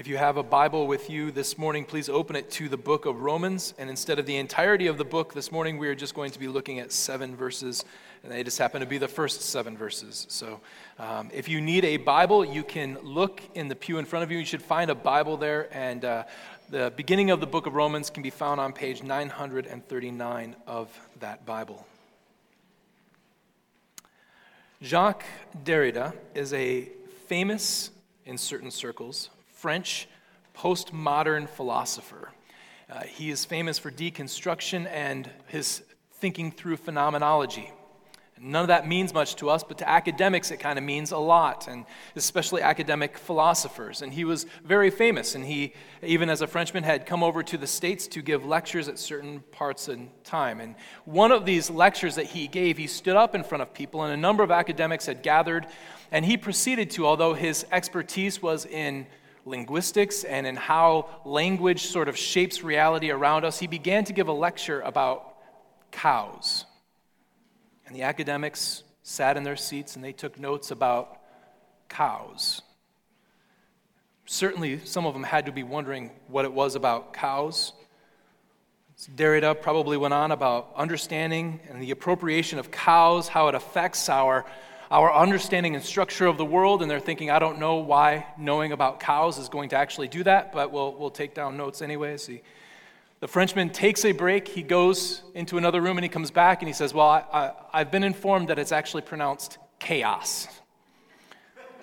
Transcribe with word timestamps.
If 0.00 0.08
you 0.08 0.16
have 0.16 0.38
a 0.38 0.42
Bible 0.42 0.86
with 0.86 1.10
you 1.10 1.30
this 1.30 1.58
morning, 1.58 1.84
please 1.84 2.08
open 2.08 2.34
it 2.34 2.50
to 2.52 2.70
the 2.70 2.78
book 2.78 3.04
of 3.04 3.20
Romans. 3.20 3.74
And 3.76 3.90
instead 3.90 4.18
of 4.18 4.24
the 4.24 4.38
entirety 4.38 4.86
of 4.86 4.96
the 4.96 5.04
book 5.04 5.34
this 5.34 5.52
morning, 5.52 5.76
we 5.76 5.88
are 5.88 5.94
just 5.94 6.14
going 6.14 6.30
to 6.30 6.38
be 6.38 6.48
looking 6.48 6.78
at 6.78 6.90
seven 6.90 7.36
verses. 7.36 7.84
And 8.24 8.32
they 8.32 8.42
just 8.42 8.56
happen 8.56 8.80
to 8.80 8.86
be 8.86 8.96
the 8.96 9.08
first 9.08 9.42
seven 9.42 9.76
verses. 9.76 10.24
So 10.30 10.62
um, 10.98 11.28
if 11.34 11.50
you 11.50 11.60
need 11.60 11.84
a 11.84 11.98
Bible, 11.98 12.46
you 12.46 12.62
can 12.62 12.96
look 13.02 13.42
in 13.54 13.68
the 13.68 13.76
pew 13.76 13.98
in 13.98 14.06
front 14.06 14.22
of 14.22 14.30
you. 14.30 14.38
You 14.38 14.46
should 14.46 14.62
find 14.62 14.90
a 14.90 14.94
Bible 14.94 15.36
there. 15.36 15.68
And 15.70 16.02
uh, 16.02 16.24
the 16.70 16.90
beginning 16.96 17.30
of 17.30 17.40
the 17.40 17.46
book 17.46 17.66
of 17.66 17.74
Romans 17.74 18.08
can 18.08 18.22
be 18.22 18.30
found 18.30 18.58
on 18.58 18.72
page 18.72 19.02
939 19.02 20.56
of 20.66 20.88
that 21.18 21.44
Bible. 21.44 21.86
Jacques 24.82 25.26
Derrida 25.62 26.14
is 26.34 26.54
a 26.54 26.88
famous, 27.26 27.90
in 28.24 28.38
certain 28.38 28.70
circles, 28.70 29.28
French 29.60 30.08
postmodern 30.56 31.46
philosopher. 31.46 32.30
Uh, 32.88 33.02
he 33.02 33.28
is 33.28 33.44
famous 33.44 33.78
for 33.78 33.90
deconstruction 33.90 34.90
and 34.90 35.28
his 35.48 35.82
thinking 36.14 36.50
through 36.50 36.78
phenomenology. 36.78 37.70
None 38.40 38.62
of 38.62 38.68
that 38.68 38.88
means 38.88 39.12
much 39.12 39.36
to 39.36 39.50
us, 39.50 39.62
but 39.62 39.76
to 39.76 39.86
academics 39.88 40.50
it 40.50 40.60
kind 40.60 40.78
of 40.78 40.84
means 40.84 41.12
a 41.12 41.18
lot, 41.18 41.68
and 41.68 41.84
especially 42.16 42.62
academic 42.62 43.18
philosophers. 43.18 44.00
And 44.00 44.14
he 44.14 44.24
was 44.24 44.46
very 44.64 44.88
famous, 44.88 45.34
and 45.34 45.44
he, 45.44 45.74
even 46.02 46.30
as 46.30 46.40
a 46.40 46.46
Frenchman, 46.46 46.82
had 46.82 47.04
come 47.04 47.22
over 47.22 47.42
to 47.42 47.58
the 47.58 47.66
States 47.66 48.06
to 48.08 48.22
give 48.22 48.46
lectures 48.46 48.88
at 48.88 48.98
certain 48.98 49.40
parts 49.52 49.90
in 49.90 50.10
time. 50.24 50.60
And 50.60 50.74
one 51.04 51.32
of 51.32 51.44
these 51.44 51.68
lectures 51.68 52.14
that 52.14 52.24
he 52.28 52.48
gave, 52.48 52.78
he 52.78 52.86
stood 52.86 53.14
up 53.14 53.34
in 53.34 53.44
front 53.44 53.60
of 53.60 53.74
people, 53.74 54.04
and 54.04 54.14
a 54.14 54.16
number 54.16 54.42
of 54.42 54.50
academics 54.50 55.04
had 55.04 55.22
gathered, 55.22 55.66
and 56.10 56.24
he 56.24 56.38
proceeded 56.38 56.90
to, 56.92 57.06
although 57.06 57.34
his 57.34 57.66
expertise 57.70 58.40
was 58.40 58.64
in 58.64 59.06
linguistics 59.44 60.24
and 60.24 60.46
in 60.46 60.56
how 60.56 61.08
language 61.24 61.86
sort 61.86 62.08
of 62.08 62.16
shapes 62.16 62.62
reality 62.62 63.10
around 63.10 63.44
us, 63.44 63.58
he 63.58 63.66
began 63.66 64.04
to 64.04 64.12
give 64.12 64.28
a 64.28 64.32
lecture 64.32 64.80
about 64.80 65.34
cows. 65.90 66.64
And 67.86 67.94
the 67.94 68.02
academics 68.02 68.82
sat 69.02 69.36
in 69.36 69.42
their 69.42 69.56
seats 69.56 69.96
and 69.96 70.04
they 70.04 70.12
took 70.12 70.38
notes 70.38 70.70
about 70.70 71.18
cows. 71.88 72.62
Certainly, 74.26 74.84
some 74.84 75.06
of 75.06 75.14
them 75.14 75.24
had 75.24 75.46
to 75.46 75.52
be 75.52 75.64
wondering 75.64 76.12
what 76.28 76.44
it 76.44 76.52
was 76.52 76.76
about 76.76 77.12
cows. 77.12 77.72
Derrida 79.16 79.60
probably 79.60 79.96
went 79.96 80.14
on 80.14 80.30
about 80.30 80.72
understanding 80.76 81.58
and 81.68 81.82
the 81.82 81.90
appropriation 81.90 82.58
of 82.58 82.70
cows, 82.70 83.28
how 83.28 83.48
it 83.48 83.54
affects 83.54 84.08
our 84.08 84.44
our 84.90 85.14
understanding 85.14 85.76
and 85.76 85.84
structure 85.84 86.26
of 86.26 86.36
the 86.36 86.44
world, 86.44 86.82
and 86.82 86.90
they're 86.90 86.98
thinking, 86.98 87.30
I 87.30 87.38
don't 87.38 87.58
know 87.58 87.76
why 87.76 88.26
knowing 88.36 88.72
about 88.72 88.98
cows 88.98 89.38
is 89.38 89.48
going 89.48 89.68
to 89.68 89.76
actually 89.76 90.08
do 90.08 90.24
that, 90.24 90.52
but 90.52 90.72
we'll, 90.72 90.94
we'll 90.94 91.10
take 91.10 91.32
down 91.32 91.56
notes 91.56 91.80
anyways. 91.80 92.26
He, 92.26 92.42
the 93.20 93.28
Frenchman 93.28 93.70
takes 93.70 94.04
a 94.04 94.12
break, 94.12 94.48
he 94.48 94.62
goes 94.62 95.22
into 95.34 95.58
another 95.58 95.80
room, 95.80 95.96
and 95.96 96.04
he 96.04 96.08
comes 96.08 96.30
back 96.30 96.60
and 96.60 96.68
he 96.68 96.72
says, 96.72 96.92
Well, 96.92 97.06
I, 97.06 97.24
I, 97.32 97.52
I've 97.72 97.90
been 97.92 98.02
informed 98.02 98.48
that 98.48 98.58
it's 98.58 98.72
actually 98.72 99.02
pronounced 99.02 99.58
chaos. 99.78 100.48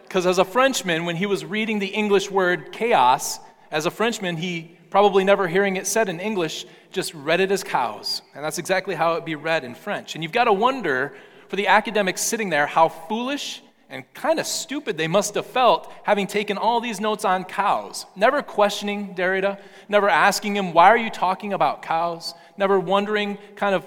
Because 0.03 0.25
as 0.25 0.37
a 0.37 0.45
Frenchman, 0.45 1.05
when 1.05 1.15
he 1.15 1.25
was 1.25 1.45
reading 1.45 1.79
the 1.79 1.87
English 1.87 2.29
word 2.29 2.71
chaos, 2.71 3.39
as 3.71 3.85
a 3.85 3.91
Frenchman, 3.91 4.37
he 4.37 4.77
probably 4.89 5.23
never 5.23 5.47
hearing 5.47 5.75
it 5.75 5.85
said 5.85 6.09
in 6.09 6.19
English, 6.19 6.65
just 6.91 7.13
read 7.13 7.39
it 7.39 7.51
as 7.51 7.63
cows. 7.63 8.21
And 8.33 8.43
that's 8.43 8.57
exactly 8.57 8.95
how 8.95 9.11
it 9.11 9.15
would 9.15 9.25
be 9.25 9.35
read 9.35 9.63
in 9.63 9.75
French. 9.75 10.15
And 10.15 10.23
you've 10.23 10.31
got 10.31 10.45
to 10.45 10.53
wonder 10.53 11.15
for 11.47 11.55
the 11.55 11.67
academics 11.67 12.21
sitting 12.21 12.49
there 12.49 12.67
how 12.67 12.89
foolish 12.89 13.61
and 13.89 14.03
kind 14.13 14.39
of 14.39 14.45
stupid 14.45 14.97
they 14.97 15.07
must 15.07 15.35
have 15.35 15.45
felt 15.45 15.91
having 16.03 16.27
taken 16.27 16.57
all 16.57 16.81
these 16.81 16.99
notes 16.99 17.23
on 17.23 17.45
cows, 17.45 18.05
never 18.15 18.41
questioning 18.41 19.15
Derrida, 19.15 19.59
never 19.87 20.09
asking 20.09 20.55
him, 20.55 20.73
Why 20.73 20.89
are 20.89 20.97
you 20.97 21.09
talking 21.09 21.53
about 21.53 21.81
cows? 21.81 22.33
Never 22.57 22.79
wondering, 22.79 23.37
kind 23.55 23.75
of 23.75 23.85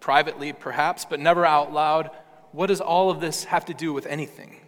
privately 0.00 0.52
perhaps, 0.52 1.04
but 1.04 1.20
never 1.20 1.46
out 1.46 1.72
loud, 1.72 2.10
What 2.52 2.66
does 2.66 2.80
all 2.80 3.10
of 3.10 3.20
this 3.20 3.44
have 3.44 3.64
to 3.66 3.74
do 3.74 3.92
with 3.92 4.06
anything? 4.06 4.60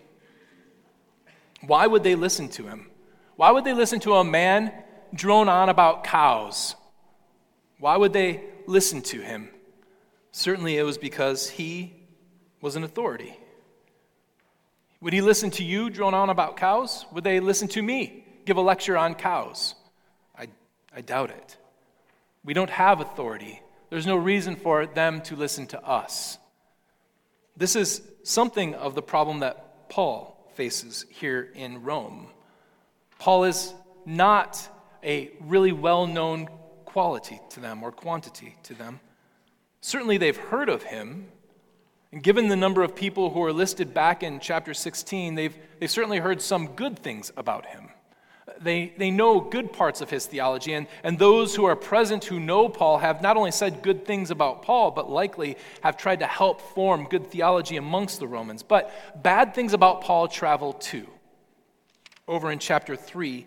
Why 1.61 1.87
would 1.87 2.03
they 2.03 2.15
listen 2.15 2.49
to 2.51 2.67
him? 2.67 2.91
Why 3.37 3.51
would 3.51 3.65
they 3.65 3.75
listen 3.75 4.01
to 4.01 4.15
a 4.15 4.25
man 4.25 4.73
drone 5.13 5.49
on 5.49 5.69
about 5.69 6.05
cows? 6.05 6.77
Why 7.79 7.97
would 7.97 8.13
they 8.13 8.45
listen 8.67 9.03
to 9.03 9.21
him? 9.21 9.51
Certainly 10.33 10.79
it 10.79 10.83
was 10.83 10.99
because 10.99 11.51
he 11.51 12.04
was 12.65 12.77
an 12.77 12.83
authority. 12.83 13.37
Would 15.03 15.13
he 15.13 15.21
listen 15.21 15.51
to 15.51 15.63
you 15.63 15.91
drone 15.91 16.15
on 16.15 16.31
about 16.31 16.57
cows? 16.57 17.05
Would 17.13 17.23
they 17.23 17.39
listen 17.39 17.69
to 17.69 17.83
me 17.83 18.25
give 18.47 18.57
a 18.57 18.63
lecture 18.63 18.97
on 18.97 19.17
cows? 19.17 19.75
I, 20.35 20.49
I 20.97 21.03
doubt 21.03 21.29
it. 21.29 21.59
We 22.43 22.55
don't 22.55 22.71
have 22.71 23.03
authority. 23.03 23.61
There's 23.91 24.07
no 24.07 24.17
reason 24.17 24.57
for 24.57 24.87
them 24.87 25.21
to 25.25 25.37
listen 25.37 25.67
to 25.69 25.87
us. 25.87 26.39
This 27.55 27.77
is 27.77 28.01
something 28.23 28.75
of 28.75 28.95
the 28.95 29.03
problem 29.03 29.41
that 29.41 29.91
Paul 29.91 30.51
faces 30.55 31.05
here 31.11 31.51
in 31.55 31.83
Rome. 31.83 32.29
Paul 33.19 33.45
is 33.45 33.75
not 34.07 34.67
a 35.03 35.33
really 35.39 35.73
well 35.73 36.07
known 36.07 36.49
quality 36.87 37.39
to 37.51 37.61
them 37.61 37.83
or 37.83 37.93
quantity 37.93 38.57
to 38.63 38.73
them. 38.73 39.01
Certainly, 39.83 40.17
they've 40.17 40.35
heard 40.35 40.71
of 40.71 40.83
him, 40.83 41.29
and 42.15 42.23
given 42.23 42.47
the 42.47 42.55
number 42.55 42.85
of 42.85 42.95
people 42.95 43.31
who 43.31 43.43
are 43.43 43.53
listed 43.53 43.93
back 43.93 44.23
in 44.23 44.39
chapter 44.39 44.73
16, 44.73 45.35
they've, 45.35 45.57
they've 45.81 45.91
certainly 45.91 46.19
heard 46.19 46.41
some 46.41 46.69
good 46.69 46.97
things 46.97 47.33
about 47.37 47.67
him. 47.67 47.89
They, 48.61 48.95
they 48.97 49.11
know 49.11 49.41
good 49.41 49.73
parts 49.73 50.01
of 50.01 50.11
his 50.11 50.25
theology, 50.25 50.75
and, 50.75 50.87
and 51.03 51.19
those 51.19 51.57
who 51.57 51.65
are 51.65 51.75
present 51.75 52.25
who 52.25 52.39
know 52.39 52.69
Paul 52.69 52.99
have 52.99 53.21
not 53.21 53.37
only 53.37 53.51
said 53.51 53.83
good 53.83 54.05
things 54.05 54.31
about 54.31 54.63
Paul, 54.63 54.93
but 54.93 55.11
likely 55.11 55.57
have 55.81 55.97
tried 55.97 56.21
to 56.21 56.27
help 56.29 56.61
form 56.61 57.09
good 57.11 57.33
theology 57.33 57.79
amongst 57.79 58.21
the 58.21 58.29
Romans. 58.29 58.63
But 58.63 58.93
bad 59.25 59.53
things 59.53 59.73
about 59.73 60.03
Paul 60.03 60.29
travel 60.29 60.73
too. 60.73 61.09
Over 62.29 62.53
in 62.53 62.61
chapter 62.61 62.95
3, 62.95 63.45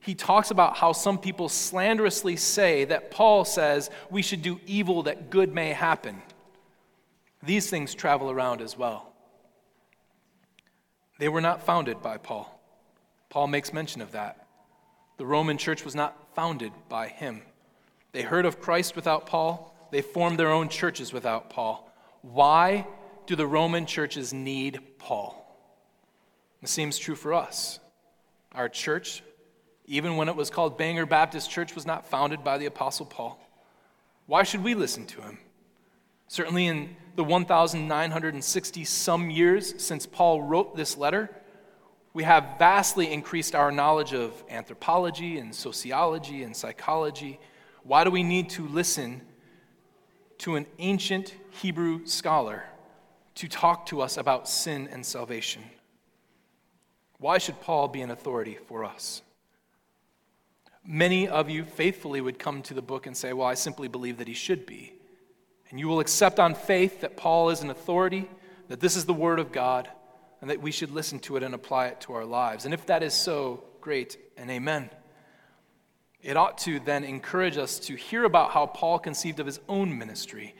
he 0.00 0.16
talks 0.16 0.50
about 0.50 0.76
how 0.76 0.90
some 0.90 1.18
people 1.18 1.48
slanderously 1.48 2.34
say 2.34 2.84
that 2.86 3.12
Paul 3.12 3.44
says 3.44 3.90
we 4.10 4.22
should 4.22 4.42
do 4.42 4.58
evil 4.66 5.04
that 5.04 5.30
good 5.30 5.54
may 5.54 5.68
happen. 5.68 6.20
These 7.42 7.70
things 7.70 7.94
travel 7.94 8.30
around 8.30 8.60
as 8.60 8.76
well. 8.76 9.12
They 11.18 11.28
were 11.28 11.40
not 11.40 11.64
founded 11.64 12.02
by 12.02 12.18
Paul. 12.18 12.60
Paul 13.28 13.48
makes 13.48 13.72
mention 13.72 14.00
of 14.00 14.12
that. 14.12 14.46
The 15.18 15.26
Roman 15.26 15.58
church 15.58 15.84
was 15.84 15.94
not 15.94 16.34
founded 16.34 16.72
by 16.88 17.08
him. 17.08 17.42
They 18.12 18.22
heard 18.22 18.46
of 18.46 18.60
Christ 18.60 18.96
without 18.96 19.26
Paul, 19.26 19.74
they 19.90 20.02
formed 20.02 20.38
their 20.38 20.50
own 20.50 20.68
churches 20.68 21.12
without 21.12 21.50
Paul. 21.50 21.90
Why 22.22 22.86
do 23.26 23.36
the 23.36 23.46
Roman 23.46 23.86
churches 23.86 24.32
need 24.32 24.80
Paul? 24.98 25.44
It 26.62 26.68
seems 26.68 26.98
true 26.98 27.14
for 27.14 27.34
us. 27.34 27.80
Our 28.52 28.68
church, 28.68 29.22
even 29.86 30.16
when 30.16 30.28
it 30.28 30.36
was 30.36 30.50
called 30.50 30.76
Bangor 30.76 31.06
Baptist 31.06 31.50
Church, 31.50 31.74
was 31.74 31.86
not 31.86 32.06
founded 32.06 32.42
by 32.44 32.58
the 32.58 32.66
Apostle 32.66 33.06
Paul. 33.06 33.40
Why 34.26 34.42
should 34.42 34.62
we 34.62 34.74
listen 34.74 35.06
to 35.06 35.22
him? 35.22 35.38
Certainly, 36.28 36.66
in 36.66 36.96
the 37.16 37.24
1,960 37.24 38.84
some 38.84 39.30
years 39.30 39.82
since 39.82 40.06
Paul 40.06 40.42
wrote 40.42 40.76
this 40.76 40.96
letter, 40.96 41.30
we 42.12 42.22
have 42.24 42.58
vastly 42.58 43.10
increased 43.10 43.54
our 43.54 43.72
knowledge 43.72 44.12
of 44.12 44.32
anthropology 44.50 45.38
and 45.38 45.54
sociology 45.54 46.42
and 46.42 46.54
psychology. 46.54 47.40
Why 47.82 48.04
do 48.04 48.10
we 48.10 48.22
need 48.22 48.50
to 48.50 48.68
listen 48.68 49.22
to 50.38 50.56
an 50.56 50.66
ancient 50.78 51.34
Hebrew 51.50 52.06
scholar 52.06 52.64
to 53.36 53.48
talk 53.48 53.86
to 53.86 54.02
us 54.02 54.16
about 54.16 54.48
sin 54.48 54.88
and 54.92 55.04
salvation? 55.04 55.62
Why 57.18 57.38
should 57.38 57.60
Paul 57.62 57.88
be 57.88 58.02
an 58.02 58.10
authority 58.10 58.58
for 58.66 58.84
us? 58.84 59.22
Many 60.84 61.26
of 61.26 61.48
you 61.50 61.64
faithfully 61.64 62.20
would 62.20 62.38
come 62.38 62.62
to 62.62 62.74
the 62.74 62.82
book 62.82 63.06
and 63.06 63.16
say, 63.16 63.32
Well, 63.32 63.46
I 63.46 63.54
simply 63.54 63.88
believe 63.88 64.18
that 64.18 64.28
he 64.28 64.34
should 64.34 64.66
be 64.66 64.97
and 65.70 65.78
you 65.78 65.88
will 65.88 66.00
accept 66.00 66.38
on 66.38 66.54
faith 66.54 67.02
that 67.02 67.16
Paul 67.16 67.50
is 67.50 67.62
an 67.62 67.70
authority, 67.70 68.28
that 68.68 68.80
this 68.80 68.96
is 68.96 69.04
the 69.04 69.14
Word 69.14 69.38
of 69.38 69.52
God, 69.52 69.88
and 70.40 70.50
that 70.50 70.62
we 70.62 70.70
should 70.70 70.90
listen 70.90 71.18
to 71.20 71.36
it 71.36 71.42
and 71.42 71.54
apply 71.54 71.88
it 71.88 72.00
to 72.02 72.14
our 72.14 72.24
lives. 72.24 72.64
And 72.64 72.72
if 72.72 72.86
that 72.86 73.02
is 73.02 73.12
so, 73.14 73.64
great 73.80 74.18
and 74.36 74.50
amen. 74.50 74.90
It 76.22 76.36
ought 76.36 76.58
to 76.58 76.80
then 76.80 77.04
encourage 77.04 77.56
us 77.56 77.78
to 77.80 77.94
hear 77.94 78.24
about 78.24 78.50
how 78.50 78.66
Paul 78.66 78.98
conceived 78.98 79.40
of 79.40 79.46
his 79.46 79.60
own 79.68 79.96
ministry. 79.96 80.54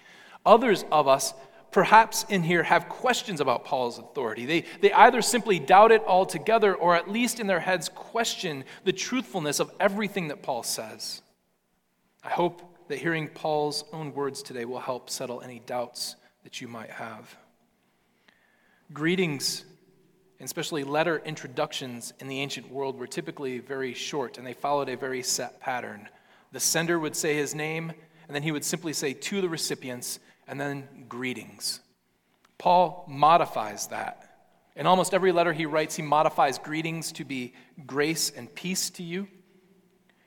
Others 0.46 0.84
of 0.90 1.08
us, 1.08 1.34
perhaps 1.70 2.24
in 2.28 2.42
here, 2.42 2.62
have 2.62 2.88
questions 2.88 3.40
about 3.40 3.64
Paul's 3.64 3.98
authority. 3.98 4.46
They, 4.46 4.64
they 4.80 4.92
either 4.92 5.20
simply 5.20 5.58
doubt 5.58 5.92
it 5.92 6.02
altogether 6.06 6.74
or 6.74 6.94
at 6.94 7.10
least 7.10 7.40
in 7.40 7.46
their 7.46 7.60
heads 7.60 7.88
question 7.88 8.64
the 8.84 8.92
truthfulness 8.92 9.58
of 9.60 9.72
everything 9.80 10.28
that 10.28 10.42
Paul 10.42 10.62
says. 10.62 11.22
I 12.22 12.30
hope 12.30 12.62
that 12.88 12.98
hearing 12.98 13.28
Paul's 13.28 13.84
own 13.92 14.12
words 14.14 14.42
today 14.42 14.64
will 14.64 14.80
help 14.80 15.10
settle 15.10 15.40
any 15.40 15.60
doubts 15.60 16.16
that 16.44 16.60
you 16.60 16.68
might 16.68 16.90
have. 16.90 17.36
Greetings 18.92 19.64
and 20.38 20.46
especially 20.46 20.84
letter 20.84 21.20
introductions 21.24 22.12
in 22.20 22.28
the 22.28 22.40
ancient 22.40 22.70
world, 22.70 22.96
were 22.96 23.06
typically 23.06 23.58
very 23.58 23.92
short 23.92 24.38
and 24.38 24.46
they 24.46 24.52
followed 24.52 24.88
a 24.88 24.96
very 24.96 25.22
set 25.22 25.60
pattern. 25.60 26.08
The 26.52 26.60
sender 26.60 26.98
would 26.98 27.16
say 27.16 27.34
his 27.34 27.54
name, 27.54 27.92
and 28.26 28.34
then 28.34 28.42
he 28.42 28.52
would 28.52 28.64
simply 28.64 28.92
say 28.92 29.12
to 29.12 29.40
the 29.40 29.48
recipients, 29.48 30.20
and 30.46 30.60
then 30.60 31.04
greetings. 31.08 31.80
Paul 32.56 33.04
modifies 33.08 33.88
that. 33.88 34.24
In 34.76 34.86
almost 34.86 35.12
every 35.12 35.32
letter 35.32 35.52
he 35.52 35.66
writes, 35.66 35.96
he 35.96 36.02
modifies 36.02 36.56
greetings 36.58 37.10
to 37.12 37.24
be 37.24 37.52
grace 37.86 38.30
and 38.30 38.52
peace 38.54 38.90
to 38.90 39.02
you. 39.02 39.28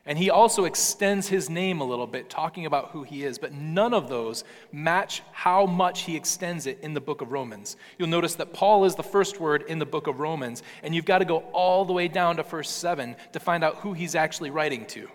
And 0.05 0.17
he 0.17 0.31
also 0.31 0.65
extends 0.65 1.27
his 1.27 1.47
name 1.47 1.79
a 1.79 1.85
little 1.85 2.07
bit, 2.07 2.27
talking 2.27 2.65
about 2.65 2.89
who 2.89 3.03
he 3.03 3.23
is, 3.23 3.37
but 3.37 3.53
none 3.53 3.93
of 3.93 4.09
those 4.09 4.43
match 4.71 5.21
how 5.31 5.67
much 5.67 6.01
he 6.01 6.15
extends 6.15 6.65
it 6.65 6.79
in 6.81 6.95
the 6.95 7.01
book 7.01 7.21
of 7.21 7.31
Romans. 7.31 7.77
You'll 7.99 8.07
notice 8.07 8.33
that 8.35 8.51
Paul 8.51 8.85
is 8.85 8.95
the 8.95 9.03
first 9.03 9.39
word 9.39 9.63
in 9.67 9.77
the 9.77 9.85
book 9.85 10.07
of 10.07 10.19
Romans, 10.19 10.63
and 10.81 10.95
you've 10.95 11.05
got 11.05 11.19
to 11.19 11.25
go 11.25 11.39
all 11.53 11.85
the 11.85 11.93
way 11.93 12.07
down 12.07 12.37
to 12.37 12.43
verse 12.43 12.69
7 12.69 13.15
to 13.33 13.39
find 13.39 13.63
out 13.63 13.77
who 13.77 13.93
he's 13.93 14.15
actually 14.15 14.49
writing 14.49 14.87
to. 14.87 15.07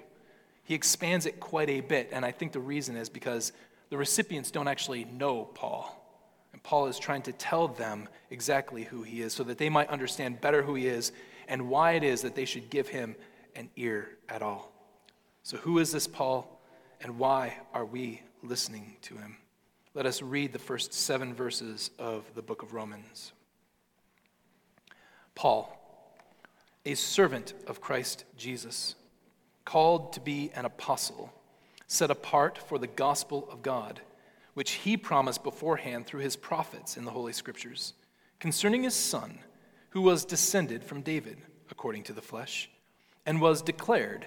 He 0.63 0.75
expands 0.75 1.27
it 1.27 1.41
quite 1.41 1.69
a 1.69 1.81
bit, 1.81 2.11
and 2.13 2.25
I 2.25 2.31
think 2.31 2.53
the 2.53 2.61
reason 2.61 2.97
is 2.97 3.09
because 3.09 3.53
the 3.91 3.97
recipients 3.97 4.53
don't 4.53 4.69
actually 4.69 5.05
know 5.05 5.47
Paul. 5.55 6.01
And 6.53 6.63
Paul 6.63 6.87
is 6.87 6.99
trying 6.99 7.23
to 7.23 7.33
tell 7.33 7.67
them 7.67 8.09
exactly 8.31 8.85
who 8.85 9.03
he 9.03 9.21
is 9.21 9.33
so 9.33 9.43
that 9.45 9.59
they 9.59 9.69
might 9.69 9.89
understand 9.89 10.41
better 10.41 10.63
who 10.63 10.75
he 10.75 10.87
is 10.87 11.11
and 11.49 11.69
why 11.69 11.93
it 11.93 12.05
is 12.05 12.23
that 12.23 12.37
they 12.37 12.45
should 12.45 12.71
give 12.71 12.89
him 12.89 13.17
an 13.57 13.69
ear 13.77 14.11
at 14.29 14.43
all. 14.43 14.76
So, 15.47 15.59
who 15.59 15.79
is 15.79 15.93
this 15.93 16.09
Paul, 16.09 16.61
and 17.01 17.21
why 17.21 17.59
are 17.73 17.85
we 17.85 18.21
listening 18.43 18.97
to 19.03 19.15
him? 19.15 19.37
Let 19.95 20.05
us 20.05 20.21
read 20.21 20.53
the 20.53 20.59
first 20.59 20.93
seven 20.93 21.35
verses 21.35 21.93
of 22.01 22.25
the 22.35 22.43
book 22.43 22.65
of 22.65 22.75
Romans. 22.75 23.31
Paul, 25.37 25.73
a 26.85 26.97
servant 26.97 27.55
of 27.69 27.81
Christ 27.81 28.25
Jesus, 28.37 28.97
called 29.65 30.15
to 30.15 30.21
be 30.21 30.51
an 30.53 30.65
apostle, 30.65 31.33
set 31.87 32.11
apart 32.11 32.59
for 32.59 32.77
the 32.77 32.89
gospel 32.89 33.49
of 33.49 33.63
God, 33.63 34.01
which 34.55 34.73
he 34.73 34.97
promised 34.97 35.45
beforehand 35.45 36.07
through 36.07 36.23
his 36.23 36.35
prophets 36.35 36.97
in 36.97 37.05
the 37.05 37.13
Holy 37.13 37.33
Scriptures, 37.33 37.93
concerning 38.41 38.83
his 38.83 38.95
Son, 38.95 39.39
who 39.91 40.01
was 40.01 40.25
descended 40.25 40.83
from 40.83 41.03
David, 41.03 41.39
according 41.71 42.03
to 42.03 42.13
the 42.13 42.21
flesh, 42.21 42.69
and 43.25 43.41
was 43.41 43.63
declared 43.63 44.27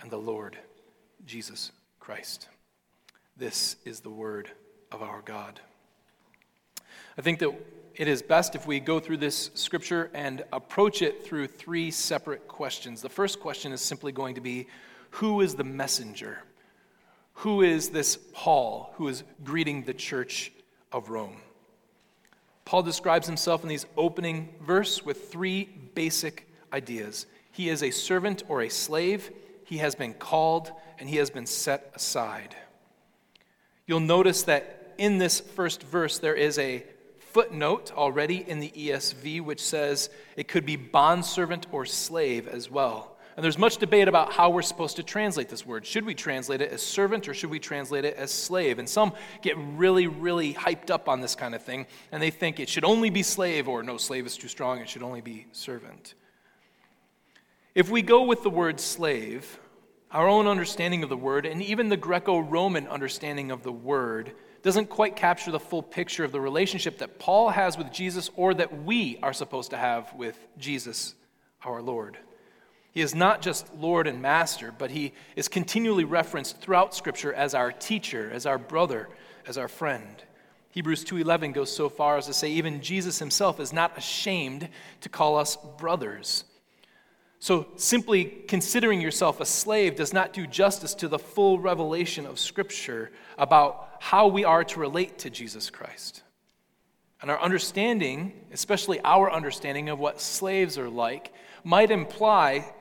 and 0.00 0.10
the 0.10 0.18
Lord 0.18 0.56
Jesus 1.26 1.72
Christ. 2.00 2.48
This 3.36 3.76
is 3.84 4.00
the 4.00 4.10
word 4.10 4.50
of 4.90 5.02
our 5.02 5.22
God. 5.22 5.60
I 7.16 7.22
think 7.22 7.38
that 7.40 7.52
it 7.94 8.06
is 8.06 8.22
best 8.22 8.54
if 8.54 8.66
we 8.66 8.78
go 8.78 9.00
through 9.00 9.16
this 9.16 9.50
scripture 9.54 10.10
and 10.14 10.44
approach 10.52 11.02
it 11.02 11.24
through 11.24 11.48
three 11.48 11.90
separate 11.90 12.46
questions. 12.46 13.02
The 13.02 13.08
first 13.08 13.40
question 13.40 13.72
is 13.72 13.80
simply 13.80 14.12
going 14.12 14.36
to 14.36 14.40
be 14.40 14.68
Who 15.10 15.40
is 15.40 15.54
the 15.54 15.64
messenger? 15.64 16.42
Who 17.34 17.62
is 17.62 17.90
this 17.90 18.18
Paul 18.32 18.92
who 18.96 19.08
is 19.08 19.24
greeting 19.44 19.82
the 19.82 19.94
church 19.94 20.52
of 20.92 21.10
Rome? 21.10 21.36
Paul 22.64 22.82
describes 22.82 23.26
himself 23.26 23.62
in 23.62 23.68
these 23.68 23.86
opening 23.96 24.54
verse 24.60 25.04
with 25.04 25.30
three 25.30 25.64
basic 25.94 26.48
ideas. 26.72 27.26
He 27.50 27.68
is 27.68 27.82
a 27.82 27.90
servant 27.90 28.42
or 28.48 28.62
a 28.62 28.68
slave, 28.68 29.30
he 29.68 29.76
has 29.76 29.94
been 29.94 30.14
called 30.14 30.72
and 30.98 31.10
he 31.10 31.16
has 31.16 31.28
been 31.28 31.44
set 31.44 31.92
aside. 31.94 32.56
You'll 33.86 34.00
notice 34.00 34.44
that 34.44 34.94
in 34.96 35.18
this 35.18 35.40
first 35.40 35.82
verse, 35.82 36.18
there 36.18 36.34
is 36.34 36.58
a 36.58 36.84
footnote 37.18 37.92
already 37.92 38.48
in 38.48 38.60
the 38.60 38.70
ESV 38.70 39.42
which 39.42 39.62
says 39.62 40.08
it 40.36 40.48
could 40.48 40.64
be 40.64 40.76
bondservant 40.76 41.66
or 41.70 41.84
slave 41.84 42.48
as 42.48 42.70
well. 42.70 43.18
And 43.36 43.44
there's 43.44 43.58
much 43.58 43.76
debate 43.76 44.08
about 44.08 44.32
how 44.32 44.48
we're 44.48 44.62
supposed 44.62 44.96
to 44.96 45.02
translate 45.02 45.50
this 45.50 45.66
word. 45.66 45.84
Should 45.84 46.06
we 46.06 46.14
translate 46.14 46.62
it 46.62 46.72
as 46.72 46.80
servant 46.80 47.28
or 47.28 47.34
should 47.34 47.50
we 47.50 47.58
translate 47.58 48.06
it 48.06 48.16
as 48.16 48.30
slave? 48.30 48.78
And 48.78 48.88
some 48.88 49.12
get 49.42 49.54
really, 49.58 50.06
really 50.06 50.54
hyped 50.54 50.88
up 50.90 51.10
on 51.10 51.20
this 51.20 51.34
kind 51.34 51.54
of 51.54 51.62
thing, 51.62 51.86
and 52.10 52.22
they 52.22 52.30
think 52.30 52.58
it 52.58 52.70
should 52.70 52.84
only 52.84 53.10
be 53.10 53.22
slave, 53.22 53.68
or 53.68 53.82
no, 53.82 53.98
slave 53.98 54.24
is 54.24 54.38
too 54.38 54.48
strong, 54.48 54.78
it 54.78 54.88
should 54.88 55.02
only 55.02 55.20
be 55.20 55.46
servant. 55.52 56.14
If 57.78 57.90
we 57.90 58.02
go 58.02 58.24
with 58.24 58.42
the 58.42 58.50
word 58.50 58.80
slave, 58.80 59.60
our 60.10 60.26
own 60.26 60.48
understanding 60.48 61.04
of 61.04 61.08
the 61.08 61.16
word, 61.16 61.46
and 61.46 61.62
even 61.62 61.88
the 61.88 61.96
Greco 61.96 62.40
Roman 62.40 62.88
understanding 62.88 63.52
of 63.52 63.62
the 63.62 63.70
word, 63.70 64.32
doesn't 64.64 64.88
quite 64.88 65.14
capture 65.14 65.52
the 65.52 65.60
full 65.60 65.84
picture 65.84 66.24
of 66.24 66.32
the 66.32 66.40
relationship 66.40 66.98
that 66.98 67.20
Paul 67.20 67.50
has 67.50 67.78
with 67.78 67.92
Jesus 67.92 68.32
or 68.34 68.52
that 68.54 68.82
we 68.82 69.20
are 69.22 69.32
supposed 69.32 69.70
to 69.70 69.76
have 69.76 70.12
with 70.14 70.36
Jesus, 70.58 71.14
our 71.64 71.80
Lord. 71.80 72.18
He 72.90 73.00
is 73.00 73.14
not 73.14 73.42
just 73.42 73.72
Lord 73.76 74.08
and 74.08 74.20
Master, 74.20 74.74
but 74.76 74.90
he 74.90 75.12
is 75.36 75.46
continually 75.46 76.02
referenced 76.02 76.60
throughout 76.60 76.96
Scripture 76.96 77.32
as 77.32 77.54
our 77.54 77.70
teacher, 77.70 78.28
as 78.28 78.44
our 78.44 78.58
brother, 78.58 79.08
as 79.46 79.56
our 79.56 79.68
friend. 79.68 80.24
Hebrews 80.70 81.04
2:11 81.04 81.52
goes 81.52 81.72
so 81.72 81.88
far 81.88 82.16
as 82.16 82.26
to 82.26 82.34
say 82.34 82.50
even 82.50 82.82
Jesus 82.82 83.20
himself 83.20 83.60
is 83.60 83.72
not 83.72 83.96
ashamed 83.96 84.68
to 85.00 85.08
call 85.08 85.38
us 85.38 85.56
brothers. 85.76 86.42
So, 87.40 87.68
simply 87.76 88.24
considering 88.24 89.00
yourself 89.00 89.40
a 89.40 89.46
slave 89.46 89.94
does 89.94 90.12
not 90.12 90.32
do 90.32 90.46
justice 90.46 90.94
to 90.96 91.08
the 91.08 91.20
full 91.20 91.60
revelation 91.60 92.26
of 92.26 92.38
Scripture 92.38 93.12
about 93.36 93.88
how 94.00 94.26
we 94.26 94.44
are 94.44 94.64
to 94.64 94.80
relate 94.80 95.18
to 95.18 95.30
Jesus 95.30 95.70
Christ. 95.70 96.22
And 97.20 97.30
our 97.30 97.40
understanding, 97.40 98.32
especially 98.52 99.00
our 99.00 99.32
understanding 99.32 99.88
of 99.88 99.98
what 99.98 100.20
slaves 100.20 100.78
are 100.78 100.90
like, 100.90 101.32
might 101.62 101.90
imply 101.90 102.72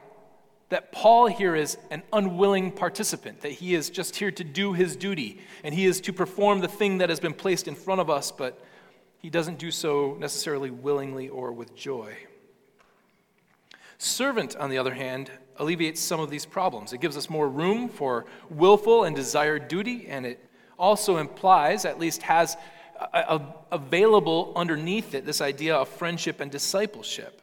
that 0.69 0.91
Paul 0.91 1.27
here 1.27 1.55
is 1.55 1.77
an 1.91 2.03
unwilling 2.11 2.71
participant, 2.71 3.41
that 3.41 3.53
he 3.53 3.73
is 3.73 3.89
just 3.89 4.15
here 4.15 4.31
to 4.31 4.43
do 4.43 4.73
his 4.73 4.95
duty, 4.95 5.39
and 5.63 5.73
he 5.73 5.85
is 5.85 6.01
to 6.01 6.13
perform 6.13 6.59
the 6.59 6.67
thing 6.67 6.97
that 6.97 7.09
has 7.09 7.19
been 7.19 7.33
placed 7.33 7.67
in 7.67 7.75
front 7.75 8.01
of 8.01 8.09
us, 8.09 8.31
but 8.31 8.59
he 9.19 9.29
doesn't 9.29 9.59
do 9.59 9.71
so 9.71 10.17
necessarily 10.19 10.69
willingly 10.69 11.29
or 11.29 11.51
with 11.51 11.75
joy. 11.75 12.15
Servant, 13.97 14.55
on 14.55 14.69
the 14.69 14.77
other 14.77 14.93
hand, 14.93 15.31
alleviates 15.57 15.99
some 15.99 16.19
of 16.19 16.29
these 16.29 16.45
problems. 16.45 16.93
It 16.93 17.01
gives 17.01 17.17
us 17.17 17.29
more 17.29 17.49
room 17.49 17.89
for 17.89 18.25
willful 18.49 19.03
and 19.03 19.15
desired 19.15 19.67
duty, 19.67 20.07
and 20.07 20.25
it 20.25 20.43
also 20.77 21.17
implies, 21.17 21.83
at 21.85 21.97
least 21.97 22.21
has 22.21 22.57
a, 23.13 23.17
a, 23.17 23.55
available 23.71 24.53
underneath 24.55 25.15
it, 25.15 25.25
this 25.25 25.41
idea 25.41 25.75
of 25.75 25.89
friendship 25.89 26.39
and 26.41 26.51
discipleship. 26.51 27.41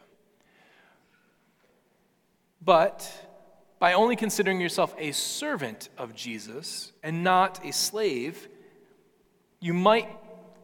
But 2.63 3.11
by 3.81 3.93
only 3.93 4.17
considering 4.17 4.61
yourself 4.61 4.95
a 4.97 5.13
servant 5.13 5.89
of 5.99 6.15
Jesus 6.15 6.93
and 7.03 7.25
not 7.25 7.65
a 7.65 7.73
slave, 7.73 8.49
you 9.61 9.75
might 9.75 10.09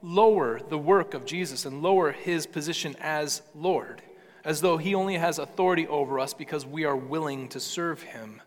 lower 0.03 0.61
the 0.61 0.79
work 0.79 1.15
of 1.15 1.27
Jesus 1.27 1.67
and 1.67 1.83
lower 1.83 2.13
his 2.13 2.47
position 2.47 2.97
as 3.01 3.43
Lord 3.55 4.03
as 4.45 4.61
though 4.61 4.77
he 4.77 4.95
only 4.95 5.17
has 5.17 5.39
authority 5.39 5.87
over 5.87 6.19
us 6.19 6.35
because 6.35 6.65
we 6.65 6.85
are 6.85 6.97
willing 6.97 7.49
to 7.49 7.61
serve 7.61 8.03
him. 8.03 8.41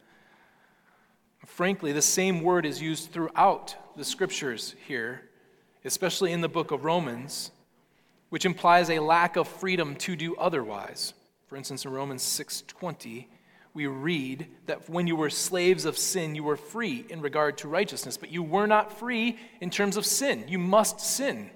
Frankly, 1.45 1.91
the 1.91 2.01
same 2.01 2.41
word 2.41 2.65
is 2.65 2.81
used 2.81 3.11
throughout 3.11 3.75
the 3.95 4.03
scriptures 4.03 4.75
here, 4.87 5.29
especially 5.85 6.31
in 6.31 6.41
the 6.41 6.49
book 6.49 6.71
of 6.71 6.83
Romans, 6.83 7.51
which 8.29 8.45
implies 8.45 8.89
a 8.89 8.99
lack 8.99 9.35
of 9.35 9.47
freedom 9.47 9.95
to 9.97 10.15
do 10.15 10.35
otherwise. 10.37 11.13
For 11.47 11.55
instance, 11.55 11.85
in 11.85 11.91
Romans 11.91 12.23
6:20, 12.23 13.27
we 13.75 13.85
read 13.87 14.47
that 14.65 14.89
when 14.89 15.05
you 15.05 15.15
were 15.15 15.29
slaves 15.29 15.85
of 15.85 15.97
sin, 15.97 16.33
you 16.33 16.43
were 16.43 16.57
free 16.57 17.05
in 17.09 17.21
regard 17.21 17.57
to 17.59 17.67
righteousness, 17.67 18.17
but 18.17 18.31
you 18.31 18.41
were 18.41 18.67
not 18.67 18.97
free 18.97 19.37
in 19.61 19.69
terms 19.69 19.97
of 19.97 20.05
sin. 20.05 20.47
You 20.47 20.59
must 20.59 20.99
sin. 20.99 21.51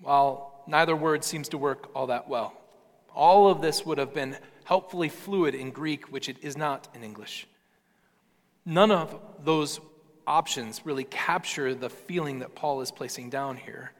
While 0.00 0.53
neither 0.66 0.96
word 0.96 1.24
seems 1.24 1.48
to 1.50 1.58
work 1.58 1.90
all 1.94 2.08
that 2.08 2.28
well. 2.28 2.54
All 3.14 3.48
of 3.48 3.60
this 3.60 3.86
would 3.86 3.98
have 3.98 4.12
been 4.12 4.36
helpfully 4.64 5.08
fluid 5.08 5.54
in 5.54 5.70
Greek, 5.70 6.10
which 6.12 6.28
it 6.28 6.38
is 6.42 6.56
not 6.56 6.88
in 6.94 7.04
English. 7.04 7.46
None 8.64 8.90
of 8.90 9.18
those 9.42 9.80
options 10.26 10.84
really 10.84 11.04
capture 11.04 11.74
the 11.74 11.90
feeling 11.90 12.38
that 12.40 12.54
Paul 12.54 12.80
is 12.80 12.90
placing 12.90 13.30
down 13.30 13.56
here. 13.56 13.92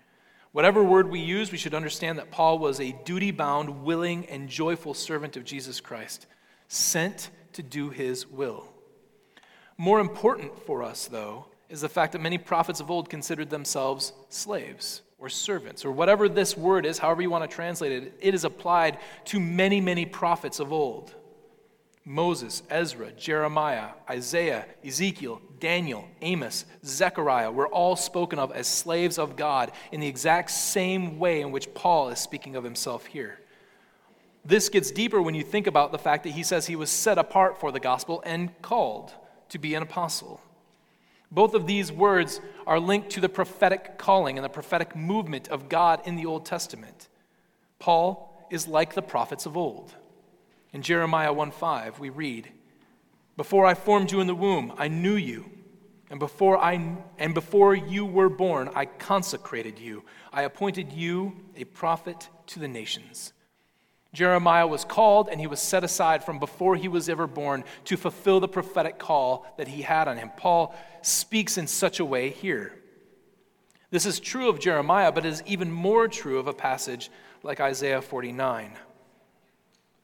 Whatever 0.52 0.82
word 0.82 1.10
we 1.10 1.20
use, 1.20 1.52
we 1.52 1.58
should 1.58 1.74
understand 1.74 2.18
that 2.18 2.30
Paul 2.30 2.58
was 2.58 2.80
a 2.80 2.96
duty 3.04 3.30
bound, 3.30 3.84
willing, 3.84 4.26
and 4.26 4.48
joyful 4.48 4.94
servant 4.94 5.36
of 5.36 5.44
Jesus 5.44 5.80
Christ, 5.80 6.26
sent 6.68 7.30
to 7.52 7.62
do 7.62 7.90
his 7.90 8.26
will. 8.26 8.72
More 9.76 10.00
important 10.00 10.58
for 10.64 10.82
us, 10.82 11.06
though, 11.06 11.46
is 11.68 11.80
the 11.80 11.88
fact 11.88 12.12
that 12.12 12.20
many 12.20 12.38
prophets 12.38 12.80
of 12.80 12.90
old 12.90 13.10
considered 13.10 13.50
themselves 13.50 14.12
slaves 14.28 15.02
or 15.24 15.30
servants, 15.30 15.86
or 15.86 15.90
whatever 15.90 16.28
this 16.28 16.54
word 16.54 16.84
is, 16.84 16.98
however 16.98 17.22
you 17.22 17.30
want 17.30 17.48
to 17.48 17.56
translate 17.56 17.92
it, 17.92 18.12
it 18.20 18.34
is 18.34 18.44
applied 18.44 18.98
to 19.24 19.40
many, 19.40 19.80
many 19.80 20.04
prophets 20.04 20.60
of 20.60 20.70
old. 20.70 21.14
Moses, 22.04 22.62
Ezra, 22.68 23.10
Jeremiah, 23.12 23.88
Isaiah, 24.10 24.66
Ezekiel, 24.84 25.40
Daniel, 25.58 26.06
Amos, 26.20 26.66
Zechariah 26.84 27.50
were 27.50 27.68
all 27.68 27.96
spoken 27.96 28.38
of 28.38 28.52
as 28.52 28.66
slaves 28.66 29.18
of 29.18 29.36
God 29.36 29.72
in 29.90 30.00
the 30.00 30.06
exact 30.06 30.50
same 30.50 31.18
way 31.18 31.40
in 31.40 31.50
which 31.50 31.72
Paul 31.72 32.10
is 32.10 32.18
speaking 32.18 32.56
of 32.56 32.62
himself 32.62 33.06
here. 33.06 33.40
This 34.44 34.68
gets 34.68 34.90
deeper 34.90 35.22
when 35.22 35.34
you 35.34 35.42
think 35.42 35.66
about 35.66 35.90
the 35.90 35.98
fact 35.98 36.24
that 36.24 36.32
he 36.34 36.42
says 36.42 36.66
he 36.66 36.76
was 36.76 36.90
set 36.90 37.16
apart 37.16 37.58
for 37.58 37.72
the 37.72 37.80
gospel 37.80 38.22
and 38.26 38.50
called 38.60 39.14
to 39.48 39.58
be 39.58 39.74
an 39.74 39.82
apostle. 39.82 40.42
Both 41.34 41.54
of 41.54 41.66
these 41.66 41.90
words 41.90 42.40
are 42.64 42.78
linked 42.78 43.10
to 43.10 43.20
the 43.20 43.28
prophetic 43.28 43.98
calling 43.98 44.38
and 44.38 44.44
the 44.44 44.48
prophetic 44.48 44.94
movement 44.94 45.48
of 45.48 45.68
God 45.68 46.00
in 46.04 46.14
the 46.14 46.26
Old 46.26 46.46
Testament. 46.46 47.08
Paul 47.80 48.46
is 48.50 48.68
like 48.68 48.94
the 48.94 49.02
prophets 49.02 49.44
of 49.44 49.56
old. 49.56 49.94
In 50.72 50.82
Jeremiah 50.82 51.32
1:5 51.32 51.98
we 51.98 52.08
read, 52.08 52.52
"Before 53.36 53.66
I 53.66 53.74
formed 53.74 54.12
you 54.12 54.20
in 54.20 54.28
the 54.28 54.34
womb, 54.34 54.72
I 54.78 54.86
knew 54.86 55.16
you, 55.16 55.50
and 56.08 56.20
before 56.20 56.56
I 56.56 56.98
and 57.18 57.34
before 57.34 57.74
you 57.74 58.06
were 58.06 58.28
born, 58.28 58.70
I 58.72 58.86
consecrated 58.86 59.80
you. 59.80 60.04
I 60.32 60.42
appointed 60.42 60.92
you 60.92 61.44
a 61.56 61.64
prophet 61.64 62.28
to 62.46 62.60
the 62.60 62.68
nations." 62.68 63.32
Jeremiah 64.14 64.66
was 64.66 64.84
called 64.84 65.28
and 65.28 65.40
he 65.40 65.48
was 65.48 65.60
set 65.60 65.84
aside 65.84 66.24
from 66.24 66.38
before 66.38 66.76
he 66.76 66.88
was 66.88 67.08
ever 67.08 67.26
born 67.26 67.64
to 67.86 67.96
fulfill 67.96 68.40
the 68.40 68.48
prophetic 68.48 68.98
call 68.98 69.44
that 69.58 69.68
he 69.68 69.82
had 69.82 70.08
on 70.08 70.16
him. 70.16 70.30
Paul 70.36 70.74
speaks 71.02 71.58
in 71.58 71.66
such 71.66 71.98
a 72.00 72.04
way 72.04 72.30
here. 72.30 72.72
This 73.90 74.06
is 74.06 74.20
true 74.20 74.48
of 74.48 74.60
Jeremiah, 74.60 75.12
but 75.12 75.26
it 75.26 75.28
is 75.28 75.42
even 75.46 75.70
more 75.70 76.08
true 76.08 76.38
of 76.38 76.46
a 76.46 76.54
passage 76.54 77.10
like 77.42 77.60
Isaiah 77.60 78.00
49. 78.00 78.72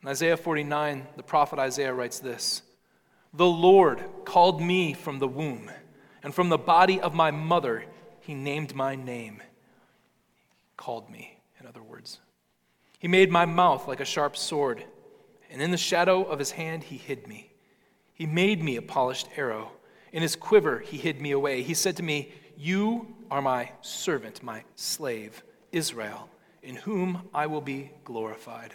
In 0.02 0.08
Isaiah 0.08 0.36
49, 0.36 1.06
the 1.16 1.22
prophet 1.22 1.58
Isaiah 1.58 1.94
writes 1.94 2.18
this 2.18 2.62
The 3.32 3.46
Lord 3.46 4.04
called 4.24 4.60
me 4.60 4.92
from 4.92 5.18
the 5.18 5.28
womb, 5.28 5.70
and 6.22 6.34
from 6.34 6.48
the 6.48 6.58
body 6.58 7.00
of 7.00 7.14
my 7.14 7.30
mother, 7.30 7.84
he 8.20 8.34
named 8.34 8.74
my 8.74 8.96
name. 8.96 9.42
Called 10.76 11.10
me, 11.10 11.38
in 11.60 11.66
other 11.66 11.82
words. 11.82 12.20
He 13.00 13.08
made 13.08 13.30
my 13.30 13.46
mouth 13.46 13.88
like 13.88 14.00
a 14.00 14.04
sharp 14.04 14.36
sword, 14.36 14.84
and 15.50 15.60
in 15.60 15.70
the 15.70 15.78
shadow 15.78 16.22
of 16.22 16.38
his 16.38 16.52
hand, 16.52 16.84
he 16.84 16.98
hid 16.98 17.26
me. 17.26 17.50
He 18.12 18.26
made 18.26 18.62
me 18.62 18.76
a 18.76 18.82
polished 18.82 19.26
arrow. 19.36 19.72
In 20.12 20.20
his 20.20 20.36
quiver, 20.36 20.80
he 20.80 20.98
hid 20.98 21.18
me 21.18 21.30
away. 21.30 21.62
He 21.62 21.72
said 21.72 21.96
to 21.96 22.02
me, 22.02 22.30
You 22.58 23.08
are 23.30 23.40
my 23.40 23.72
servant, 23.80 24.42
my 24.42 24.64
slave, 24.76 25.42
Israel, 25.72 26.28
in 26.62 26.76
whom 26.76 27.22
I 27.32 27.46
will 27.46 27.62
be 27.62 27.90
glorified. 28.04 28.74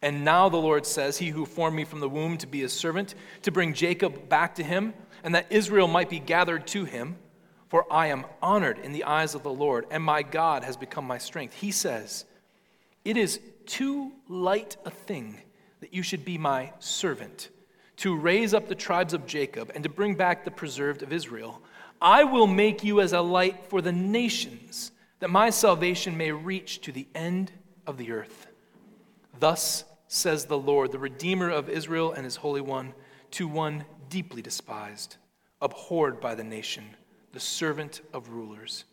And 0.00 0.24
now 0.24 0.48
the 0.48 0.56
Lord 0.56 0.86
says, 0.86 1.18
He 1.18 1.30
who 1.30 1.44
formed 1.44 1.74
me 1.74 1.84
from 1.84 1.98
the 1.98 2.08
womb 2.08 2.38
to 2.38 2.46
be 2.46 2.60
his 2.60 2.72
servant, 2.72 3.16
to 3.42 3.50
bring 3.50 3.74
Jacob 3.74 4.28
back 4.28 4.54
to 4.54 4.62
him, 4.62 4.94
and 5.24 5.34
that 5.34 5.50
Israel 5.50 5.88
might 5.88 6.08
be 6.08 6.20
gathered 6.20 6.68
to 6.68 6.84
him. 6.84 7.16
For 7.68 7.92
I 7.92 8.06
am 8.06 8.26
honored 8.40 8.78
in 8.78 8.92
the 8.92 9.04
eyes 9.04 9.34
of 9.34 9.42
the 9.42 9.52
Lord, 9.52 9.86
and 9.90 10.04
my 10.04 10.22
God 10.22 10.62
has 10.62 10.76
become 10.76 11.06
my 11.06 11.18
strength. 11.18 11.54
He 11.54 11.72
says, 11.72 12.24
It 13.04 13.16
is 13.16 13.40
too 13.66 14.12
light 14.28 14.76
a 14.84 14.90
thing 14.90 15.40
that 15.80 15.92
you 15.92 16.02
should 16.02 16.24
be 16.24 16.38
my 16.38 16.72
servant, 16.78 17.50
to 17.96 18.16
raise 18.16 18.54
up 18.54 18.68
the 18.68 18.74
tribes 18.74 19.12
of 19.12 19.26
Jacob 19.26 19.70
and 19.74 19.82
to 19.82 19.90
bring 19.90 20.14
back 20.14 20.44
the 20.44 20.50
preserved 20.50 21.02
of 21.02 21.12
Israel. 21.12 21.60
I 22.00 22.24
will 22.24 22.46
make 22.46 22.82
you 22.84 23.00
as 23.00 23.12
a 23.12 23.20
light 23.20 23.66
for 23.66 23.80
the 23.80 23.92
nations, 23.92 24.92
that 25.20 25.30
my 25.30 25.50
salvation 25.50 26.16
may 26.16 26.32
reach 26.32 26.80
to 26.82 26.92
the 26.92 27.06
end 27.14 27.52
of 27.86 27.96
the 27.98 28.12
earth. 28.12 28.46
Thus 29.38 29.84
says 30.08 30.44
the 30.44 30.58
Lord, 30.58 30.92
the 30.92 30.98
Redeemer 30.98 31.50
of 31.50 31.68
Israel 31.68 32.12
and 32.12 32.24
his 32.24 32.36
Holy 32.36 32.60
One, 32.60 32.94
to 33.32 33.48
one 33.48 33.84
deeply 34.08 34.42
despised, 34.42 35.16
abhorred 35.60 36.20
by 36.20 36.34
the 36.34 36.44
nation, 36.44 36.84
the 37.32 37.40
servant 37.40 38.02
of 38.12 38.28
rulers. 38.28 38.84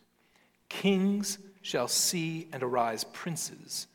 Kings 0.69 1.39
shall 1.61 1.87
see 1.87 2.47
and 2.53 2.63
arise, 2.63 3.03
princes, 3.03 3.87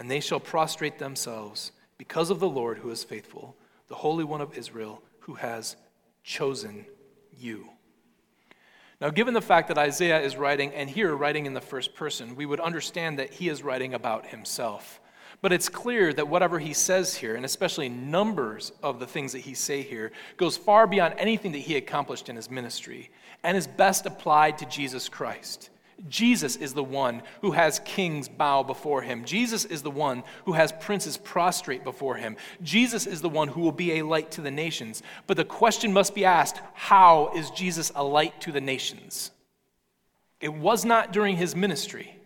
and 0.00 0.10
they 0.10 0.18
shall 0.18 0.40
prostrate 0.40 0.98
themselves 0.98 1.72
because 1.98 2.30
of 2.30 2.40
the 2.40 2.48
Lord 2.48 2.78
who 2.78 2.90
is 2.90 3.04
faithful, 3.04 3.54
the 3.88 3.94
Holy 3.94 4.24
One 4.24 4.40
of 4.40 4.56
Israel, 4.56 5.02
who 5.20 5.34
has 5.34 5.76
chosen 6.24 6.86
you. 7.38 7.68
Now, 8.98 9.10
given 9.10 9.34
the 9.34 9.42
fact 9.42 9.68
that 9.68 9.76
Isaiah 9.76 10.22
is 10.22 10.36
writing, 10.36 10.72
and 10.72 10.88
here 10.88 11.14
writing 11.14 11.44
in 11.44 11.52
the 11.52 11.60
first 11.60 11.94
person, 11.94 12.34
we 12.34 12.46
would 12.46 12.60
understand 12.60 13.18
that 13.18 13.34
he 13.34 13.50
is 13.50 13.62
writing 13.62 13.92
about 13.92 14.26
himself. 14.26 15.00
But 15.42 15.52
it's 15.52 15.68
clear 15.68 16.14
that 16.14 16.28
whatever 16.28 16.58
he 16.58 16.72
says 16.72 17.14
here, 17.14 17.34
and 17.34 17.44
especially 17.44 17.90
numbers 17.90 18.72
of 18.82 19.00
the 19.00 19.06
things 19.06 19.32
that 19.32 19.40
he 19.40 19.52
say 19.52 19.82
here, 19.82 20.12
goes 20.38 20.56
far 20.56 20.86
beyond 20.86 21.14
anything 21.18 21.52
that 21.52 21.58
he 21.58 21.76
accomplished 21.76 22.30
in 22.30 22.36
his 22.36 22.50
ministry 22.50 23.10
and 23.42 23.54
is 23.54 23.66
best 23.66 24.06
applied 24.06 24.56
to 24.58 24.66
Jesus 24.66 25.10
Christ. 25.10 25.68
Jesus 26.08 26.56
is 26.56 26.74
the 26.74 26.82
one 26.82 27.22
who 27.42 27.52
has 27.52 27.80
kings 27.84 28.28
bow 28.28 28.62
before 28.62 29.02
him. 29.02 29.24
Jesus 29.24 29.64
is 29.64 29.82
the 29.82 29.90
one 29.90 30.22
who 30.44 30.52
has 30.52 30.72
princes 30.72 31.16
prostrate 31.16 31.84
before 31.84 32.16
him. 32.16 32.36
Jesus 32.62 33.06
is 33.06 33.20
the 33.20 33.28
one 33.28 33.48
who 33.48 33.60
will 33.60 33.72
be 33.72 33.98
a 33.98 34.02
light 34.02 34.30
to 34.32 34.40
the 34.40 34.50
nations. 34.50 35.02
But 35.26 35.36
the 35.36 35.44
question 35.44 35.92
must 35.92 36.14
be 36.14 36.24
asked 36.24 36.60
how 36.74 37.32
is 37.36 37.50
Jesus 37.50 37.92
a 37.94 38.02
light 38.02 38.40
to 38.42 38.52
the 38.52 38.60
nations? 38.60 39.30
It 40.40 40.54
was 40.54 40.84
not 40.84 41.12
during 41.12 41.36
his 41.36 41.54
ministry. 41.54 42.16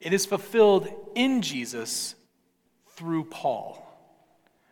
It 0.00 0.12
is 0.12 0.26
fulfilled 0.26 0.88
in 1.14 1.42
Jesus 1.42 2.14
through 2.90 3.24
Paul. 3.24 3.87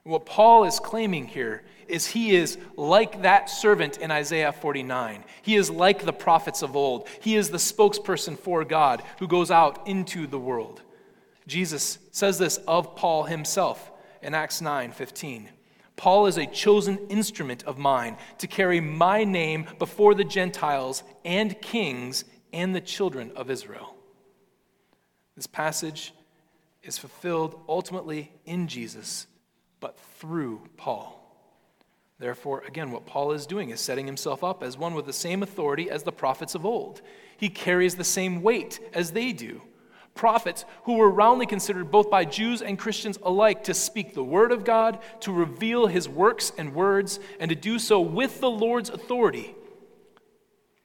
What 0.07 0.27
Paul 0.27 0.65
is 0.65 0.79
claiming 0.79 1.27
here 1.27 1.63
is 1.89 2.07
he 2.07 2.35
is 2.35 2.59
like 2.77 3.23
that 3.23 3.51
servant 3.51 3.99
in 3.99 4.11
Isaiah 4.11 4.53
49. 4.53 5.25
He 5.43 5.57
is 5.57 5.71
like 5.71 6.05
the 6.05 6.13
prophets 6.13 6.63
of 6.63 6.77
old. 6.77 7.09
He 7.21 7.37
is 7.37 7.51
the 7.51 7.59
spokesperson 7.59 8.39
for 8.39 8.65
God 8.65 9.03
who 9.19 9.29
goes 9.29 9.51
out 9.51 9.87
into 9.87 10.27
the 10.27 10.39
world. 10.39 10.83
Jesus 11.47 11.99
says 12.11 12.39
this 12.39 12.59
of 12.69 12.97
Paul 12.97 13.25
himself 13.25 13.91
in 14.23 14.35
Acts 14.35 14.61
9 14.61 14.93
15. 14.93 15.49
Paul 15.97 16.27
is 16.27 16.37
a 16.37 16.47
chosen 16.47 16.99
instrument 17.09 17.65
of 17.65 17.79
mine 17.79 18.19
to 18.39 18.47
carry 18.47 18.81
my 18.81 19.25
name 19.25 19.67
before 19.79 20.15
the 20.15 20.25
Gentiles 20.25 21.03
and 21.25 21.61
kings 21.63 22.25
and 22.53 22.75
the 22.75 22.81
children 22.81 23.33
of 23.35 23.51
Israel. 23.51 23.97
This 25.37 25.47
passage 25.47 26.13
is 26.83 26.99
fulfilled 26.99 27.61
ultimately 27.69 28.33
in 28.45 28.69
Jesus, 28.69 29.27
but 29.87 30.00
through 30.19 30.61
Paul. 30.76 31.23
Therefore, 32.19 32.64
again, 32.66 32.90
what 32.90 33.07
Paul 33.07 33.31
is 33.31 33.47
doing 33.47 33.71
is 33.71 33.81
setting 33.81 34.05
himself 34.05 34.43
up 34.43 34.64
as 34.64 34.76
one 34.76 34.95
with 34.95 35.07
the 35.07 35.12
same 35.12 35.45
authority 35.45 35.88
as 35.88 36.02
the 36.02 36.11
prophets 36.11 36.57
of 36.57 36.66
old. 36.66 37.02
He 37.37 37.49
carries 37.49 37.95
the 37.95 38.02
same 38.02 38.43
weight 38.43 38.81
as 38.93 39.12
they 39.12 39.33
do. 39.33 39.62
Prophets 40.16 40.64
who 40.87 40.95
were 40.95 41.09
roundly 41.09 41.47
considered 41.47 41.93
both 41.93 42.11
by 42.11 42.25
Jews 42.25 42.62
and 42.62 42.76
Christians 42.76 43.16
alike 43.23 43.62
to 43.62 43.75
speak 43.75 44.12
the 44.12 44.25
word 44.25 44.50
of 44.50 44.64
God, 44.64 44.99
to 45.21 45.31
reveal 45.31 45.87
his 45.87 46.09
works 46.09 46.50
and 46.59 46.75
words, 46.75 47.21
and 47.38 47.49
to 47.50 47.55
do 47.55 47.78
so 47.78 48.00
with 48.00 48.40
the 48.40 48.50
Lord's 48.50 48.90
authority. 48.90 49.55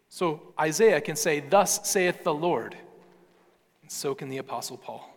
So 0.09 0.53
Isaiah 0.59 1.01
can 1.01 1.15
say, 1.15 1.39
Thus 1.39 1.89
saith 1.89 2.23
the 2.23 2.35
Lord 2.35 2.77
And 3.81 3.91
so 3.91 4.13
can 4.13 4.29
the 4.29 4.37
Apostle 4.37 4.77
Paul. 4.77 5.10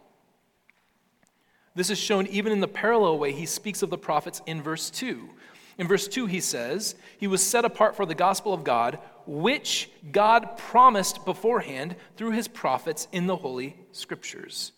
This 1.75 1.91
is 1.91 1.99
shown 1.99 2.27
even 2.29 2.53
in 2.53 2.61
the 2.61 2.69
parallel 2.69 3.19
way 3.19 3.33
he 3.33 3.47
speaks 3.47 3.83
of 3.83 3.91
the 3.91 3.99
prophets 3.99 4.41
in 4.47 4.63
verse 4.63 4.91
2. 4.91 5.29
In 5.77 5.89
verse 5.89 6.07
2, 6.07 6.27
he 6.27 6.41
says, 6.41 6.95
He 7.19 7.27
was 7.27 7.43
set 7.43 7.65
apart 7.65 7.97
for 7.97 8.07
the 8.07 8.15
gospel 8.15 8.55
of 8.55 8.63
God, 8.63 8.99
which 9.27 9.91
God 10.13 10.57
promised 10.57 11.25
beforehand 11.25 11.97
through 12.17 12.31
his 12.31 12.47
prophets 12.47 13.09
in 13.11 13.27
the 13.27 13.37
Holy 13.37 13.77
Scriptures. 13.91 14.73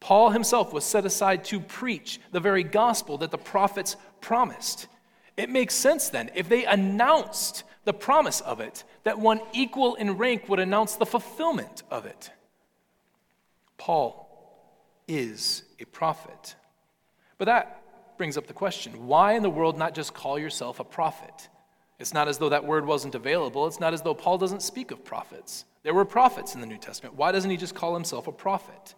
Paul 0.00 0.30
himself 0.30 0.72
was 0.72 0.84
set 0.84 1.06
aside 1.06 1.44
to 1.44 1.58
preach 1.58 2.20
the 2.32 2.40
very 2.40 2.62
gospel 2.62 3.18
that 3.18 3.30
the 3.30 3.38
prophets 3.38 3.96
promised. 4.20 4.86
It 5.36 5.48
makes 5.48 5.74
sense 5.74 6.10
then, 6.10 6.30
if 6.34 6.48
they 6.48 6.66
announced 6.66 7.64
the 7.84 7.94
promise 7.94 8.40
of 8.42 8.60
it, 8.60 8.84
that 9.04 9.18
one 9.18 9.40
equal 9.52 9.94
in 9.94 10.18
rank 10.18 10.48
would 10.48 10.60
announce 10.60 10.96
the 10.96 11.06
fulfillment 11.06 11.82
of 11.90 12.04
it. 12.04 12.30
Paul 13.78 14.26
is 15.06 15.62
a 15.80 15.84
prophet. 15.84 16.56
But 17.38 17.46
that 17.46 17.82
brings 18.16 18.36
up 18.36 18.46
the 18.46 18.52
question 18.52 19.06
why 19.06 19.34
in 19.34 19.42
the 19.42 19.50
world 19.50 19.78
not 19.78 19.94
just 19.94 20.14
call 20.14 20.38
yourself 20.38 20.80
a 20.80 20.84
prophet? 20.84 21.48
It's 21.98 22.14
not 22.14 22.28
as 22.28 22.38
though 22.38 22.48
that 22.50 22.64
word 22.64 22.86
wasn't 22.86 23.14
available. 23.14 23.66
It's 23.66 23.80
not 23.80 23.92
as 23.92 24.02
though 24.02 24.14
Paul 24.14 24.38
doesn't 24.38 24.62
speak 24.62 24.90
of 24.90 25.04
prophets. 25.04 25.64
There 25.82 25.94
were 25.94 26.04
prophets 26.04 26.54
in 26.54 26.60
the 26.60 26.66
New 26.66 26.78
Testament. 26.78 27.16
Why 27.16 27.32
doesn't 27.32 27.50
he 27.50 27.56
just 27.56 27.74
call 27.74 27.94
himself 27.94 28.28
a 28.28 28.32
prophet? 28.32 28.94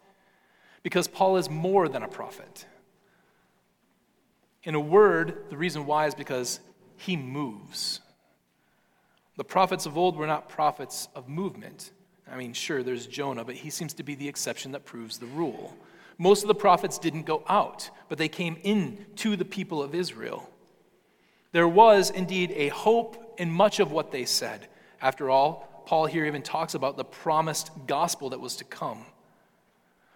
Because 0.82 1.08
Paul 1.08 1.37
is 1.37 1.49
more 1.49 1.88
than 1.88 2.02
a 2.02 2.08
prophet. 2.08 2.66
In 4.64 4.75
a 4.75 4.80
word, 4.80 5.44
the 5.49 5.56
reason 5.56 5.87
why 5.87 6.06
is 6.06 6.14
because 6.14 6.60
he 6.96 7.16
moves. 7.16 8.00
The 9.37 9.44
prophets 9.44 9.87
of 9.87 9.96
old 9.96 10.16
were 10.16 10.26
not 10.26 10.50
prophets 10.50 11.08
of 11.14 11.28
movement. 11.28 11.92
I 12.30 12.37
mean, 12.37 12.52
sure, 12.52 12.82
there's 12.82 13.06
Jonah, 13.06 13.44
but 13.44 13.54
he 13.54 13.70
seems 13.70 13.94
to 13.94 14.02
be 14.02 14.14
the 14.14 14.28
exception 14.28 14.72
that 14.72 14.84
proves 14.84 15.16
the 15.16 15.26
rule. 15.26 15.75
Most 16.21 16.43
of 16.43 16.49
the 16.49 16.55
prophets 16.55 16.99
didn't 16.99 17.25
go 17.25 17.43
out, 17.49 17.89
but 18.11 18.19
they 18.19 18.29
came 18.29 18.59
in 18.62 19.07
to 19.17 19.37
the 19.37 19.45
people 19.47 19.83
of 19.83 19.95
Israel. 19.95 20.50
There 21.53 21.67
was 21.67 22.11
indeed 22.11 22.53
a 22.55 22.69
hope 22.69 23.37
in 23.39 23.50
much 23.50 23.81
of 23.81 23.91
what 23.91 24.12
they 24.12 24.27
said. 24.27 24.67
After 25.00 25.31
all, 25.31 25.83
Paul 25.87 26.05
here 26.05 26.27
even 26.27 26.43
talks 26.43 26.75
about 26.75 26.99
the 26.99 27.07
promised 27.07 27.71
gospel 27.87 28.29
that 28.31 28.41
was 28.41 28.57
to 28.57 28.65
come. 28.65 29.07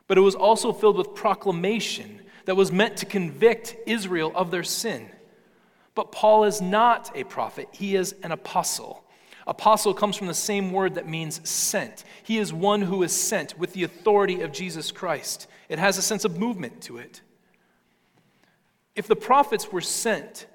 But 0.07 0.19
it 0.19 0.21
was 0.21 0.35
also 0.35 0.75
filled 0.75 0.99
with 0.99 1.15
proclamation 1.15 2.21
that 2.45 2.55
was 2.55 2.71
meant 2.71 2.99
to 2.99 3.07
convict 3.07 3.75
Israel 3.87 4.31
of 4.35 4.51
their 4.51 4.63
sin. 4.63 5.09
But 5.95 6.13
Paul 6.13 6.45
is 6.45 6.61
not 6.61 7.17
a 7.17 7.25
prophet, 7.25 7.71
he 7.73 7.97
is 7.97 8.15
an 8.23 8.31
apostle. 8.31 9.03
Apostle 9.47 9.95
comes 9.95 10.17
from 10.17 10.27
the 10.27 10.35
same 10.35 10.71
word 10.71 10.97
that 10.97 11.09
means 11.09 11.49
sent. 11.49 12.05
He 12.23 12.37
is 12.37 12.53
one 12.53 12.83
who 12.83 13.03
is 13.03 13.13
sent 13.13 13.59
with 13.59 13.73
the 13.73 13.85
authority 13.85 14.43
of 14.43 14.53
Jesus 14.53 14.93
Christ. 14.93 15.49
It 15.75 15.81
has 15.81 15.99
a 15.99 16.03
sense 16.03 16.25
of 16.25 16.39
movement 16.39 16.83
to 16.83 16.99
it. 16.99 17.21
If 18.95 19.09
the 19.09 19.17
prophets 19.17 19.73
were 19.73 19.81
sent 19.81 20.47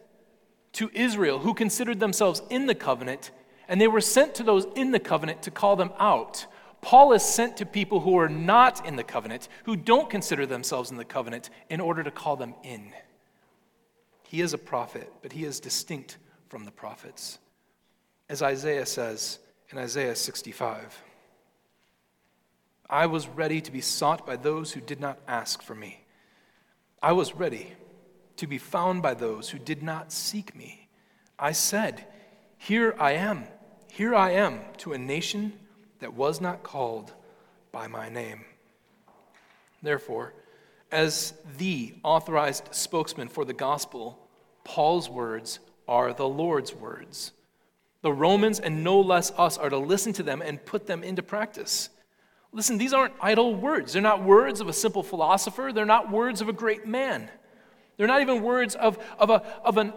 to 0.72 0.90
Israel 0.94 1.40
who 1.40 1.54
considered 1.54 2.00
themselves 2.00 2.42
in 2.50 2.68
the 2.68 2.74
covenant, 2.74 3.32
and 3.68 3.82
they 3.82 3.90
were 3.90 4.00
sent 4.00 4.34
to 4.36 4.44
those 4.44 4.66
in 4.78 4.92
the 4.92 5.00
covenant 5.00 5.42
to 5.42 5.52
call 5.52 5.76
them 5.76 5.92
out. 6.00 6.46
Paul 6.80 7.12
is 7.12 7.22
sent 7.22 7.58
to 7.58 7.66
people 7.66 8.00
who 8.00 8.18
are 8.18 8.30
not 8.30 8.86
in 8.88 8.96
the 8.96 9.04
covenant, 9.04 9.50
who 9.66 9.76
don't 9.76 10.10
consider 10.10 10.46
themselves 10.46 10.90
in 10.90 10.96
the 10.96 11.04
covenant, 11.04 11.50
in 11.70 11.82
order 11.82 12.02
to 12.02 12.12
call 12.12 12.38
them 12.38 12.56
in. 12.64 12.94
He 14.24 14.40
is 14.40 14.54
a 14.54 14.58
prophet, 14.58 15.12
but 15.22 15.34
he 15.34 15.44
is 15.44 15.60
distinct 15.60 16.18
from 16.48 16.64
the 16.64 16.72
prophets. 16.72 17.40
As 18.30 18.42
Isaiah 18.42 18.86
says 18.86 19.40
in 19.70 19.78
Isaiah 19.80 20.16
65 20.16 21.04
I 22.90 23.06
was 23.06 23.28
ready 23.28 23.62
to 23.62 23.72
be 23.72 23.82
sought 23.82 24.26
by 24.26 24.36
those 24.36 24.72
who 24.72 24.82
did 24.82 25.00
not 25.00 25.20
ask 25.28 25.62
for 25.62 25.76
me. 25.76 26.06
I 27.02 27.12
was 27.12 27.36
ready 27.36 27.74
to 28.38 28.48
be 28.48 28.58
found 28.58 29.02
by 29.02 29.14
those 29.14 29.50
who 29.50 29.60
did 29.60 29.84
not 29.84 30.12
seek 30.12 30.56
me. 30.56 30.88
I 31.38 31.52
said, 31.52 32.06
Here 32.58 32.96
I 32.98 33.12
am, 33.12 33.44
here 33.92 34.16
I 34.16 34.32
am, 34.32 34.62
to 34.78 34.94
a 34.94 34.98
nation 34.98 35.54
that 36.00 36.14
was 36.14 36.42
not 36.42 36.64
called 36.64 37.14
by 37.72 37.88
my 37.88 38.10
name. 38.10 38.44
Therefore, 39.84 40.34
as 40.92 41.34
the 41.58 41.94
authorized 42.04 42.74
spokesman 42.74 43.28
for 43.28 43.46
the 43.46 43.54
gospel, 43.54 44.28
Paul's 44.64 45.10
words 45.10 45.60
are 45.88 46.14
the 46.14 46.28
Lord's 46.28 46.74
words. 46.74 47.34
The 48.02 48.14
Romans, 48.14 48.60
and 48.60 48.84
no 48.84 49.00
less 49.00 49.32
us, 49.38 49.58
are 49.58 49.70
to 49.70 49.78
listen 49.78 50.14
to 50.14 50.24
them 50.24 50.42
and 50.42 50.66
put 50.66 50.88
them 50.88 51.04
into 51.04 51.22
practice. 51.22 51.90
Listen, 52.52 52.78
these 52.78 52.94
aren't 52.94 53.14
idle 53.22 53.56
words. 53.56 53.94
They're 53.94 54.02
not 54.02 54.24
words 54.24 54.60
of 54.60 54.68
a 54.68 54.74
simple 54.74 55.04
philosopher, 55.04 55.72
they're 55.74 55.86
not 55.86 56.12
words 56.12 56.42
of 56.42 56.50
a 56.50 56.54
great 56.54 56.86
man. 56.88 57.30
They're 57.98 58.08
not 58.08 58.22
even 58.22 58.42
words 58.42 58.76
of, 58.76 58.98
of, 59.20 59.30
a, 59.30 59.44
of 59.64 59.78
an 59.78 59.94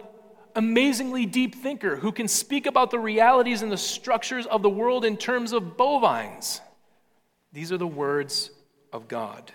amazingly 0.55 1.25
deep 1.25 1.55
thinker 1.55 1.95
who 1.95 2.11
can 2.11 2.27
speak 2.27 2.65
about 2.65 2.91
the 2.91 2.99
realities 2.99 3.61
and 3.61 3.71
the 3.71 3.77
structures 3.77 4.45
of 4.45 4.61
the 4.61 4.69
world 4.69 5.05
in 5.05 5.17
terms 5.17 5.53
of 5.53 5.77
bovines. 5.77 6.61
These 7.53 7.71
are 7.71 7.77
the 7.77 7.87
words 7.87 8.51
of 8.91 9.07
God. 9.07 9.51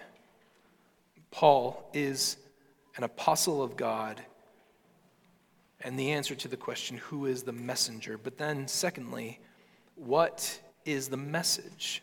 Paul 1.31 1.89
is 1.93 2.37
an 2.97 3.05
apostle 3.05 3.63
of 3.63 3.77
God, 3.77 4.21
and 5.83 5.99
the 5.99 6.13
answer 6.13 6.35
to 6.35 6.49
the 6.49 6.57
question, 6.57 6.97
who 6.97 7.27
is 7.27 7.43
the 7.43 7.53
messenger? 7.53 8.19
But 8.19 8.39
then, 8.39 8.67
secondly, 8.67 9.41
what 9.95 10.59
is 10.85 11.09
the 11.09 11.17
message? 11.17 12.03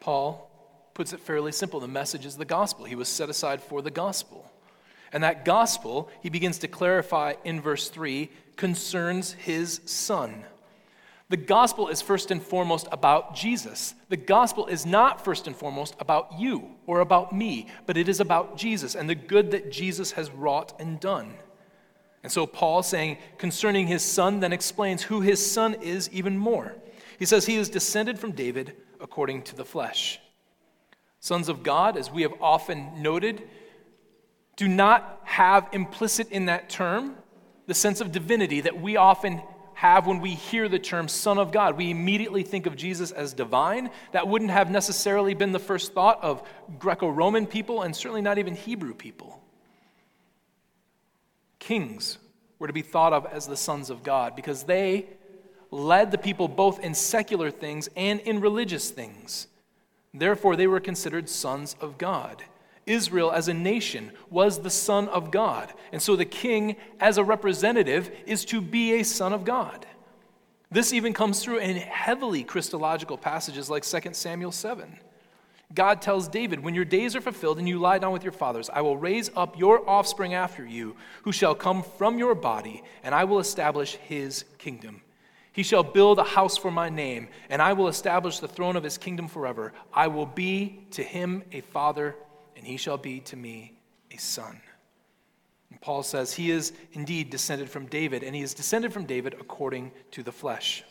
Paul 0.00 0.50
puts 0.94 1.12
it 1.12 1.20
fairly 1.20 1.52
simple. 1.52 1.80
The 1.80 1.88
message 1.88 2.26
is 2.26 2.36
the 2.36 2.44
gospel. 2.44 2.84
He 2.84 2.94
was 2.94 3.08
set 3.08 3.28
aside 3.28 3.62
for 3.62 3.82
the 3.82 3.90
gospel. 3.90 4.50
And 5.12 5.22
that 5.22 5.44
gospel, 5.44 6.10
he 6.22 6.28
begins 6.28 6.58
to 6.58 6.68
clarify 6.68 7.34
in 7.44 7.60
verse 7.60 7.88
3, 7.88 8.30
concerns 8.56 9.32
his 9.32 9.80
son. 9.86 10.44
The 11.30 11.36
gospel 11.36 11.88
is 11.88 12.00
first 12.00 12.30
and 12.30 12.42
foremost 12.42 12.88
about 12.90 13.34
Jesus. 13.34 13.94
The 14.08 14.16
gospel 14.16 14.66
is 14.66 14.86
not 14.86 15.24
first 15.24 15.46
and 15.46 15.54
foremost 15.54 15.94
about 16.00 16.38
you 16.38 16.70
or 16.86 17.00
about 17.00 17.34
me, 17.34 17.68
but 17.86 17.98
it 17.98 18.08
is 18.08 18.20
about 18.20 18.56
Jesus 18.56 18.94
and 18.94 19.08
the 19.08 19.14
good 19.14 19.50
that 19.50 19.70
Jesus 19.70 20.12
has 20.12 20.30
wrought 20.30 20.78
and 20.80 20.98
done. 20.98 21.34
And 22.22 22.32
so 22.32 22.46
Paul, 22.46 22.82
saying 22.82 23.18
concerning 23.36 23.86
his 23.86 24.02
son, 24.02 24.40
then 24.40 24.52
explains 24.52 25.02
who 25.02 25.20
his 25.20 25.44
son 25.44 25.74
is 25.74 26.10
even 26.10 26.36
more. 26.36 26.74
He 27.18 27.26
says 27.26 27.46
he 27.46 27.56
is 27.56 27.68
descended 27.68 28.18
from 28.18 28.32
David 28.32 28.74
according 29.00 29.42
to 29.42 29.56
the 29.56 29.64
flesh. 29.64 30.20
Sons 31.20 31.48
of 31.48 31.62
God, 31.62 31.96
as 31.96 32.10
we 32.10 32.22
have 32.22 32.34
often 32.40 33.02
noted, 33.02 33.42
do 34.56 34.68
not 34.68 35.20
have 35.24 35.68
implicit 35.72 36.30
in 36.30 36.46
that 36.46 36.68
term 36.68 37.16
the 37.66 37.74
sense 37.74 38.00
of 38.00 38.12
divinity 38.12 38.60
that 38.62 38.80
we 38.80 38.96
often 38.96 39.42
have 39.74 40.08
when 40.08 40.20
we 40.20 40.30
hear 40.30 40.68
the 40.68 40.78
term 40.78 41.06
Son 41.06 41.38
of 41.38 41.52
God. 41.52 41.76
We 41.76 41.90
immediately 41.90 42.42
think 42.42 42.66
of 42.66 42.74
Jesus 42.74 43.12
as 43.12 43.32
divine. 43.32 43.90
That 44.10 44.26
wouldn't 44.26 44.50
have 44.50 44.70
necessarily 44.70 45.34
been 45.34 45.52
the 45.52 45.60
first 45.60 45.92
thought 45.92 46.20
of 46.22 46.42
Greco 46.80 47.08
Roman 47.08 47.46
people 47.46 47.82
and 47.82 47.94
certainly 47.94 48.22
not 48.22 48.38
even 48.38 48.56
Hebrew 48.56 48.94
people. 48.94 49.40
Kings 51.60 52.18
were 52.58 52.66
to 52.66 52.72
be 52.72 52.82
thought 52.82 53.12
of 53.12 53.26
as 53.26 53.46
the 53.46 53.56
sons 53.56 53.90
of 53.90 54.02
God 54.02 54.34
because 54.34 54.64
they 54.64 55.06
led 55.70 56.10
the 56.10 56.18
people 56.18 56.48
both 56.48 56.80
in 56.80 56.94
secular 56.94 57.50
things 57.50 57.88
and 57.96 58.20
in 58.20 58.40
religious 58.40 58.90
things. 58.90 59.48
Therefore, 60.14 60.56
they 60.56 60.66
were 60.66 60.80
considered 60.80 61.28
sons 61.28 61.76
of 61.80 61.98
God. 61.98 62.42
Israel 62.86 63.30
as 63.30 63.48
a 63.48 63.54
nation 63.54 64.12
was 64.30 64.60
the 64.60 64.70
son 64.70 65.08
of 65.08 65.30
God. 65.30 65.72
And 65.92 66.00
so 66.00 66.16
the 66.16 66.24
king, 66.24 66.76
as 66.98 67.18
a 67.18 67.24
representative, 67.24 68.10
is 68.26 68.44
to 68.46 68.60
be 68.60 68.94
a 68.94 69.04
son 69.04 69.32
of 69.32 69.44
God. 69.44 69.86
This 70.70 70.92
even 70.92 71.12
comes 71.12 71.42
through 71.42 71.58
in 71.58 71.76
heavily 71.76 72.44
Christological 72.44 73.16
passages 73.16 73.70
like 73.70 73.84
2 73.84 74.12
Samuel 74.12 74.52
7. 74.52 74.98
God 75.74 76.00
tells 76.00 76.28
David, 76.28 76.60
When 76.60 76.74
your 76.74 76.84
days 76.84 77.14
are 77.14 77.20
fulfilled 77.20 77.58
and 77.58 77.68
you 77.68 77.78
lie 77.78 77.98
down 77.98 78.12
with 78.12 78.22
your 78.22 78.32
fathers, 78.32 78.70
I 78.72 78.80
will 78.80 78.96
raise 78.96 79.30
up 79.36 79.58
your 79.58 79.88
offspring 79.88 80.34
after 80.34 80.66
you, 80.66 80.96
who 81.22 81.32
shall 81.32 81.54
come 81.54 81.82
from 81.82 82.18
your 82.18 82.34
body, 82.34 82.82
and 83.02 83.14
I 83.14 83.24
will 83.24 83.38
establish 83.38 83.94
his 83.96 84.44
kingdom. 84.56 85.02
He 85.58 85.64
shall 85.64 85.82
build 85.82 86.20
a 86.20 86.22
house 86.22 86.56
for 86.56 86.70
my 86.70 86.88
name, 86.88 87.26
and 87.50 87.60
I 87.60 87.72
will 87.72 87.88
establish 87.88 88.38
the 88.38 88.46
throne 88.46 88.76
of 88.76 88.84
his 88.84 88.96
kingdom 88.96 89.26
forever. 89.26 89.72
I 89.92 90.06
will 90.06 90.24
be 90.24 90.86
to 90.92 91.02
him 91.02 91.42
a 91.50 91.62
father, 91.62 92.14
and 92.56 92.64
he 92.64 92.76
shall 92.76 92.96
be 92.96 93.18
to 93.22 93.36
me 93.36 93.76
a 94.12 94.18
son. 94.18 94.60
And 95.72 95.80
Paul 95.80 96.04
says 96.04 96.32
he 96.32 96.52
is 96.52 96.72
indeed 96.92 97.30
descended 97.30 97.68
from 97.68 97.86
David, 97.86 98.22
and 98.22 98.36
he 98.36 98.42
is 98.42 98.54
descended 98.54 98.92
from 98.92 99.04
David 99.04 99.34
according 99.40 99.90
to 100.12 100.22
the 100.22 100.30
flesh. 100.30 100.84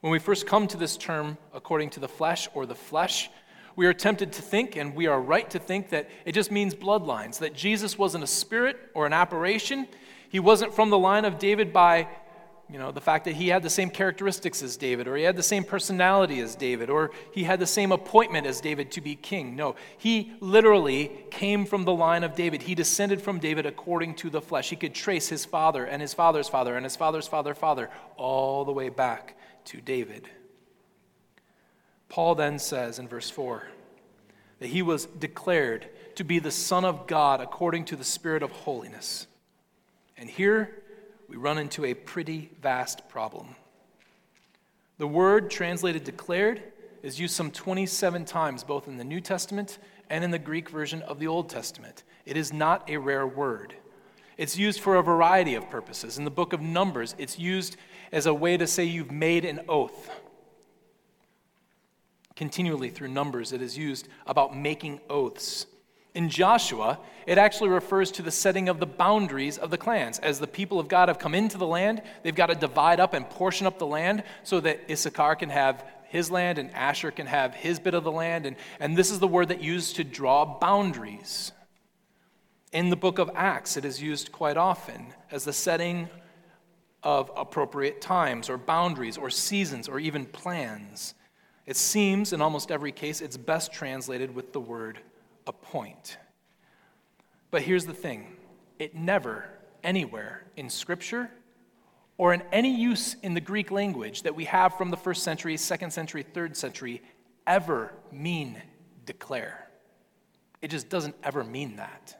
When 0.00 0.10
we 0.10 0.18
first 0.18 0.46
come 0.46 0.66
to 0.68 0.78
this 0.78 0.96
term, 0.96 1.36
according 1.52 1.90
to 1.90 2.00
the 2.00 2.08
flesh 2.08 2.48
or 2.54 2.64
the 2.64 2.74
flesh, 2.74 3.28
we 3.76 3.84
are 3.84 3.92
tempted 3.92 4.32
to 4.32 4.40
think, 4.40 4.76
and 4.76 4.94
we 4.94 5.06
are 5.06 5.20
right 5.20 5.50
to 5.50 5.58
think, 5.58 5.90
that 5.90 6.08
it 6.24 6.32
just 6.32 6.50
means 6.50 6.74
bloodlines, 6.74 7.40
that 7.40 7.52
Jesus 7.52 7.98
wasn't 7.98 8.24
a 8.24 8.26
spirit 8.26 8.78
or 8.94 9.04
an 9.04 9.12
apparition. 9.12 9.86
He 10.30 10.40
wasn't 10.40 10.72
from 10.72 10.88
the 10.88 10.98
line 10.98 11.26
of 11.26 11.38
David 11.38 11.74
by 11.74 12.08
you 12.72 12.78
know, 12.78 12.90
the 12.90 13.02
fact 13.02 13.26
that 13.26 13.34
he 13.34 13.48
had 13.48 13.62
the 13.62 13.68
same 13.68 13.90
characteristics 13.90 14.62
as 14.62 14.78
David, 14.78 15.06
or 15.06 15.14
he 15.14 15.24
had 15.24 15.36
the 15.36 15.42
same 15.42 15.62
personality 15.62 16.40
as 16.40 16.56
David, 16.56 16.88
or 16.88 17.10
he 17.30 17.44
had 17.44 17.60
the 17.60 17.66
same 17.66 17.92
appointment 17.92 18.46
as 18.46 18.62
David 18.62 18.90
to 18.92 19.02
be 19.02 19.14
king. 19.14 19.54
No, 19.54 19.76
he 19.98 20.32
literally 20.40 21.12
came 21.30 21.66
from 21.66 21.84
the 21.84 21.92
line 21.92 22.24
of 22.24 22.34
David. 22.34 22.62
He 22.62 22.74
descended 22.74 23.20
from 23.20 23.38
David 23.40 23.66
according 23.66 24.14
to 24.16 24.30
the 24.30 24.40
flesh. 24.40 24.70
He 24.70 24.76
could 24.76 24.94
trace 24.94 25.28
his 25.28 25.44
father 25.44 25.84
and 25.84 26.00
his 26.00 26.14
father's 26.14 26.48
father 26.48 26.74
and 26.74 26.84
his 26.84 26.96
father's 26.96 27.28
father, 27.28 27.54
father, 27.54 27.90
all 28.16 28.64
the 28.64 28.72
way 28.72 28.88
back 28.88 29.36
to 29.66 29.82
David. 29.82 30.26
Paul 32.08 32.34
then 32.34 32.58
says 32.58 32.98
in 32.98 33.06
verse 33.06 33.28
4 33.28 33.64
that 34.60 34.68
he 34.68 34.80
was 34.80 35.04
declared 35.04 35.88
to 36.14 36.24
be 36.24 36.38
the 36.38 36.50
Son 36.50 36.86
of 36.86 37.06
God 37.06 37.42
according 37.42 37.84
to 37.86 37.96
the 37.96 38.04
Spirit 38.04 38.42
of 38.42 38.50
holiness. 38.50 39.26
And 40.16 40.30
here 40.30 40.81
we 41.32 41.38
run 41.38 41.56
into 41.56 41.86
a 41.86 41.94
pretty 41.94 42.50
vast 42.60 43.08
problem. 43.08 43.56
The 44.98 45.06
word 45.06 45.50
translated 45.50 46.04
declared 46.04 46.62
is 47.02 47.18
used 47.18 47.34
some 47.34 47.50
27 47.50 48.26
times, 48.26 48.62
both 48.62 48.86
in 48.86 48.98
the 48.98 49.04
New 49.04 49.22
Testament 49.22 49.78
and 50.10 50.24
in 50.24 50.30
the 50.30 50.38
Greek 50.38 50.68
version 50.68 51.00
of 51.00 51.18
the 51.18 51.26
Old 51.26 51.48
Testament. 51.48 52.02
It 52.26 52.36
is 52.36 52.52
not 52.52 52.90
a 52.90 52.98
rare 52.98 53.26
word. 53.26 53.72
It's 54.36 54.58
used 54.58 54.80
for 54.80 54.96
a 54.96 55.02
variety 55.02 55.54
of 55.54 55.70
purposes. 55.70 56.18
In 56.18 56.24
the 56.24 56.30
book 56.30 56.52
of 56.52 56.60
Numbers, 56.60 57.14
it's 57.16 57.38
used 57.38 57.78
as 58.12 58.26
a 58.26 58.34
way 58.34 58.58
to 58.58 58.66
say 58.66 58.84
you've 58.84 59.10
made 59.10 59.46
an 59.46 59.60
oath. 59.70 60.10
Continually 62.36 62.90
through 62.90 63.08
Numbers, 63.08 63.52
it 63.52 63.62
is 63.62 63.78
used 63.78 64.06
about 64.26 64.54
making 64.54 65.00
oaths. 65.08 65.64
In 66.14 66.28
Joshua, 66.28 66.98
it 67.26 67.38
actually 67.38 67.70
refers 67.70 68.10
to 68.12 68.22
the 68.22 68.30
setting 68.30 68.68
of 68.68 68.80
the 68.80 68.86
boundaries 68.86 69.56
of 69.56 69.70
the 69.70 69.78
clans. 69.78 70.18
As 70.18 70.38
the 70.38 70.46
people 70.46 70.78
of 70.78 70.88
God 70.88 71.08
have 71.08 71.18
come 71.18 71.34
into 71.34 71.56
the 71.56 71.66
land, 71.66 72.02
they've 72.22 72.34
got 72.34 72.46
to 72.46 72.54
divide 72.54 73.00
up 73.00 73.14
and 73.14 73.28
portion 73.28 73.66
up 73.66 73.78
the 73.78 73.86
land 73.86 74.22
so 74.42 74.60
that 74.60 74.80
Issachar 74.90 75.36
can 75.36 75.48
have 75.48 75.84
his 76.08 76.30
land 76.30 76.58
and 76.58 76.70
Asher 76.72 77.10
can 77.10 77.26
have 77.26 77.54
his 77.54 77.78
bit 77.78 77.94
of 77.94 78.04
the 78.04 78.12
land. 78.12 78.44
And, 78.44 78.56
and 78.78 78.96
this 78.96 79.10
is 79.10 79.20
the 79.20 79.28
word 79.28 79.48
that 79.48 79.62
used 79.62 79.96
to 79.96 80.04
draw 80.04 80.44
boundaries. 80.44 81.52
In 82.72 82.90
the 82.90 82.96
book 82.96 83.18
of 83.18 83.30
Acts, 83.34 83.78
it 83.78 83.84
is 83.86 84.02
used 84.02 84.32
quite 84.32 84.58
often 84.58 85.14
as 85.30 85.44
the 85.44 85.52
setting 85.54 86.10
of 87.02 87.30
appropriate 87.34 88.02
times 88.02 88.50
or 88.50 88.58
boundaries 88.58 89.16
or 89.16 89.30
seasons 89.30 89.88
or 89.88 89.98
even 89.98 90.26
plans. 90.26 91.14
It 91.64 91.76
seems, 91.76 92.34
in 92.34 92.42
almost 92.42 92.70
every 92.70 92.92
case, 92.92 93.22
it's 93.22 93.38
best 93.38 93.72
translated 93.72 94.34
with 94.34 94.52
the 94.52 94.60
word 94.60 94.98
appoint. 95.46 96.18
But 97.50 97.62
here's 97.62 97.86
the 97.86 97.94
thing 97.94 98.36
it 98.78 98.94
never, 98.94 99.44
anywhere 99.82 100.44
in 100.56 100.70
Scripture 100.70 101.30
or 102.18 102.34
in 102.34 102.42
any 102.52 102.74
use 102.74 103.16
in 103.22 103.34
the 103.34 103.40
Greek 103.40 103.70
language 103.70 104.22
that 104.22 104.34
we 104.34 104.44
have 104.44 104.76
from 104.76 104.90
the 104.90 104.96
first 104.96 105.22
century, 105.22 105.56
second 105.56 105.92
century, 105.92 106.22
third 106.22 106.56
century, 106.56 107.02
ever 107.46 107.92
mean 108.10 108.60
declare. 109.06 109.68
It 110.60 110.68
just 110.68 110.88
doesn't 110.88 111.16
ever 111.22 111.42
mean 111.42 111.76
that. 111.76 112.16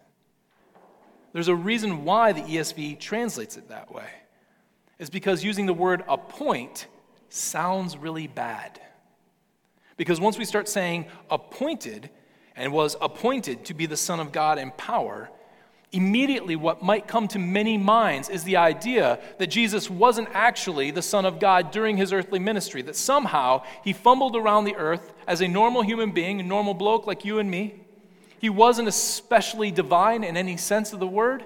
There's 1.33 1.49
a 1.49 1.55
reason 1.55 2.05
why 2.05 2.33
the 2.33 2.43
ESV 2.43 2.99
translates 3.01 3.57
it 3.57 3.69
that 3.69 3.93
way. 3.93 4.09
It's 4.99 5.11
because 5.11 5.43
using 5.43 5.67
the 5.67 5.73
word 5.73 6.05
appoint 6.09 6.87
sounds 7.29 7.97
really 7.97 8.27
bad. 8.27 8.81
Because 9.97 10.21
once 10.21 10.39
we 10.39 10.45
start 10.45 10.69
saying 10.69 11.07
appointed, 11.31 12.11
and 12.57 12.73
was 12.73 12.97
appointed 13.01 13.65
to 13.67 13.75
be 13.75 13.87
the 13.87 13.97
Son 13.97 14.21
of 14.21 14.33
God 14.33 14.59
in 14.59 14.71
power, 14.73 15.31
immediately 15.93 16.57
what 16.57 16.83
might 16.83 17.07
come 17.07 17.29
to 17.29 17.39
many 17.39 17.77
minds 17.77 18.29
is 18.29 18.45
the 18.45 18.57
idea 18.57 19.21
that 19.39 19.49
Jesus 19.49 19.91
wasn't 19.91 20.29
actually 20.33 20.91
the 20.91 21.03
Son 21.03 21.25
of 21.25 21.39
God 21.39 21.71
during 21.71 21.97
his 21.97 22.13
earthly 22.13 22.39
ministry, 22.39 22.83
that 22.83 22.97
somehow 22.97 23.63
he 23.85 23.93
fumbled 23.93 24.35
around 24.35 24.65
the 24.65 24.77
earth 24.77 25.13
as 25.27 25.41
a 25.41 25.49
normal 25.49 25.83
human 25.83 26.13
being, 26.13 26.41
a 26.41 26.43
normal 26.43 26.75
bloke 26.75 27.07
like 27.07 27.25
you 27.25 27.39
and 27.39 27.51
me. 27.51 27.75
He 28.39 28.49
wasn't 28.49 28.89
especially 28.89 29.71
divine 29.71 30.25
in 30.25 30.37
any 30.37 30.57
sense 30.57 30.93
of 30.93 31.01
the 31.01 31.07
word, 31.07 31.45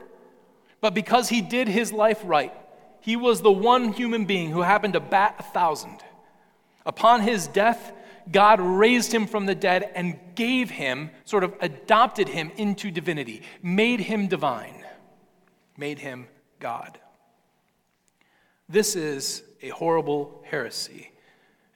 but 0.81 0.95
because 0.95 1.29
he 1.29 1.43
did 1.43 1.69
his 1.69 1.93
life 1.93 2.21
right, 2.25 2.55
he 3.01 3.17
was 3.17 3.43
the 3.43 3.53
one 3.53 3.93
human 3.93 4.25
being 4.25 4.51
who 4.51 4.63
happened 4.63 4.95
to 4.95 5.01
bat 5.01 5.37
a 5.39 5.43
thousand. 5.43 5.99
Upon 6.85 7.21
his 7.21 7.49
death, 7.49 7.93
God 8.31 8.61
raised 8.61 9.13
him 9.13 9.27
from 9.27 9.47
the 9.47 9.55
dead 9.55 9.91
and 9.95 10.19
gave 10.35 10.71
him, 10.71 11.11
sort 11.25 11.45
of 11.45 11.55
adopted 11.61 12.29
him 12.29 12.51
into 12.57 12.91
divinity, 12.91 13.43
made 13.63 14.01
him 14.01 14.27
divine, 14.27 14.85
made 15.77 15.99
him 15.99 16.27
God. 16.59 16.99
This 18.69 18.97
is 18.97 19.43
a 19.63 19.69
horrible 19.69 20.43
heresy, 20.45 21.13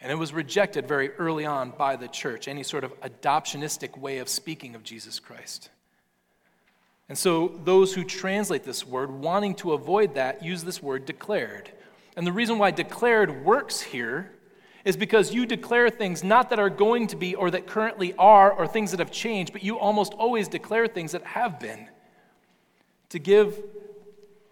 and 0.01 0.11
it 0.11 0.17
was 0.17 0.33
rejected 0.33 0.89
very 0.89 1.11
early 1.13 1.47
on 1.47 1.71
by 1.71 1.97
the 1.97 2.09
church, 2.09 2.49
any 2.49 2.65
sort 2.65 2.83
of 2.85 2.99
adoptionistic 3.01 3.97
way 3.97 4.19
of 4.19 4.29
speaking 4.29 4.75
of 4.75 4.83
Jesus 4.83 5.21
Christ. 5.21 5.71
And 7.09 7.19
so, 7.19 7.61
those 7.65 7.93
who 7.93 8.05
translate 8.05 8.63
this 8.63 8.87
word, 8.87 9.11
wanting 9.11 9.57
to 9.57 9.73
avoid 9.73 10.15
that, 10.15 10.45
use 10.45 10.63
this 10.63 10.81
word 10.81 11.07
declared. 11.07 11.71
And 12.17 12.25
the 12.25 12.33
reason 12.33 12.59
why 12.59 12.71
declared 12.71 13.45
works 13.45 13.81
here 13.81 14.31
is 14.85 14.97
because 14.97 15.33
you 15.35 15.47
declare 15.47 15.91
things 15.91 16.25
not 16.25 16.51
that 16.51 16.59
are 16.59 16.71
going 16.71 17.07
to 17.09 17.17
be 17.17 17.35
or 17.35 17.51
that 17.51 17.67
currently 17.67 18.15
are 18.19 18.51
or 18.51 18.67
things 18.67 18.91
that 18.91 19.01
have 19.01 19.11
changed, 19.11 19.53
but 19.53 19.63
you 19.63 19.79
almost 19.79 20.15
always 20.15 20.49
declare 20.49 20.87
things 20.87 21.13
that 21.13 21.25
have 21.25 21.61
been. 21.61 21.89
To 23.11 23.19
give 23.19 23.61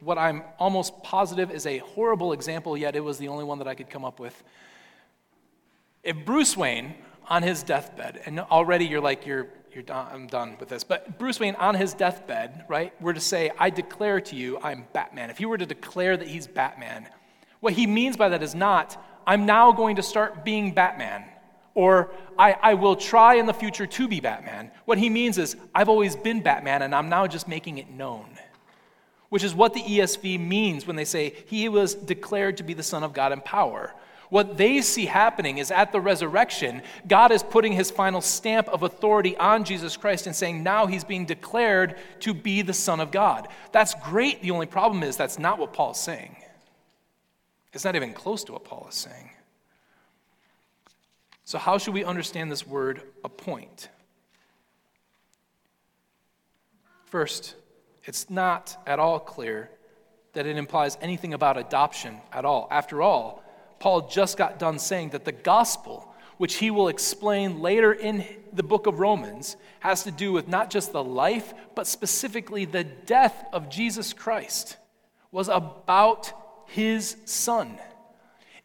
what 0.01 0.19
I'm 0.19 0.43
almost 0.59 1.03
positive 1.03 1.51
is 1.51 1.67
a 1.67 1.79
horrible 1.79 2.33
example, 2.33 2.77
yet 2.77 2.95
it 2.95 3.01
was 3.01 3.19
the 3.19 3.29
only 3.29 3.45
one 3.45 3.59
that 3.59 3.69
I 3.69 3.75
could 3.75 3.91
come 3.91 4.05
up 4.05 4.21
with. 4.21 4.43
If 6.03 6.25
Bruce 6.25 6.57
Wayne 6.57 6.95
on 7.29 7.43
his 7.43 7.63
deathbed, 7.63 8.23
and 8.25 8.41
already 8.41 8.87
you're 8.87 9.01
like, 9.01 9.27
you're, 9.27 9.49
you're 9.73 9.83
done, 9.83 10.09
I'm 10.11 10.27
done 10.27 10.57
with 10.59 10.69
this, 10.69 10.85
but 10.85 11.19
Bruce 11.19 11.41
Wayne 11.41 11.57
on 11.57 11.75
his 11.75 11.95
deathbed, 11.95 12.65
right, 12.69 12.99
were 13.03 13.13
to 13.13 13.21
say, 13.21 13.51
I 13.59 13.71
declare 13.71 14.21
to 14.23 14.37
you 14.37 14.59
I'm 14.63 14.87
Batman. 14.93 15.31
If 15.31 15.39
he 15.39 15.47
were 15.47 15.59
to 15.59 15.67
declare 15.67 16.17
that 16.17 16.29
he's 16.29 16.47
Batman, 16.47 17.09
what 17.61 17.73
he 17.73 17.87
means 17.87 18.17
by 18.17 18.29
that 18.29 18.43
is 18.43 18.55
not, 18.55 19.18
I'm 19.29 19.45
now 19.45 19.73
going 19.73 19.97
to 19.97 20.03
start 20.03 20.43
being 20.43 20.73
Batman, 20.73 21.23
or 21.75 22.11
I, 22.39 22.53
I 22.63 22.75
will 22.75 22.97
try 22.97 23.35
in 23.35 23.45
the 23.45 23.53
future 23.53 23.87
to 23.87 24.09
be 24.09 24.21
Batman. 24.21 24.71
What 24.87 24.97
he 24.97 25.11
means 25.11 25.37
is, 25.37 25.55
I've 25.75 25.91
always 25.91 26.17
been 26.17 26.41
Batman 26.41 26.81
and 26.81 26.95
I'm 26.95 27.11
now 27.11 27.27
just 27.27 27.47
making 27.47 27.77
it 27.77 27.91
known. 27.91 28.27
Which 29.29 29.45
is 29.45 29.55
what 29.55 29.75
the 29.75 29.83
ESV 29.83 30.41
means 30.41 30.87
when 30.87 30.97
they 30.97 31.05
say 31.05 31.35
he 31.45 31.69
was 31.69 31.95
declared 31.95 32.57
to 32.57 32.63
be 32.63 32.73
the 32.73 32.83
Son 32.83 33.05
of 33.05 33.13
God 33.13 33.33
in 33.33 33.43
power. 33.43 33.93
What 34.31 34.57
they 34.57 34.81
see 34.81 35.05
happening 35.05 35.59
is 35.59 35.71
at 35.71 35.93
the 35.93 36.01
resurrection, 36.01 36.81
God 37.07 37.31
is 37.31 37.43
putting 37.43 37.73
his 37.73 37.91
final 37.91 38.23
stamp 38.23 38.69
of 38.69 38.83
authority 38.83 39.37
on 39.37 39.63
Jesus 39.63 39.99
Christ 39.99 40.27
and 40.27 40.35
saying 40.35 40.63
now 40.63 40.87
he's 40.87 41.05
being 41.05 41.27
declared 41.27 41.97
to 42.21 42.33
be 42.33 42.63
the 42.63 42.73
Son 42.73 42.99
of 42.99 43.11
God. 43.11 43.49
That's 43.73 43.95
great. 44.05 44.41
The 44.41 44.53
only 44.53 44.67
problem 44.67 45.03
is 45.03 45.19
that's 45.19 45.39
not 45.39 45.59
what 45.59 45.75
Paul's 45.75 46.01
saying. 46.01 46.35
It's 47.73 47.85
not 47.85 47.97
even 47.97 48.13
close 48.13 48.45
to 48.45 48.53
what 48.53 48.65
Paul 48.65 48.87
is 48.89 48.95
saying. 48.95 49.31
So, 51.45 51.59
how 51.59 51.79
should 51.79 51.95
we 51.95 52.05
understand 52.05 52.51
this 52.53 52.67
word 52.67 53.03
appoint? 53.25 53.89
First, 57.07 57.55
it's 58.05 58.29
not 58.29 58.83
at 58.87 58.99
all 58.99 59.19
clear 59.19 59.71
that 60.35 60.47
it 60.47 60.57
implies 60.57 60.99
anything 61.01 61.33
about 61.33 61.57
adoption 61.57 62.19
at 62.33 62.45
all. 62.45 62.69
After 62.71 63.01
all, 63.01 63.43
Paul 63.79 64.09
just 64.09 64.37
got 64.37 64.59
done 64.59 64.79
saying 64.79 65.11
that 65.11 65.25
the 65.25 65.33
gospel, 65.33 66.13
which 66.37 66.57
he 66.57 66.71
will 66.71 66.89
explain 66.89 67.61
later 67.61 67.93
in 67.93 68.25
the 68.53 68.63
book 68.63 68.87
of 68.87 68.99
Romans, 68.99 69.57
has 69.81 70.03
to 70.05 70.11
do 70.11 70.33
with 70.33 70.49
not 70.49 70.71
just 70.71 70.93
the 70.93 71.03
life, 71.03 71.55
but 71.75 71.87
specifically 71.87 72.65
the 72.65 72.85
death 72.85 73.47
of 73.53 73.71
Jesus 73.71 74.13
Christ, 74.13 74.77
was 75.33 75.49
about 75.49 76.33
his 76.69 77.17
son. 77.25 77.79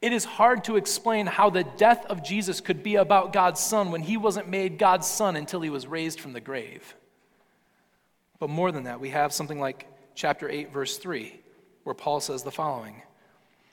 It 0.02 0.12
is 0.12 0.26
hard 0.26 0.66
to 0.66 0.76
explain 0.76 1.26
how 1.26 1.50
the 1.50 1.64
death 1.64 2.06
of 2.08 2.24
Jesus 2.24 2.60
could 2.60 2.84
be 2.84 2.96
about 2.96 3.32
God's 3.32 3.62
son 3.62 3.92
when 3.92 4.02
he 4.02 4.18
wasn't 4.18 4.50
made 4.50 4.78
God's 4.78 5.08
son 5.08 5.36
until 5.36 5.62
he 5.62 5.70
was 5.70 5.88
raised 5.88 6.20
from 6.20 6.34
the 6.34 6.42
grave. 6.42 6.96
But 8.40 8.50
more 8.50 8.72
than 8.72 8.84
that, 8.84 9.00
we 9.00 9.10
have 9.10 9.32
something 9.32 9.60
like 9.60 9.88
chapter 10.16 10.50
8, 10.50 10.74
verse 10.74 10.98
3, 10.98 11.40
where 11.86 11.96
Paul 11.96 12.20
says 12.20 12.44
the 12.44 12.52
following 12.52 13.02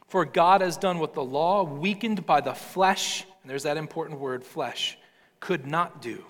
For 0.07 0.25
God 0.25 0.61
has 0.61 0.77
done 0.77 1.01
what 1.01 1.15
the 1.15 1.25
law, 1.25 1.65
weakened 1.65 2.25
by 2.25 2.41
the 2.41 2.55
flesh, 2.55 3.25
and 3.43 3.51
there's 3.51 3.65
that 3.65 3.77
important 3.77 4.21
word, 4.21 4.45
flesh, 4.45 4.97
could 5.41 5.67
not 5.67 6.01
do 6.01 6.25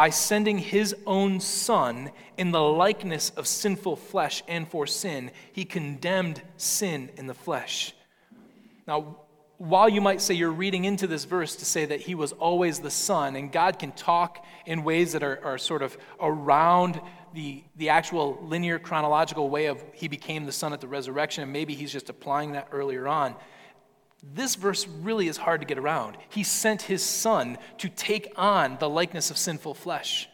by 0.00 0.08
sending 0.08 0.56
his 0.56 0.96
own 1.06 1.38
son 1.38 2.10
in 2.38 2.52
the 2.52 2.62
likeness 2.62 3.28
of 3.36 3.46
sinful 3.46 3.96
flesh 3.96 4.42
and 4.48 4.66
for 4.66 4.86
sin, 4.86 5.30
he 5.52 5.62
condemned 5.62 6.40
sin 6.56 7.10
in 7.18 7.26
the 7.26 7.34
flesh. 7.34 7.92
Now, 8.88 9.18
while 9.58 9.90
you 9.90 10.00
might 10.00 10.22
say 10.22 10.32
you're 10.32 10.52
reading 10.52 10.86
into 10.86 11.06
this 11.06 11.24
verse 11.24 11.54
to 11.56 11.66
say 11.66 11.84
that 11.84 12.00
he 12.00 12.14
was 12.14 12.32
always 12.32 12.78
the 12.78 12.90
son, 12.90 13.36
and 13.36 13.52
God 13.52 13.78
can 13.78 13.92
talk 13.92 14.42
in 14.64 14.84
ways 14.84 15.12
that 15.12 15.22
are, 15.22 15.38
are 15.44 15.58
sort 15.58 15.82
of 15.82 15.98
around 16.18 16.98
the, 17.34 17.62
the 17.76 17.90
actual 17.90 18.38
linear 18.40 18.78
chronological 18.78 19.50
way 19.50 19.66
of 19.66 19.84
he 19.92 20.08
became 20.08 20.46
the 20.46 20.52
son 20.52 20.72
at 20.72 20.80
the 20.80 20.88
resurrection, 20.88 21.42
and 21.42 21.52
maybe 21.52 21.74
he's 21.74 21.92
just 21.92 22.08
applying 22.08 22.52
that 22.52 22.68
earlier 22.72 23.06
on. 23.06 23.36
This 24.22 24.54
verse 24.54 24.86
really 24.86 25.28
is 25.28 25.38
hard 25.38 25.60
to 25.60 25.66
get 25.66 25.78
around. 25.78 26.16
He 26.28 26.44
sent 26.44 26.82
his 26.82 27.02
son 27.02 27.58
to 27.78 27.88
take 27.88 28.32
on 28.36 28.76
the 28.78 28.88
likeness 28.88 29.30
of 29.30 29.38
sinful 29.38 29.74
flesh. 29.74 30.28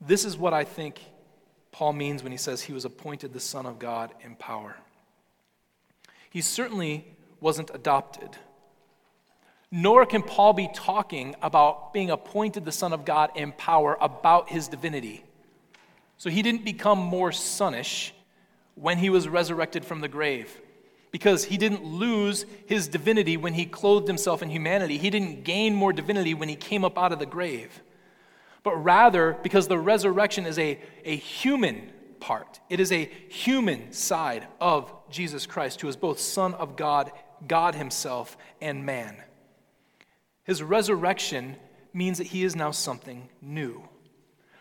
This 0.00 0.24
is 0.24 0.36
what 0.36 0.52
I 0.52 0.64
think 0.64 1.00
Paul 1.72 1.92
means 1.92 2.22
when 2.22 2.32
he 2.32 2.38
says 2.38 2.62
he 2.62 2.72
was 2.72 2.84
appointed 2.84 3.32
the 3.32 3.40
Son 3.40 3.66
of 3.66 3.78
God 3.78 4.12
in 4.24 4.36
power. 4.36 4.76
He 6.30 6.40
certainly 6.40 7.06
wasn't 7.40 7.70
adopted. 7.74 8.30
Nor 9.70 10.06
can 10.06 10.22
Paul 10.22 10.52
be 10.52 10.68
talking 10.72 11.34
about 11.42 11.92
being 11.92 12.10
appointed 12.10 12.64
the 12.64 12.72
Son 12.72 12.92
of 12.92 13.04
God 13.04 13.30
in 13.34 13.52
power 13.52 13.98
about 14.00 14.48
his 14.48 14.68
divinity. 14.68 15.24
So 16.16 16.30
he 16.30 16.42
didn't 16.42 16.64
become 16.64 16.98
more 16.98 17.32
sonish 17.32 18.14
when 18.76 18.98
he 18.98 19.10
was 19.10 19.28
resurrected 19.28 19.84
from 19.84 20.00
the 20.00 20.08
grave 20.08 20.60
because 21.10 21.44
he 21.44 21.56
didn't 21.56 21.84
lose 21.84 22.44
his 22.66 22.88
divinity 22.88 23.36
when 23.36 23.54
he 23.54 23.64
clothed 23.64 24.08
himself 24.08 24.42
in 24.42 24.50
humanity. 24.50 24.98
He 24.98 25.10
didn't 25.10 25.44
gain 25.44 25.74
more 25.74 25.92
divinity 25.92 26.34
when 26.34 26.48
he 26.48 26.56
came 26.56 26.84
up 26.84 26.98
out 26.98 27.12
of 27.12 27.18
the 27.18 27.26
grave. 27.26 27.82
But 28.62 28.76
rather, 28.76 29.36
because 29.42 29.68
the 29.68 29.78
resurrection 29.78 30.44
is 30.44 30.58
a, 30.58 30.78
a 31.04 31.16
human 31.16 31.92
part. 32.20 32.60
It 32.68 32.80
is 32.80 32.92
a 32.92 33.10
human 33.28 33.92
side 33.92 34.46
of 34.60 34.92
Jesus 35.10 35.46
Christ, 35.46 35.80
who 35.80 35.88
is 35.88 35.96
both 35.96 36.18
Son 36.18 36.54
of 36.54 36.76
God, 36.76 37.12
God 37.46 37.74
Himself, 37.74 38.36
and 38.60 38.84
man. 38.84 39.16
His 40.44 40.62
resurrection 40.62 41.56
means 41.92 42.18
that 42.18 42.28
He 42.28 42.44
is 42.44 42.56
now 42.56 42.70
something 42.70 43.28
new. 43.40 43.88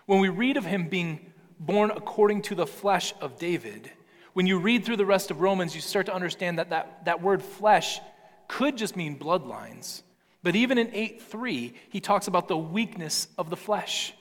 When 0.05 0.19
we 0.19 0.29
read 0.29 0.57
of 0.57 0.65
Him 0.65 0.87
being 0.87 1.31
born 1.59 1.91
according 1.91 2.43
to 2.43 2.55
the 2.55 2.67
flesh 2.67 3.13
of 3.19 3.37
David, 3.37 3.91
when 4.37 4.45
you 4.45 4.59
read 4.59 4.85
through 4.85 4.97
the 4.97 5.03
rest 5.03 5.31
of 5.31 5.41
Romans, 5.41 5.73
you 5.73 5.81
start 5.81 6.05
to 6.05 6.13
understand 6.13 6.59
that 6.59 6.69
that, 6.69 7.05
that 7.05 7.23
word 7.23 7.41
flesh 7.41 7.99
could 8.47 8.77
just 8.77 8.95
mean 8.95 9.17
bloodlines. 9.17 10.03
But 10.43 10.55
even 10.55 10.77
in 10.77 10.93
8 10.93 11.23
3, 11.23 11.73
he 11.89 11.99
talks 11.99 12.27
about 12.27 12.47
the 12.47 12.55
weakness 12.55 13.29
of 13.39 13.49
the 13.49 13.57
flesh. 13.57 14.13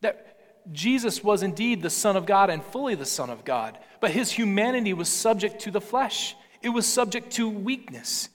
That 0.00 0.70
Jesus 0.70 1.24
was 1.24 1.42
indeed 1.42 1.82
the 1.82 1.90
Son 1.90 2.16
of 2.16 2.24
God 2.24 2.50
and 2.50 2.62
fully 2.62 2.94
the 2.94 3.04
Son 3.04 3.30
of 3.30 3.44
God, 3.44 3.80
but 4.00 4.12
his 4.12 4.30
humanity 4.30 4.92
was 4.92 5.08
subject 5.08 5.62
to 5.62 5.72
the 5.72 5.80
flesh, 5.80 6.36
it 6.62 6.68
was 6.68 6.86
subject 6.86 7.32
to 7.32 7.48
weakness. 7.48 8.28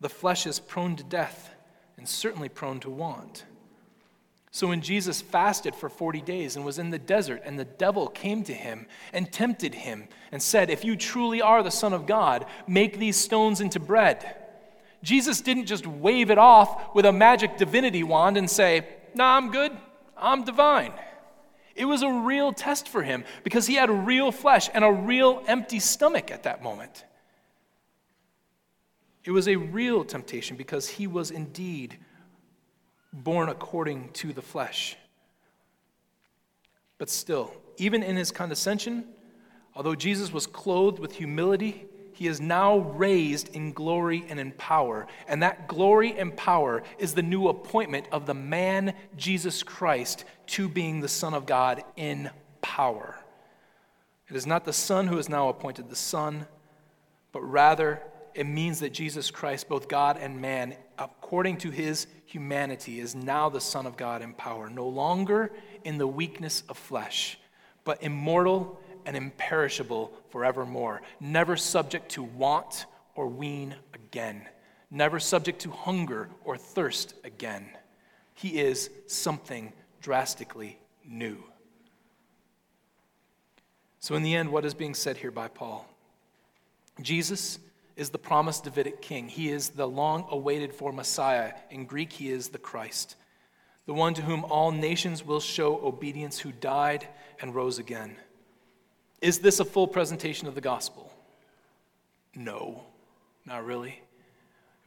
The 0.00 0.08
flesh 0.08 0.44
is 0.48 0.58
prone 0.58 0.96
to 0.96 1.04
death 1.04 1.54
and 1.96 2.08
certainly 2.08 2.48
prone 2.48 2.80
to 2.80 2.90
want. 2.90 3.44
So 4.54 4.68
when 4.68 4.82
Jesus 4.82 5.20
fasted 5.20 5.74
for 5.74 5.88
40 5.88 6.20
days 6.20 6.54
and 6.54 6.64
was 6.64 6.78
in 6.78 6.90
the 6.90 6.98
desert, 7.00 7.42
and 7.44 7.58
the 7.58 7.64
devil 7.64 8.06
came 8.06 8.44
to 8.44 8.54
him 8.54 8.86
and 9.12 9.32
tempted 9.32 9.74
him 9.74 10.06
and 10.30 10.40
said, 10.40 10.70
If 10.70 10.84
you 10.84 10.94
truly 10.94 11.42
are 11.42 11.64
the 11.64 11.72
Son 11.72 11.92
of 11.92 12.06
God, 12.06 12.46
make 12.68 13.00
these 13.00 13.16
stones 13.16 13.60
into 13.60 13.80
bread. 13.80 14.36
Jesus 15.02 15.40
didn't 15.40 15.66
just 15.66 15.88
wave 15.88 16.30
it 16.30 16.38
off 16.38 16.94
with 16.94 17.04
a 17.04 17.10
magic 17.10 17.56
divinity 17.56 18.04
wand 18.04 18.36
and 18.36 18.48
say, 18.48 18.86
Nah, 19.12 19.36
I'm 19.36 19.50
good, 19.50 19.72
I'm 20.16 20.44
divine. 20.44 20.92
It 21.74 21.86
was 21.86 22.02
a 22.02 22.12
real 22.12 22.52
test 22.52 22.86
for 22.86 23.02
him 23.02 23.24
because 23.42 23.66
he 23.66 23.74
had 23.74 23.90
real 23.90 24.30
flesh 24.30 24.70
and 24.72 24.84
a 24.84 24.92
real 24.92 25.42
empty 25.48 25.80
stomach 25.80 26.30
at 26.30 26.44
that 26.44 26.62
moment. 26.62 27.04
It 29.24 29.32
was 29.32 29.48
a 29.48 29.56
real 29.56 30.04
temptation 30.04 30.56
because 30.56 30.90
he 30.90 31.08
was 31.08 31.32
indeed 31.32 31.98
born 33.14 33.48
according 33.48 34.10
to 34.10 34.32
the 34.32 34.42
flesh. 34.42 34.96
But 36.98 37.08
still, 37.08 37.52
even 37.76 38.02
in 38.02 38.16
his 38.16 38.30
condescension, 38.30 39.04
although 39.74 39.94
Jesus 39.94 40.32
was 40.32 40.46
clothed 40.46 40.98
with 40.98 41.14
humility, 41.14 41.86
he 42.12 42.26
is 42.28 42.40
now 42.40 42.78
raised 42.78 43.54
in 43.54 43.72
glory 43.72 44.24
and 44.28 44.38
in 44.38 44.52
power. 44.52 45.06
And 45.26 45.42
that 45.42 45.66
glory 45.66 46.16
and 46.16 46.36
power 46.36 46.82
is 46.98 47.14
the 47.14 47.22
new 47.22 47.48
appointment 47.48 48.06
of 48.12 48.26
the 48.26 48.34
man 48.34 48.94
Jesus 49.16 49.62
Christ 49.62 50.24
to 50.48 50.68
being 50.68 51.00
the 51.00 51.08
Son 51.08 51.34
of 51.34 51.46
God 51.46 51.82
in 51.96 52.30
power. 52.62 53.18
It 54.28 54.36
is 54.36 54.46
not 54.46 54.64
the 54.64 54.72
Son 54.72 55.08
who 55.08 55.18
is 55.18 55.28
now 55.28 55.48
appointed 55.48 55.90
the 55.90 55.96
Son, 55.96 56.46
but 57.32 57.42
rather 57.42 58.00
it 58.32 58.46
means 58.46 58.80
that 58.80 58.92
Jesus 58.92 59.30
Christ, 59.30 59.68
both 59.68 59.88
God 59.88 60.16
and 60.18 60.40
man, 60.40 60.76
according 60.98 61.58
to 61.58 61.70
his 61.70 62.06
humanity, 62.26 63.00
is 63.00 63.14
now 63.14 63.48
the 63.48 63.60
Son 63.60 63.86
of 63.86 63.96
God 63.96 64.22
in 64.22 64.32
power, 64.32 64.68
no 64.68 64.86
longer 64.86 65.52
in 65.84 65.98
the 65.98 66.06
weakness 66.06 66.62
of 66.68 66.76
flesh, 66.76 67.38
but 67.84 68.02
immortal 68.02 68.80
and 69.06 69.16
imperishable 69.16 70.12
forevermore, 70.30 71.02
never 71.20 71.56
subject 71.56 72.10
to 72.10 72.22
want 72.22 72.86
or 73.14 73.28
wean 73.28 73.74
again, 73.92 74.46
never 74.90 75.20
subject 75.20 75.60
to 75.60 75.70
hunger 75.70 76.28
or 76.44 76.56
thirst 76.56 77.14
again. 77.24 77.66
He 78.34 78.60
is 78.60 78.90
something 79.06 79.72
drastically 80.00 80.78
new. 81.06 81.42
So, 84.00 84.14
in 84.14 84.22
the 84.22 84.34
end, 84.34 84.50
what 84.50 84.64
is 84.64 84.74
being 84.74 84.94
said 84.94 85.16
here 85.16 85.30
by 85.30 85.48
Paul? 85.48 85.88
Jesus 87.00 87.58
is 87.96 88.10
the 88.10 88.18
promised 88.18 88.64
Davidic 88.64 89.00
king. 89.00 89.28
He 89.28 89.50
is 89.50 89.70
the 89.70 89.86
long 89.86 90.26
awaited 90.30 90.74
for 90.74 90.92
Messiah. 90.92 91.52
In 91.70 91.86
Greek, 91.86 92.12
he 92.12 92.30
is 92.30 92.48
the 92.48 92.58
Christ, 92.58 93.16
the 93.86 93.94
one 93.94 94.14
to 94.14 94.22
whom 94.22 94.44
all 94.44 94.72
nations 94.72 95.24
will 95.24 95.40
show 95.40 95.80
obedience, 95.84 96.38
who 96.38 96.52
died 96.52 97.06
and 97.40 97.54
rose 97.54 97.78
again. 97.78 98.16
Is 99.20 99.38
this 99.38 99.60
a 99.60 99.64
full 99.64 99.86
presentation 99.86 100.48
of 100.48 100.54
the 100.54 100.60
gospel? 100.60 101.12
No, 102.34 102.82
not 103.46 103.64
really. 103.64 104.00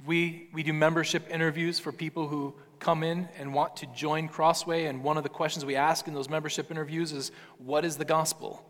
We, 0.06 0.50
we 0.54 0.64
do 0.64 0.74
membership 0.74 1.28
interviews 1.32 1.80
for 1.80 1.92
people 1.92 2.28
who 2.28 2.54
come 2.80 3.04
in 3.04 3.28
and 3.40 3.54
want 3.54 3.78
to 3.78 3.88
join 3.88 4.28
Crossway, 4.28 4.86
and 4.86 5.04
one 5.04 5.18
of 5.18 5.24
the 5.24 5.30
questions 5.30 5.66
we 5.66 5.76
ask 5.76 6.08
in 6.08 6.14
those 6.14 6.30
membership 6.30 6.70
interviews 6.70 7.12
is, 7.12 7.32
What 7.58 7.86
is 7.86 7.98
the 7.98 8.06
gospel? 8.06 8.64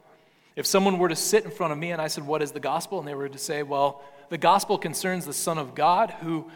If 0.55 0.65
someone 0.65 0.97
were 0.97 1.09
to 1.09 1.15
sit 1.15 1.43
in 1.43 1.51
front 1.51 1.73
of 1.73 1.79
me 1.79 1.91
and 1.91 2.01
I 2.01 2.07
said, 2.07 2.25
What 2.25 2.41
is 2.41 2.51
the 2.51 2.59
gospel? 2.59 2.99
and 2.99 3.07
they 3.07 3.15
were 3.15 3.29
to 3.29 3.37
say, 3.37 3.63
Well, 3.63 4.01
the 4.29 4.37
gospel 4.37 4.77
concerns 4.77 5.25
the 5.25 5.33
Son 5.33 5.57
of 5.57 5.75
God 5.75 6.11
who 6.21 6.49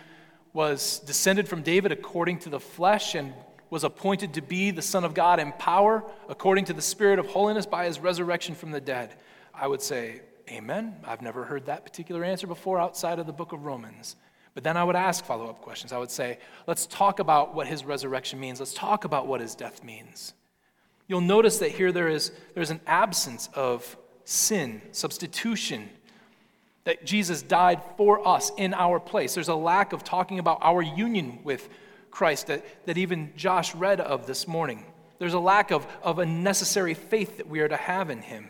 was 0.53 0.99
descended 0.99 1.47
from 1.47 1.61
David 1.61 1.91
according 1.91 2.39
to 2.39 2.49
the 2.49 2.59
flesh 2.59 3.15
and 3.15 3.33
was 3.69 3.83
appointed 3.83 4.33
to 4.33 4.41
be 4.41 4.71
the 4.71 4.81
Son 4.81 5.03
of 5.03 5.13
God 5.13 5.39
in 5.39 5.53
power 5.53 6.03
according 6.27 6.65
to 6.65 6.73
the 6.73 6.81
Spirit 6.81 7.19
of 7.19 7.27
holiness 7.27 7.65
by 7.65 7.85
his 7.85 7.99
resurrection 7.99 8.53
from 8.53 8.71
the 8.71 8.81
dead. 8.81 9.15
I 9.53 9.67
would 9.67 9.81
say, 9.81 10.21
Amen. 10.49 10.97
I've 11.05 11.21
never 11.21 11.45
heard 11.45 11.67
that 11.67 11.85
particular 11.85 12.25
answer 12.25 12.45
before 12.45 12.77
outside 12.77 13.19
of 13.19 13.25
the 13.25 13.31
book 13.31 13.53
of 13.53 13.63
Romans. 13.63 14.17
But 14.53 14.65
then 14.65 14.75
I 14.75 14.83
would 14.83 14.97
ask 14.97 15.23
follow 15.23 15.49
up 15.49 15.61
questions. 15.61 15.93
I 15.93 15.97
would 15.97 16.11
say, 16.11 16.39
Let's 16.67 16.85
talk 16.85 17.19
about 17.19 17.55
what 17.55 17.67
his 17.67 17.85
resurrection 17.85 18.39
means. 18.39 18.59
Let's 18.59 18.73
talk 18.73 19.05
about 19.05 19.27
what 19.27 19.39
his 19.39 19.55
death 19.55 19.83
means. 19.83 20.33
You'll 21.07 21.21
notice 21.21 21.59
that 21.59 21.71
here 21.71 21.93
there 21.93 22.09
is 22.09 22.31
there's 22.53 22.71
an 22.71 22.81
absence 22.85 23.49
of 23.53 23.97
sin, 24.25 24.81
substitution, 24.91 25.89
that 26.83 27.05
Jesus 27.05 27.41
died 27.41 27.81
for 27.97 28.27
us 28.27 28.51
in 28.57 28.73
our 28.73 28.99
place. 28.99 29.33
There's 29.33 29.47
a 29.47 29.55
lack 29.55 29.93
of 29.93 30.03
talking 30.03 30.39
about 30.39 30.59
our 30.61 30.81
union 30.81 31.39
with 31.43 31.69
Christ 32.09 32.47
that, 32.47 32.85
that 32.85 32.97
even 32.97 33.31
Josh 33.35 33.75
read 33.75 34.01
of 34.01 34.25
this 34.27 34.47
morning. 34.47 34.85
There's 35.19 35.33
a 35.35 35.39
lack 35.39 35.71
of, 35.71 35.85
of 36.01 36.19
a 36.19 36.25
necessary 36.25 36.93
faith 36.93 37.37
that 37.37 37.47
we 37.47 37.59
are 37.59 37.67
to 37.67 37.77
have 37.77 38.09
in 38.09 38.21
him. 38.21 38.49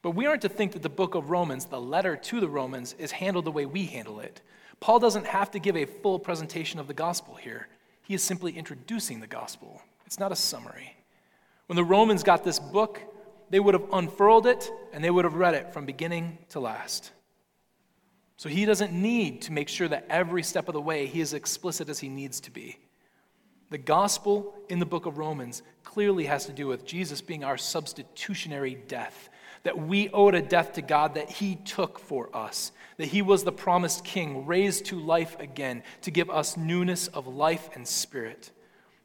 But 0.00 0.12
we 0.12 0.26
aren't 0.26 0.42
to 0.42 0.48
think 0.48 0.72
that 0.72 0.82
the 0.82 0.88
book 0.88 1.14
of 1.14 1.30
Romans, 1.30 1.66
the 1.66 1.80
letter 1.80 2.16
to 2.16 2.40
the 2.40 2.48
Romans, 2.48 2.94
is 2.98 3.10
handled 3.10 3.44
the 3.44 3.50
way 3.52 3.66
we 3.66 3.84
handle 3.84 4.20
it. 4.20 4.40
Paul 4.80 5.00
doesn't 5.00 5.26
have 5.26 5.50
to 5.50 5.58
give 5.58 5.76
a 5.76 5.84
full 5.84 6.18
presentation 6.18 6.80
of 6.80 6.86
the 6.86 6.94
gospel 6.94 7.34
here, 7.34 7.68
he 8.02 8.14
is 8.14 8.22
simply 8.22 8.56
introducing 8.56 9.20
the 9.20 9.26
gospel. 9.26 9.82
It's 10.06 10.18
not 10.18 10.32
a 10.32 10.36
summary. 10.36 10.96
When 11.66 11.76
the 11.76 11.84
Romans 11.84 12.22
got 12.22 12.42
this 12.42 12.58
book, 12.58 13.02
they 13.50 13.60
would 13.60 13.74
have 13.74 13.86
unfurled 13.92 14.46
it 14.46 14.70
and 14.92 15.02
they 15.02 15.10
would 15.10 15.24
have 15.24 15.34
read 15.34 15.54
it 15.54 15.72
from 15.72 15.86
beginning 15.86 16.38
to 16.50 16.60
last. 16.60 17.12
So 18.36 18.48
he 18.48 18.64
doesn't 18.64 18.92
need 18.92 19.42
to 19.42 19.52
make 19.52 19.68
sure 19.68 19.88
that 19.88 20.06
every 20.08 20.42
step 20.42 20.68
of 20.68 20.74
the 20.74 20.80
way 20.80 21.06
he 21.06 21.20
is 21.20 21.34
explicit 21.34 21.88
as 21.88 21.98
he 21.98 22.08
needs 22.08 22.40
to 22.40 22.50
be. 22.50 22.78
The 23.70 23.78
gospel 23.78 24.54
in 24.68 24.78
the 24.78 24.86
book 24.86 25.06
of 25.06 25.18
Romans 25.18 25.62
clearly 25.82 26.24
has 26.26 26.46
to 26.46 26.52
do 26.52 26.66
with 26.66 26.86
Jesus 26.86 27.20
being 27.20 27.44
our 27.44 27.58
substitutionary 27.58 28.76
death, 28.86 29.28
that 29.64 29.78
we 29.78 30.08
owed 30.10 30.34
a 30.34 30.40
death 30.40 30.74
to 30.74 30.82
God 30.82 31.14
that 31.14 31.28
he 31.28 31.56
took 31.56 31.98
for 31.98 32.34
us, 32.34 32.72
that 32.96 33.08
he 33.08 33.20
was 33.20 33.44
the 33.44 33.52
promised 33.52 34.04
king, 34.04 34.46
raised 34.46 34.86
to 34.86 34.98
life 34.98 35.36
again 35.38 35.82
to 36.02 36.10
give 36.10 36.30
us 36.30 36.56
newness 36.56 37.08
of 37.08 37.26
life 37.26 37.68
and 37.74 37.86
spirit, 37.86 38.52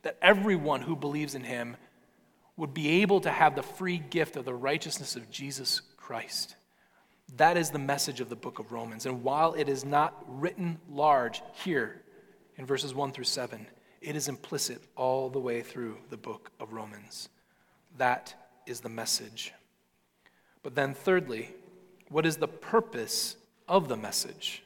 that 0.04 0.18
everyone 0.22 0.82
who 0.82 0.96
believes 0.96 1.36
in 1.36 1.44
him 1.44 1.76
would 2.58 2.74
be 2.74 3.02
able 3.02 3.20
to 3.22 3.32
have 3.32 3.56
the 3.56 3.64
free 3.64 3.98
gift 3.98 4.36
of 4.36 4.46
the 4.46 4.54
righteousness 4.54 5.16
of 5.16 5.30
Jesus 5.32 5.82
Christ. 5.98 6.56
That 7.38 7.58
is 7.58 7.72
the 7.72 7.80
message 7.80 8.20
of 8.20 8.30
the 8.30 8.36
book 8.36 8.60
of 8.60 8.72
Romans. 8.72 9.06
And 9.06 9.24
while 9.24 9.54
it 9.54 9.68
is 9.68 9.84
not 9.84 10.24
written 10.28 10.78
large 10.90 11.42
here 11.64 12.02
in 12.58 12.66
verses 12.66 12.94
1 12.94 13.12
through 13.12 13.24
7, 13.24 13.66
it 14.02 14.16
is 14.16 14.28
implicit 14.28 14.82
all 14.96 15.30
the 15.30 15.40
way 15.40 15.62
through 15.62 15.98
the 16.10 16.18
book 16.18 16.52
of 16.60 16.74
Romans. 16.74 17.30
That 17.98 18.36
is 18.68 18.82
the 18.82 18.90
message. 18.90 19.54
But 20.62 20.76
then, 20.76 20.94
thirdly, 20.94 21.50
what 22.10 22.26
is 22.26 22.38
the 22.38 22.48
purpose 22.48 23.38
of 23.68 23.88
the 23.88 23.98
message? 23.98 24.62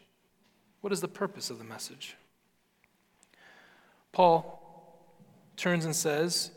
What 0.82 0.92
is 0.92 1.02
the 1.02 1.08
purpose 1.08 1.50
of 1.50 1.58
the 1.60 1.64
message? 1.64 2.16
Paul 4.12 4.64
turns 5.56 5.86
and 5.86 5.96
says 5.96 6.52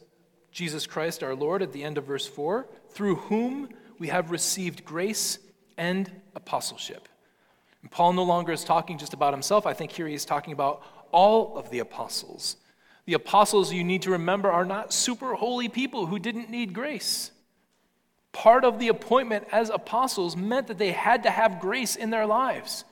Jesus 0.51 0.87
Christ 0.87 1.23
our 1.23 1.35
Lord 1.35 1.63
at 1.63 1.73
the 1.73 1.83
end 1.83 1.99
of 1.99 2.05
verse 2.05 2.27
4, 2.27 2.67
through 2.91 3.17
whom 3.17 3.69
we 3.99 4.09
have 4.09 4.31
received 4.31 4.85
grace 4.85 5.39
and 5.77 6.11
apostleship. 6.35 7.09
And 7.83 7.91
Paul 7.91 8.13
no 8.13 8.25
longer 8.25 8.53
is 8.53 8.65
talking 8.65 8.99
just 8.99 9.15
about 9.15 9.33
himself. 9.33 9.67
I 9.67 9.73
think 9.73 9.93
here 9.93 10.07
he 10.07 10.15
is 10.15 10.25
talking 10.25 10.53
about 10.53 10.83
all 11.13 11.57
of 11.57 11.71
the 11.71 11.79
apostles. 11.79 12.57
The 13.07 13.15
apostles, 13.15 13.73
you 13.73 13.85
need 13.85 14.03
to 14.03 14.11
remember, 14.11 14.51
are 14.51 14.65
not 14.65 14.93
super 14.93 15.35
holy 15.35 15.69
people 15.69 16.07
who 16.07 16.19
didn't 16.19 16.51
need 16.51 16.73
grace. 16.73 17.31
Part 18.33 18.65
of 18.65 18.79
the 18.79 18.89
appointment 18.89 19.47
as 19.51 19.71
apostles 19.71 20.37
meant 20.37 20.69
that 20.69 20.79
they 20.79 20.93
had 20.93 21.25
to 21.25 21.31
have 21.31 21.61
grace 21.61 21.97
in 21.97 22.11
their 22.11 22.27
lives. 22.27 22.85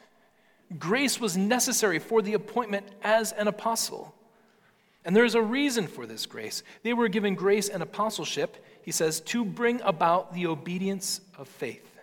Grace 0.79 1.21
was 1.21 1.37
necessary 1.37 1.99
for 1.99 2.21
the 2.21 2.35
appointment 2.35 2.87
as 3.03 3.33
an 3.33 3.49
apostle. 3.49 4.15
And 5.09 5.17
there 5.17 5.25
is 5.25 5.35
a 5.35 5.41
reason 5.41 5.87
for 5.87 6.05
this 6.05 6.27
grace. 6.27 6.63
They 6.83 6.93
were 6.93 7.09
given 7.09 7.35
grace 7.35 7.71
and 7.71 7.83
apostleship, 7.83 8.63
he 8.83 8.91
says, 8.91 9.21
to 9.21 9.43
bring 9.43 9.81
about 9.81 10.35
the 10.35 10.47
obedience 10.49 11.23
of 11.39 11.49
faith. 11.49 11.97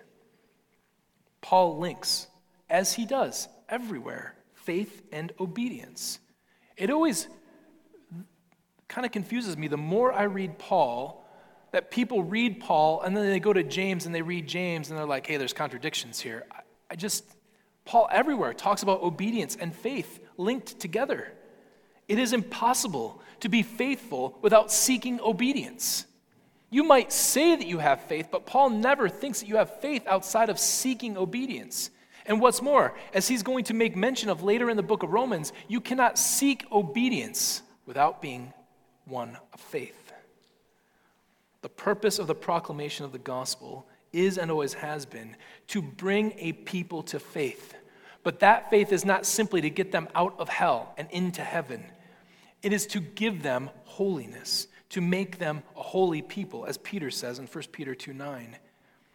Paul 1.39 1.78
links, 1.78 2.26
as 2.68 2.94
he 2.94 3.06
does 3.06 3.48
everywhere, 3.70 4.34
faith 4.56 5.04
and 5.12 5.32
obedience. 5.39 6.18
It 6.78 6.89
always 6.89 7.28
kind 8.88 9.06
of 9.06 9.12
confuses 9.12 9.56
me 9.56 9.68
the 9.68 9.78
more 9.78 10.12
I 10.12 10.24
read 10.24 10.58
Paul 10.58 11.30
that 11.74 11.91
people 11.91 12.24
read 12.24 12.60
Paul 12.60 13.02
and 13.02 13.15
then 13.15 13.30
they 13.30 13.39
go 13.39 13.54
to 13.54 13.62
James 13.62 14.08
and 14.08 14.15
they 14.15 14.24
read 14.24 14.48
James 14.48 14.89
and 14.89 14.98
they're 14.98 15.06
like, 15.06 15.28
hey, 15.28 15.38
there's 15.38 15.54
contradictions 15.54 16.20
here. 16.20 16.48
I 16.89 16.96
just, 16.96 17.24
Paul 17.86 18.10
everywhere 18.12 18.56
talks 18.56 18.82
about 18.82 19.04
obedience 19.04 19.56
and 19.62 19.76
faith 19.76 20.22
linked 20.38 20.80
together. 20.80 21.32
It 22.08 22.20
is 22.20 22.34
impossible 22.34 23.22
to 23.39 23.50
be 23.50 23.63
faithful 23.63 24.38
without 24.41 24.72
seeking 24.72 25.20
obedience. 25.22 26.06
You 26.70 26.84
might 26.84 27.12
say 27.12 27.56
that 27.56 27.68
you 27.68 27.80
have 27.80 28.02
faith, 28.02 28.28
but 28.32 28.46
Paul 28.46 28.70
never 28.70 29.08
thinks 29.08 29.39
that 29.39 29.48
you 29.48 29.58
have 29.58 29.80
faith 29.80 30.06
outside 30.08 30.50
of 30.50 30.60
seeking 30.60 31.18
obedience. 31.18 31.89
And 32.26 32.41
what's 32.41 32.62
more, 32.62 32.96
as 33.13 33.28
he's 33.28 33.44
going 33.44 33.65
to 33.65 33.74
make 33.74 33.96
mention 33.96 34.30
of 34.30 34.44
later 34.44 34.70
in 34.70 34.78
the 34.78 34.84
book 34.84 35.04
of 35.04 35.12
Romans, 35.12 35.54
you 35.68 35.80
cannot 35.80 36.18
seek 36.18 36.65
obedience 36.72 37.62
without 37.86 38.22
being 38.22 38.52
one 39.06 39.38
of 39.54 39.60
faith. 39.60 40.12
The 41.62 41.70
purpose 41.70 42.20
of 42.20 42.28
the 42.28 42.36
proclamation 42.36 43.06
of 43.06 43.12
the 43.12 43.20
gospel 43.20 43.88
is 44.12 44.38
and 44.38 44.50
always 44.50 44.74
has 44.74 45.06
been 45.06 45.36
to 45.68 45.82
bring 45.82 46.34
a 46.38 46.54
people 46.54 47.04
to 47.04 47.20
faith. 47.20 47.76
But 48.24 48.39
that 48.39 48.70
faith 48.70 48.91
is 48.91 49.06
not 49.06 49.26
simply 49.26 49.62
to 49.62 49.70
get 49.70 49.91
them 49.91 50.08
out 50.15 50.36
of 50.39 50.50
hell 50.50 50.94
and 50.98 51.10
into 51.12 51.41
heaven. 51.41 51.84
It 52.65 52.73
is 52.73 52.88
to 52.88 52.99
give 52.99 53.43
them 53.43 53.69
holiness, 53.84 54.67
to 54.89 54.99
make 54.99 55.38
them 55.38 55.62
a 55.78 55.84
holy 55.84 56.23
people, 56.23 56.65
as 56.65 56.80
Peter 56.80 57.12
says 57.12 57.38
in 57.38 57.45
1 57.45 57.63
Peter 57.71 57.93
2 57.93 58.12
9. 58.12 58.58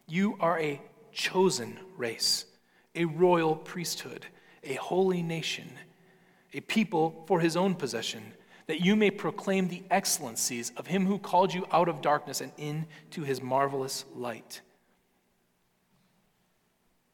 You 0.06 0.36
are 0.38 0.56
a 0.60 0.80
chosen 1.10 1.76
race, 1.96 2.44
a 2.94 3.06
royal 3.06 3.56
priesthood, 3.56 4.26
a 4.62 4.74
holy 4.74 5.20
nation, 5.20 5.68
a 6.54 6.60
people 6.60 7.24
for 7.26 7.40
his 7.40 7.56
own 7.56 7.74
possession, 7.74 8.22
that 8.68 8.82
you 8.82 8.94
may 8.94 9.10
proclaim 9.10 9.66
the 9.66 9.82
excellencies 9.90 10.70
of 10.76 10.86
him 10.86 11.04
who 11.04 11.18
called 11.18 11.52
you 11.52 11.66
out 11.72 11.88
of 11.88 12.00
darkness 12.00 12.40
and 12.40 12.52
into 12.56 13.22
his 13.22 13.42
marvelous 13.42 14.04
light. 14.14 14.60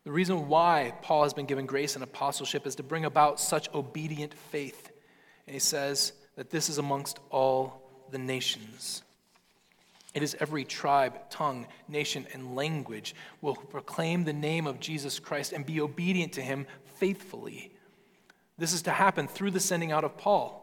The 0.05 0.13
reason 0.13 0.49
why 0.49 0.93
Paul 1.01 1.23
has 1.23 1.33
been 1.33 1.47
given 1.47 1.65
grace 1.65 1.95
and 1.95 2.05
apostleship 2.05 2.67
is 2.67 2.75
to 2.75 2.83
bring 2.83 3.07
about 3.07 3.41
such 3.41 3.73
obedient 3.73 4.35
faith. 4.35 4.91
And 5.47 5.55
he 5.55 5.61
says, 5.61 6.13
that 6.37 6.51
this 6.51 6.69
is 6.69 6.79
amongst 6.79 7.19
all 7.31 7.83
the 8.11 8.19
nations. 8.19 9.03
It 10.15 10.23
is 10.23 10.37
every 10.41 10.65
tribe, 10.65 11.29
tongue, 11.29 11.67
nation, 11.89 12.27
and 12.33 12.57
language 12.57 13.15
will 13.43 13.57
proclaim 13.57 14.25
the 14.25 14.33
name 14.33 14.67
of 14.67 14.81
Jesus 14.81 15.19
Christ 15.19 15.53
and 15.53 15.67
be 15.67 15.81
obedient 15.81 16.33
to 16.35 16.43
him 16.43 16.67
faithfully. 16.95 17.73
This 18.57 18.73
is 18.73 18.83
to 18.83 18.93
happen 18.93 19.29
through 19.29 19.51
the 19.51 19.61
sending 19.61 19.93
out 19.93 20.05
of 20.05 20.17
Paul. 20.17 20.63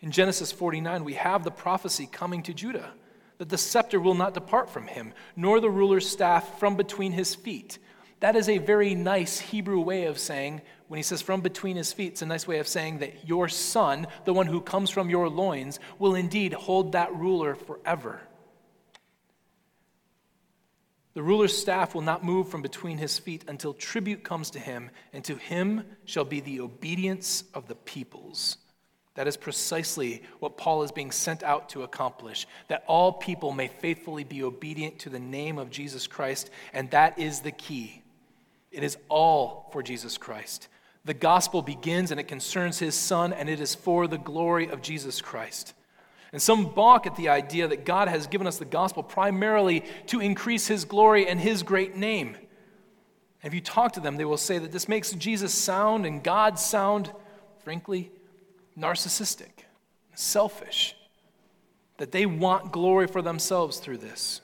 In 0.00 0.10
Genesis 0.10 0.52
49, 0.52 1.04
we 1.04 1.14
have 1.14 1.44
the 1.44 1.50
prophecy 1.50 2.08
coming 2.10 2.42
to 2.44 2.54
Judah 2.54 2.92
that 3.38 3.48
the 3.48 3.58
scepter 3.58 4.00
will 4.00 4.14
not 4.14 4.34
depart 4.34 4.68
from 4.68 4.86
him, 4.86 5.12
nor 5.36 5.60
the 5.60 5.70
ruler's 5.70 6.08
staff 6.08 6.58
from 6.58 6.76
between 6.76 7.12
his 7.12 7.34
feet. 7.34 7.78
That 8.20 8.34
is 8.34 8.48
a 8.48 8.58
very 8.58 8.94
nice 8.94 9.38
Hebrew 9.38 9.80
way 9.80 10.04
of 10.04 10.18
saying 10.18 10.62
when 10.88 10.96
he 10.96 11.02
says 11.02 11.22
from 11.22 11.42
between 11.42 11.76
his 11.76 11.92
feet, 11.92 12.12
it's 12.12 12.22
a 12.22 12.26
nice 12.26 12.48
way 12.48 12.58
of 12.58 12.66
saying 12.66 12.98
that 12.98 13.28
your 13.28 13.48
son, 13.48 14.06
the 14.24 14.32
one 14.32 14.46
who 14.46 14.60
comes 14.60 14.90
from 14.90 15.10
your 15.10 15.28
loins, 15.28 15.78
will 15.98 16.14
indeed 16.14 16.54
hold 16.54 16.92
that 16.92 17.14
ruler 17.14 17.54
forever. 17.54 18.20
The 21.12 21.22
ruler's 21.22 21.56
staff 21.56 21.94
will 21.94 22.02
not 22.02 22.24
move 22.24 22.48
from 22.48 22.62
between 22.62 22.96
his 22.96 23.18
feet 23.18 23.44
until 23.48 23.74
tribute 23.74 24.24
comes 24.24 24.50
to 24.50 24.58
him, 24.58 24.90
and 25.12 25.22
to 25.24 25.36
him 25.36 25.84
shall 26.04 26.24
be 26.24 26.40
the 26.40 26.60
obedience 26.60 27.44
of 27.54 27.68
the 27.68 27.74
peoples. 27.74 28.56
That 29.14 29.26
is 29.26 29.36
precisely 29.36 30.22
what 30.38 30.56
Paul 30.56 30.84
is 30.84 30.92
being 30.92 31.10
sent 31.10 31.42
out 31.42 31.70
to 31.70 31.82
accomplish, 31.82 32.46
that 32.68 32.84
all 32.86 33.12
people 33.12 33.50
may 33.50 33.66
faithfully 33.66 34.22
be 34.22 34.44
obedient 34.44 35.00
to 35.00 35.10
the 35.10 35.18
name 35.18 35.58
of 35.58 35.70
Jesus 35.70 36.06
Christ, 36.06 36.50
and 36.72 36.90
that 36.92 37.18
is 37.18 37.40
the 37.40 37.50
key. 37.50 38.02
It 38.70 38.84
is 38.84 38.96
all 39.08 39.68
for 39.72 39.82
Jesus 39.82 40.18
Christ. 40.18 40.68
The 41.08 41.14
gospel 41.14 41.62
begins 41.62 42.10
and 42.10 42.20
it 42.20 42.28
concerns 42.28 42.78
his 42.78 42.94
son, 42.94 43.32
and 43.32 43.48
it 43.48 43.60
is 43.60 43.74
for 43.74 44.06
the 44.06 44.18
glory 44.18 44.68
of 44.68 44.82
Jesus 44.82 45.22
Christ. 45.22 45.72
And 46.32 46.42
some 46.42 46.66
balk 46.66 47.06
at 47.06 47.16
the 47.16 47.30
idea 47.30 47.66
that 47.66 47.86
God 47.86 48.08
has 48.08 48.26
given 48.26 48.46
us 48.46 48.58
the 48.58 48.66
gospel 48.66 49.02
primarily 49.02 49.84
to 50.08 50.20
increase 50.20 50.66
his 50.66 50.84
glory 50.84 51.26
and 51.26 51.40
his 51.40 51.62
great 51.62 51.96
name. 51.96 52.36
And 53.42 53.50
If 53.50 53.54
you 53.54 53.62
talk 53.62 53.92
to 53.92 54.00
them, 54.00 54.18
they 54.18 54.26
will 54.26 54.36
say 54.36 54.58
that 54.58 54.70
this 54.70 54.86
makes 54.86 55.12
Jesus 55.12 55.54
sound 55.54 56.04
and 56.04 56.22
God 56.22 56.58
sound, 56.58 57.10
frankly, 57.64 58.12
narcissistic, 58.78 59.64
selfish, 60.14 60.94
that 61.96 62.12
they 62.12 62.26
want 62.26 62.70
glory 62.70 63.06
for 63.06 63.22
themselves 63.22 63.78
through 63.78 63.96
this. 63.96 64.42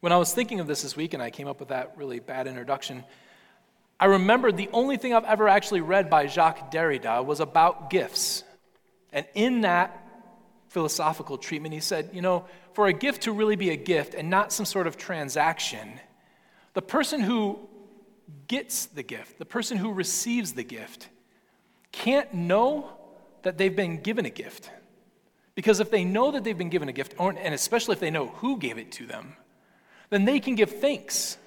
When 0.00 0.12
I 0.12 0.18
was 0.18 0.34
thinking 0.34 0.60
of 0.60 0.66
this 0.66 0.82
this 0.82 0.96
week 0.96 1.14
and 1.14 1.22
I 1.22 1.30
came 1.30 1.48
up 1.48 1.60
with 1.60 1.70
that 1.70 1.94
really 1.96 2.20
bad 2.20 2.46
introduction, 2.46 3.04
I 4.02 4.06
remembered 4.06 4.56
the 4.56 4.68
only 4.72 4.96
thing 4.96 5.14
I've 5.14 5.24
ever 5.26 5.46
actually 5.46 5.80
read 5.80 6.10
by 6.10 6.26
Jacques 6.26 6.72
Derrida 6.72 7.24
was 7.24 7.38
about 7.38 7.88
gifts. 7.88 8.42
And 9.12 9.24
in 9.32 9.60
that 9.60 10.04
philosophical 10.70 11.38
treatment, 11.38 11.72
he 11.72 11.78
said, 11.78 12.10
you 12.12 12.20
know, 12.20 12.46
for 12.72 12.88
a 12.88 12.92
gift 12.92 13.22
to 13.22 13.32
really 13.32 13.54
be 13.54 13.70
a 13.70 13.76
gift 13.76 14.14
and 14.14 14.28
not 14.28 14.52
some 14.52 14.66
sort 14.66 14.88
of 14.88 14.96
transaction, 14.96 16.00
the 16.74 16.82
person 16.82 17.20
who 17.20 17.60
gets 18.48 18.86
the 18.86 19.04
gift, 19.04 19.38
the 19.38 19.44
person 19.44 19.76
who 19.76 19.92
receives 19.92 20.54
the 20.54 20.64
gift, 20.64 21.08
can't 21.92 22.34
know 22.34 22.90
that 23.42 23.56
they've 23.56 23.76
been 23.76 23.98
given 24.02 24.26
a 24.26 24.30
gift. 24.30 24.68
Because 25.54 25.78
if 25.78 25.92
they 25.92 26.02
know 26.02 26.32
that 26.32 26.42
they've 26.42 26.58
been 26.58 26.70
given 26.70 26.88
a 26.88 26.92
gift, 26.92 27.14
and 27.20 27.54
especially 27.54 27.92
if 27.92 28.00
they 28.00 28.10
know 28.10 28.26
who 28.26 28.58
gave 28.58 28.78
it 28.78 28.90
to 28.90 29.06
them, 29.06 29.36
then 30.10 30.24
they 30.24 30.40
can 30.40 30.56
give 30.56 30.80
thanks 30.80 31.38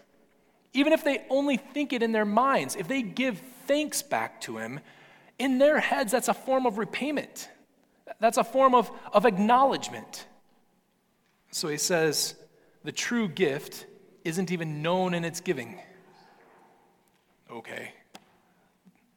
even 0.76 0.94
if 0.94 1.04
they 1.04 1.26
only 1.30 1.58
think 1.58 1.94
it 1.94 2.04
in 2.04 2.12
their 2.12 2.26
minds, 2.26 2.76
if 2.76 2.88
they 2.88 3.02
give 3.02 3.42
thanks 3.66 4.02
back 4.02 4.42
to 4.42 4.58
Him, 4.58 4.80
in 5.40 5.58
their 5.58 5.80
heads, 5.80 6.12
that's 6.12 6.28
a 6.28 6.34
form 6.34 6.66
of 6.66 6.78
repayment. 6.78 7.50
That's 8.20 8.38
a 8.38 8.44
form 8.44 8.76
of, 8.76 8.92
of 9.12 9.26
acknowledgement. 9.26 10.28
So 11.52 11.68
he 11.68 11.78
says, 11.78 12.36
the 12.84 12.92
true 12.92 13.28
gift 13.28 13.86
isn't 14.24 14.52
even 14.52 14.82
known 14.82 15.14
in 15.14 15.26
its 15.26 15.42
giving. 15.42 15.80
Okay. 17.52 17.92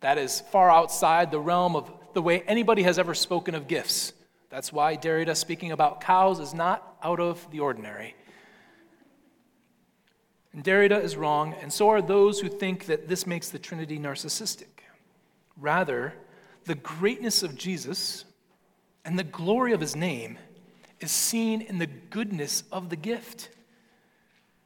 That 0.00 0.18
is 0.18 0.40
far 0.40 0.70
outside 0.70 1.30
the 1.30 1.40
realm 1.40 1.76
of 1.76 1.90
the 2.14 2.22
way 2.22 2.42
anybody 2.42 2.82
has 2.82 2.98
ever 2.98 3.14
spoken 3.14 3.54
of 3.54 3.68
gifts. 3.68 4.12
That's 4.50 4.72
why 4.72 4.96
Derrida 4.96 5.36
speaking 5.36 5.72
about 5.72 6.00
cows 6.00 6.40
is 6.40 6.54
not 6.54 6.96
out 7.02 7.20
of 7.20 7.48
the 7.50 7.60
ordinary. 7.60 8.14
And 10.52 10.64
Derrida 10.64 11.02
is 11.02 11.16
wrong, 11.16 11.54
and 11.60 11.72
so 11.72 11.90
are 11.90 12.00
those 12.00 12.40
who 12.40 12.48
think 12.48 12.86
that 12.86 13.08
this 13.08 13.26
makes 13.26 13.50
the 13.50 13.58
Trinity 13.58 13.98
narcissistic. 13.98 14.84
Rather, 15.56 16.14
the 16.64 16.74
greatness 16.74 17.42
of 17.42 17.56
Jesus 17.56 18.24
and 19.04 19.18
the 19.18 19.24
glory 19.24 19.72
of 19.72 19.80
his 19.80 19.94
name 19.94 20.38
is 21.00 21.10
seen 21.10 21.60
in 21.60 21.78
the 21.78 21.86
goodness 21.86 22.64
of 22.72 22.88
the 22.88 22.96
gift. 22.96 23.50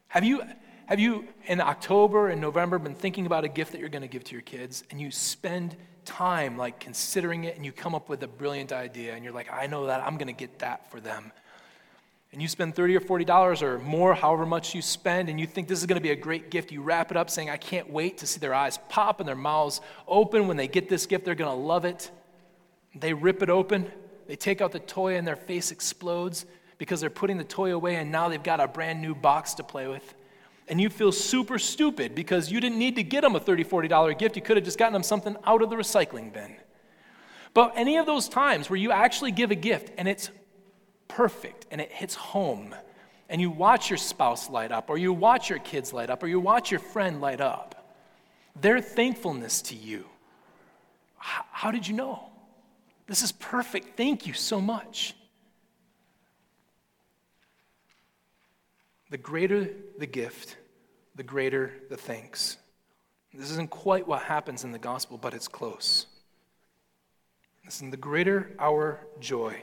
Have 0.09 0.25
you, 0.25 0.43
have 0.87 1.01
you 1.01 1.27
in 1.47 1.61
October 1.61 2.29
and 2.29 2.41
November 2.41 2.79
been 2.79 2.95
thinking 2.95 3.27
about 3.27 3.45
a 3.45 3.49
gift 3.49 3.73
that 3.73 3.81
you're 3.81 3.89
going 3.89 4.03
to 4.03 4.09
give 4.09 4.25
to 4.25 4.33
your 4.33 4.43
kids 4.43 4.85
and 4.91 5.01
you 5.01 5.11
spend 5.11 5.77
time 6.05 6.57
like 6.57 6.81
considering 6.81 7.45
it 7.45 7.57
and 7.57 7.65
you 7.65 7.73
come 7.73 7.95
up 7.95 8.09
with 8.09 8.23
a 8.23 8.29
brilliant 8.29 8.73
idea 8.73 9.15
and 9.15 9.25
you're 9.25 9.33
like, 9.33 9.53
I 9.53 9.67
know 9.67 9.87
that 9.87 10.01
I'm 10.01 10.17
going 10.17 10.27
to 10.29 10.33
get 10.33 10.59
that 10.61 10.91
for 10.91 11.01
them 11.01 11.33
and 12.33 12.41
you 12.41 12.49
spend 12.49 12.75
30 12.75 12.97
or 12.97 13.01
40 13.01 13.25
dollars 13.25 13.63
or 13.63 13.79
more 13.79 14.15
however 14.15 14.47
much 14.47 14.75
you 14.75 14.83
spend 14.83 15.29
and 15.29 15.39
you 15.39 15.47
think 15.47 15.69
this 15.69 15.79
is 15.79 15.87
going 15.87 16.01
to 16.01 16.03
be 16.03 16.11
a 16.11 16.17
great 16.17 16.51
gift 16.51 16.73
you 16.73 16.83
wrap 16.83 17.11
it 17.11 17.17
up 17.17 17.29
saying 17.29 17.51
i 17.51 17.57
can't 17.57 17.91
wait 17.91 18.19
to 18.19 18.27
see 18.27 18.41
their 18.41 18.55
eyes 18.55 18.79
pop 18.89 19.21
and 19.21 19.29
their 19.29 19.37
mouths 19.37 19.81
open. 20.09 20.47
When 20.47 20.57
they 20.57 20.69
get 20.69 20.89
this 20.89 21.07
gift 21.07 21.25
they're 21.25 21.35
going 21.35 21.51
to 21.51 21.63
love 21.63 21.85
it. 21.85 22.11
They 22.95 23.13
rip 23.13 23.43
it 23.43 23.51
open 23.51 23.91
they 24.27 24.37
take 24.37 24.61
out 24.61 24.73
the 24.73 24.79
toy 24.79 25.17
and 25.17 25.27
their 25.27 25.37
face 25.37 25.71
explodes 25.71 26.47
because 26.79 27.01
they're 27.01 27.11
putting 27.11 27.39
the 27.39 27.45
toy 27.45 27.75
away 27.75 27.97
and 27.97 28.11
now 28.11 28.29
they've 28.29 28.43
got 28.43 28.61
a 28.61 28.69
brand 28.69 29.01
new 29.01 29.15
box 29.15 29.55
to 29.55 29.63
play 29.63 29.87
with. 29.87 30.15
And 30.69 30.81
you 30.81 30.89
feel 30.89 31.13
super 31.13 31.59
stupid 31.59 32.15
because 32.15 32.51
you 32.51 32.61
didn't 32.61 32.79
need 32.79 32.97
to 32.97 33.03
get 33.03 33.23
them 33.23 33.37
a 33.37 33.41
$30 33.41 33.67
40 33.67 33.89
dollar 33.89 34.15
gift. 34.15 34.37
You 34.37 34.43
could 34.43 34.57
have 34.57 34.65
just 34.65 34.79
gotten 34.79 34.93
them 34.93 35.03
something 35.03 35.37
out 35.45 35.63
of 35.63 35.71
the 35.71 35.77
recycling 35.77 36.33
bin. 36.33 36.57
But 37.53 37.75
any 37.77 37.99
of 37.99 38.07
those 38.07 38.29
times 38.29 38.71
where 38.71 38.79
you 38.79 38.91
actually 38.91 39.33
give 39.33 39.51
a 39.51 39.55
gift 39.55 39.93
and 39.99 40.09
it's 40.09 40.31
perfect 41.17 41.67
and 41.71 41.81
it 41.81 41.91
hits 41.91 42.15
home, 42.15 42.75
and 43.29 43.41
you 43.41 43.51
watch 43.51 43.91
your 43.91 43.97
spouse 43.97 44.51
light 44.51 44.73
up, 44.73 44.91
or 44.91 44.99
you 44.99 45.13
watch 45.13 45.51
your 45.51 45.59
kids 45.59 45.93
light 45.93 46.11
up, 46.11 46.23
or 46.23 46.27
you 46.27 46.41
watch 46.41 46.71
your 46.71 46.81
friend 46.81 47.21
light 47.21 47.41
up, 47.41 47.97
their 48.61 48.81
thankfulness 48.81 49.63
to 49.63 49.75
you, 49.75 50.05
how, 51.17 51.45
how 51.51 51.71
did 51.71 51.87
you 51.87 51.95
know? 51.95 52.31
This 53.07 53.23
is 53.23 53.33
perfect. 53.33 53.97
Thank 53.97 54.27
you 54.27 54.33
so 54.33 54.61
much. 54.61 55.15
The 59.11 59.19
greater 59.19 59.69
the 59.99 60.07
gift, 60.07 60.57
the 61.15 61.23
greater 61.23 61.73
the 61.91 61.97
thanks. 61.97 62.57
This 63.35 63.51
isn't 63.51 63.71
quite 63.71 64.07
what 64.07 64.23
happens 64.23 64.65
in 64.65 64.73
the 64.73 64.79
gospel, 64.79 65.19
but 65.19 65.35
it's 65.35 65.49
close. 65.49 66.07
Listen, 67.65 67.91
the 67.91 67.97
greater 67.97 68.53
our 68.59 69.01
joy, 69.21 69.63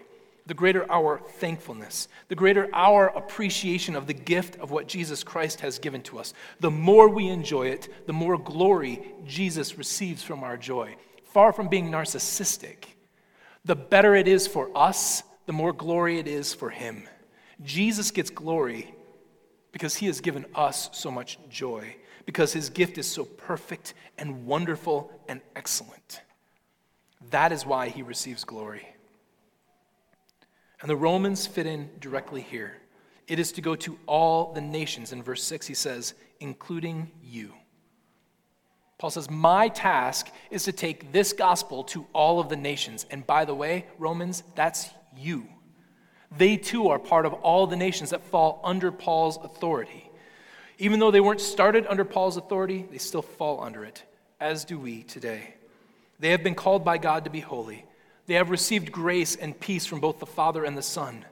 the 0.49 0.55
greater 0.55 0.91
our 0.91 1.19
thankfulness, 1.19 2.07
the 2.27 2.33
greater 2.33 2.67
our 2.73 3.15
appreciation 3.15 3.95
of 3.95 4.07
the 4.07 4.15
gift 4.15 4.55
of 4.55 4.71
what 4.71 4.87
Jesus 4.87 5.23
Christ 5.23 5.61
has 5.61 5.77
given 5.77 6.01
to 6.01 6.17
us, 6.17 6.33
the 6.59 6.71
more 6.71 7.07
we 7.07 7.27
enjoy 7.27 7.67
it, 7.67 8.07
the 8.07 8.13
more 8.13 8.35
glory 8.35 9.13
Jesus 9.27 9.77
receives 9.77 10.23
from 10.23 10.43
our 10.43 10.57
joy. 10.57 10.95
Far 11.25 11.53
from 11.53 11.67
being 11.67 11.91
narcissistic, 11.91 12.85
the 13.63 13.75
better 13.75 14.15
it 14.15 14.27
is 14.27 14.47
for 14.47 14.75
us, 14.75 15.21
the 15.45 15.53
more 15.53 15.71
glory 15.71 16.17
it 16.17 16.27
is 16.27 16.55
for 16.55 16.71
Him. 16.71 17.07
Jesus 17.63 18.09
gets 18.09 18.31
glory 18.31 18.91
because 19.71 19.97
He 19.97 20.07
has 20.07 20.19
given 20.19 20.47
us 20.55 20.89
so 20.93 21.11
much 21.11 21.37
joy, 21.51 21.95
because 22.25 22.53
His 22.53 22.71
gift 22.71 22.97
is 22.97 23.05
so 23.05 23.23
perfect 23.23 23.93
and 24.17 24.47
wonderful 24.47 25.11
and 25.27 25.41
excellent. 25.55 26.21
That 27.29 27.51
is 27.51 27.67
why 27.67 27.89
He 27.89 28.01
receives 28.01 28.43
glory. 28.43 28.87
And 30.82 30.89
the 30.89 30.95
Romans 30.95 31.45
fit 31.45 31.65
in 31.65 31.89
directly 31.99 32.41
here. 32.41 32.77
It 33.27 33.39
is 33.39 33.51
to 33.53 33.61
go 33.61 33.75
to 33.75 33.97
all 34.05 34.53
the 34.53 34.61
nations. 34.61 35.11
In 35.11 35.21
verse 35.21 35.43
6, 35.43 35.67
he 35.67 35.73
says, 35.73 36.13
including 36.39 37.11
you. 37.21 37.53
Paul 38.97 39.09
says, 39.11 39.30
My 39.30 39.69
task 39.69 40.30
is 40.51 40.63
to 40.63 40.71
take 40.71 41.11
this 41.11 41.34
gospel 41.34 41.84
to 41.86 42.05
all 42.13 42.39
of 42.39 42.49
the 42.49 42.55
nations. 42.55 43.05
And 43.09 43.25
by 43.25 43.45
the 43.45 43.53
way, 43.53 43.86
Romans, 43.97 44.43
that's 44.55 44.89
you. 45.15 45.47
They 46.38 46.57
too 46.57 46.89
are 46.89 46.99
part 46.99 47.25
of 47.25 47.34
all 47.34 47.65
the 47.65 47.75
nations 47.75 48.11
that 48.11 48.23
fall 48.23 48.61
under 48.63 48.91
Paul's 48.91 49.38
authority. 49.38 50.09
Even 50.77 50.99
though 50.99 51.11
they 51.11 51.21
weren't 51.21 51.41
started 51.41 51.86
under 51.88 52.05
Paul's 52.05 52.38
authority, 52.38 52.86
they 52.89 52.97
still 52.97 53.21
fall 53.21 53.61
under 53.61 53.84
it, 53.84 54.03
as 54.39 54.63
do 54.63 54.80
we 54.80 55.03
today. 55.03 55.55
They 56.19 56.30
have 56.30 56.43
been 56.43 56.55
called 56.55 56.86
by 56.86 56.97
God 56.97 57.23
to 57.25 57.30
be 57.30 57.39
holy. 57.39 57.86
They 58.30 58.36
have 58.36 58.51
received 58.51 58.91
grace 58.91 59.36
and 59.36 59.59
peace 59.59 59.88
from 59.88 60.01
both 60.01 60.19
the 60.19 60.27
Father 60.27 60.63
and 60.63 60.77
the 60.77 60.84
Son. 60.84 61.25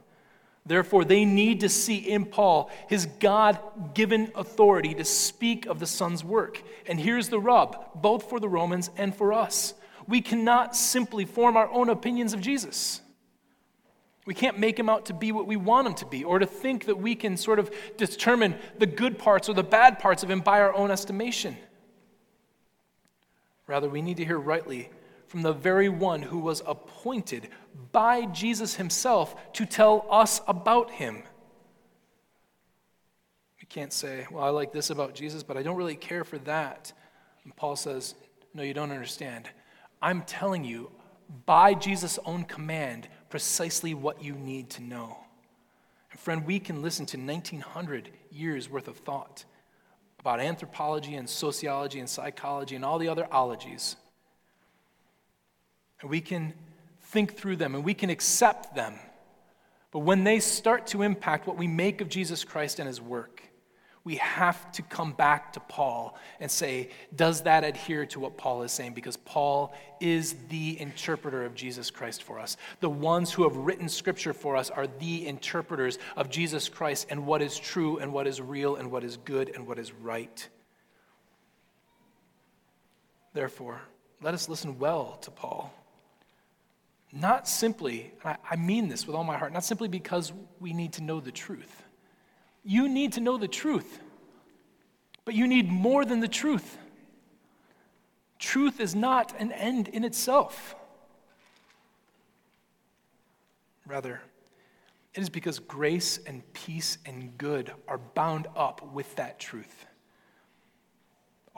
Therefore, 0.65 1.05
they 1.05 1.25
need 1.25 1.59
to 1.59 1.69
see 1.69 1.97
in 1.97 2.25
Paul 2.25 2.71
his 2.89 3.05
God 3.19 3.59
given 3.93 4.31
authority 4.33 4.95
to 4.95 5.05
speak 5.05 5.67
of 5.67 5.79
the 5.79 5.85
Son's 5.85 6.23
work. 6.23 6.63
And 6.87 6.99
here's 6.99 7.29
the 7.29 7.39
rub 7.39 8.01
both 8.01 8.27
for 8.27 8.39
the 8.39 8.49
Romans 8.49 8.89
and 8.97 9.15
for 9.15 9.31
us. 9.31 9.75
We 10.07 10.21
cannot 10.21 10.75
simply 10.75 11.23
form 11.25 11.55
our 11.55 11.69
own 11.69 11.89
opinions 11.89 12.33
of 12.33 12.41
Jesus. 12.41 12.99
We 14.25 14.33
can't 14.33 14.57
make 14.57 14.79
him 14.79 14.89
out 14.89 15.05
to 15.05 15.13
be 15.13 15.31
what 15.31 15.45
we 15.45 15.55
want 15.55 15.85
him 15.85 15.93
to 15.93 16.05
be, 16.07 16.23
or 16.23 16.39
to 16.39 16.47
think 16.47 16.85
that 16.85 16.97
we 16.97 17.13
can 17.13 17.37
sort 17.37 17.59
of 17.59 17.69
determine 17.97 18.55
the 18.79 18.87
good 18.87 19.19
parts 19.19 19.49
or 19.49 19.53
the 19.53 19.61
bad 19.61 19.99
parts 19.99 20.23
of 20.23 20.31
him 20.31 20.39
by 20.39 20.61
our 20.61 20.73
own 20.73 20.89
estimation. 20.89 21.57
Rather, 23.67 23.87
we 23.87 24.01
need 24.01 24.17
to 24.17 24.25
hear 24.25 24.39
rightly 24.39 24.89
from 25.27 25.41
the 25.41 25.53
very 25.53 25.89
one 25.89 26.21
who 26.21 26.39
was 26.39 26.63
appointed 26.65 27.49
by 27.91 28.25
Jesus 28.25 28.75
himself 28.75 29.35
to 29.53 29.65
tell 29.65 30.05
us 30.09 30.41
about 30.47 30.89
him. 30.91 31.23
We 33.59 33.67
can't 33.67 33.93
say, 33.93 34.25
well, 34.31 34.43
I 34.43 34.49
like 34.49 34.71
this 34.71 34.89
about 34.89 35.13
Jesus, 35.13 35.43
but 35.43 35.57
I 35.57 35.63
don't 35.63 35.75
really 35.75 35.95
care 35.95 36.23
for 36.23 36.37
that. 36.39 36.93
And 37.43 37.55
Paul 37.55 37.75
says, 37.75 38.15
no, 38.53 38.63
you 38.63 38.73
don't 38.73 38.91
understand. 38.91 39.49
I'm 40.01 40.21
telling 40.23 40.63
you, 40.63 40.91
by 41.45 41.73
Jesus' 41.73 42.17
own 42.25 42.45
command, 42.45 43.09
precisely 43.29 43.93
what 43.93 44.23
you 44.23 44.33
need 44.33 44.69
to 44.71 44.81
know. 44.81 45.17
And 46.11 46.19
friend, 46.19 46.45
we 46.45 46.59
can 46.59 46.81
listen 46.81 47.05
to 47.07 47.17
1900 47.17 48.09
years 48.31 48.69
worth 48.69 48.87
of 48.87 48.97
thought 48.97 49.43
about 50.19 50.39
anthropology 50.39 51.15
and 51.15 51.29
sociology 51.29 51.99
and 51.99 52.09
psychology 52.09 52.75
and 52.75 52.85
all 52.85 52.97
the 52.97 53.09
other 53.09 53.27
ologies 53.31 53.97
and 56.01 56.09
we 56.09 56.21
can 56.21 56.53
think 57.01 57.35
through 57.35 57.55
them 57.55 57.75
and 57.75 57.83
we 57.83 57.93
can 57.93 58.09
accept 58.09 58.75
them. 58.75 58.95
But 59.91 59.99
when 59.99 60.23
they 60.23 60.39
start 60.39 60.87
to 60.87 61.01
impact 61.01 61.47
what 61.47 61.57
we 61.57 61.67
make 61.67 62.01
of 62.01 62.09
Jesus 62.09 62.43
Christ 62.43 62.79
and 62.79 62.87
his 62.87 63.01
work, 63.01 63.41
we 64.03 64.15
have 64.15 64.71
to 64.71 64.81
come 64.83 65.11
back 65.11 65.51
to 65.53 65.59
Paul 65.59 66.17
and 66.39 66.49
say, 66.49 66.91
does 67.13 67.41
that 67.41 67.65
adhere 67.65 68.05
to 68.05 68.21
what 68.21 68.37
Paul 68.37 68.63
is 68.63 68.71
saying? 68.71 68.93
Because 68.93 69.17
Paul 69.17 69.73
is 69.99 70.35
the 70.47 70.79
interpreter 70.79 71.43
of 71.43 71.55
Jesus 71.55 71.91
Christ 71.91 72.23
for 72.23 72.39
us. 72.39 72.55
The 72.79 72.89
ones 72.89 73.33
who 73.33 73.43
have 73.43 73.57
written 73.57 73.89
scripture 73.89 74.31
for 74.31 74.55
us 74.55 74.69
are 74.69 74.87
the 74.87 75.27
interpreters 75.27 75.99
of 76.15 76.29
Jesus 76.29 76.69
Christ 76.69 77.07
and 77.09 77.25
what 77.25 77.41
is 77.41 77.59
true 77.59 77.97
and 77.97 78.13
what 78.13 78.27
is 78.27 78.39
real 78.39 78.77
and 78.77 78.91
what 78.91 79.03
is 79.03 79.17
good 79.17 79.51
and 79.53 79.67
what 79.67 79.77
is 79.77 79.91
right. 79.91 80.47
Therefore, 83.33 83.81
let 84.21 84.33
us 84.33 84.47
listen 84.47 84.79
well 84.79 85.17
to 85.21 85.31
Paul. 85.31 85.73
Not 87.11 87.47
simply, 87.47 88.13
I 88.23 88.55
mean 88.55 88.89
this 88.89 89.07
with 89.07 89.15
all 89.15 89.23
my 89.23 89.37
heart, 89.37 89.53
not 89.53 89.63
simply 89.63 89.87
because 89.87 90.33
we 90.59 90.73
need 90.73 90.93
to 90.93 91.03
know 91.03 91.19
the 91.19 91.31
truth. 91.31 91.83
You 92.63 92.89
need 92.89 93.13
to 93.13 93.21
know 93.21 93.37
the 93.37 93.47
truth, 93.47 94.01
but 95.23 95.33
you 95.33 95.47
need 95.47 95.69
more 95.69 96.03
than 96.03 96.19
the 96.19 96.27
truth. 96.27 96.77
Truth 98.39 98.79
is 98.79 98.93
not 98.93 99.33
an 99.39 99.51
end 99.51 99.87
in 99.87 100.03
itself. 100.03 100.75
Rather, 103.87 104.21
it 105.15 105.21
is 105.21 105.29
because 105.29 105.57
grace 105.57 106.19
and 106.27 106.43
peace 106.53 106.99
and 107.05 107.35
good 107.37 107.71
are 107.87 107.97
bound 107.97 108.47
up 108.55 108.93
with 108.93 109.15
that 109.15 109.39
truth. 109.39 109.86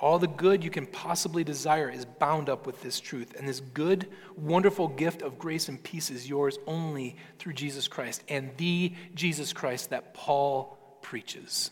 All 0.01 0.17
the 0.17 0.27
good 0.27 0.63
you 0.63 0.69
can 0.69 0.85
possibly 0.85 1.43
desire 1.43 1.89
is 1.89 2.05
bound 2.05 2.49
up 2.49 2.65
with 2.65 2.81
this 2.81 2.99
truth. 2.99 3.35
And 3.37 3.47
this 3.47 3.59
good, 3.59 4.07
wonderful 4.37 4.87
gift 4.87 5.21
of 5.21 5.37
grace 5.37 5.67
and 5.67 5.81
peace 5.81 6.09
is 6.09 6.29
yours 6.29 6.57
only 6.67 7.17
through 7.37 7.53
Jesus 7.53 7.87
Christ 7.87 8.23
and 8.29 8.51
the 8.57 8.93
Jesus 9.13 9.51
Christ 9.51 9.89
that 9.89 10.13
Paul 10.13 10.77
preaches. 11.01 11.71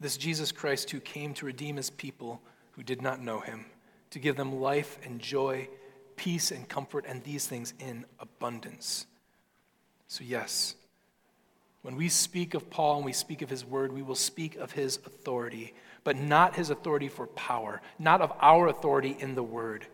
This 0.00 0.16
Jesus 0.16 0.52
Christ 0.52 0.90
who 0.90 1.00
came 1.00 1.34
to 1.34 1.46
redeem 1.46 1.76
his 1.76 1.90
people 1.90 2.40
who 2.72 2.82
did 2.82 3.02
not 3.02 3.22
know 3.22 3.40
him, 3.40 3.66
to 4.10 4.18
give 4.18 4.36
them 4.36 4.60
life 4.60 4.98
and 5.04 5.18
joy, 5.18 5.68
peace 6.16 6.50
and 6.50 6.68
comfort, 6.68 7.06
and 7.08 7.24
these 7.24 7.46
things 7.46 7.72
in 7.80 8.04
abundance. 8.20 9.06
So, 10.06 10.22
yes, 10.22 10.74
when 11.86 11.94
we 11.94 12.08
speak 12.08 12.54
of 12.54 12.68
Paul 12.68 12.96
and 12.96 13.04
we 13.04 13.12
speak 13.12 13.42
of 13.42 13.48
his 13.48 13.64
word, 13.64 13.92
we 13.92 14.02
will 14.02 14.16
speak 14.16 14.56
of 14.56 14.72
his 14.72 14.96
authority, 15.06 15.72
but 16.02 16.16
not 16.16 16.56
his 16.56 16.70
authority 16.70 17.06
for 17.06 17.28
power, 17.28 17.80
not 17.96 18.20
of 18.20 18.32
our 18.40 18.66
authority 18.66 19.16
in 19.20 19.36
the 19.36 19.42
word, 19.44 19.86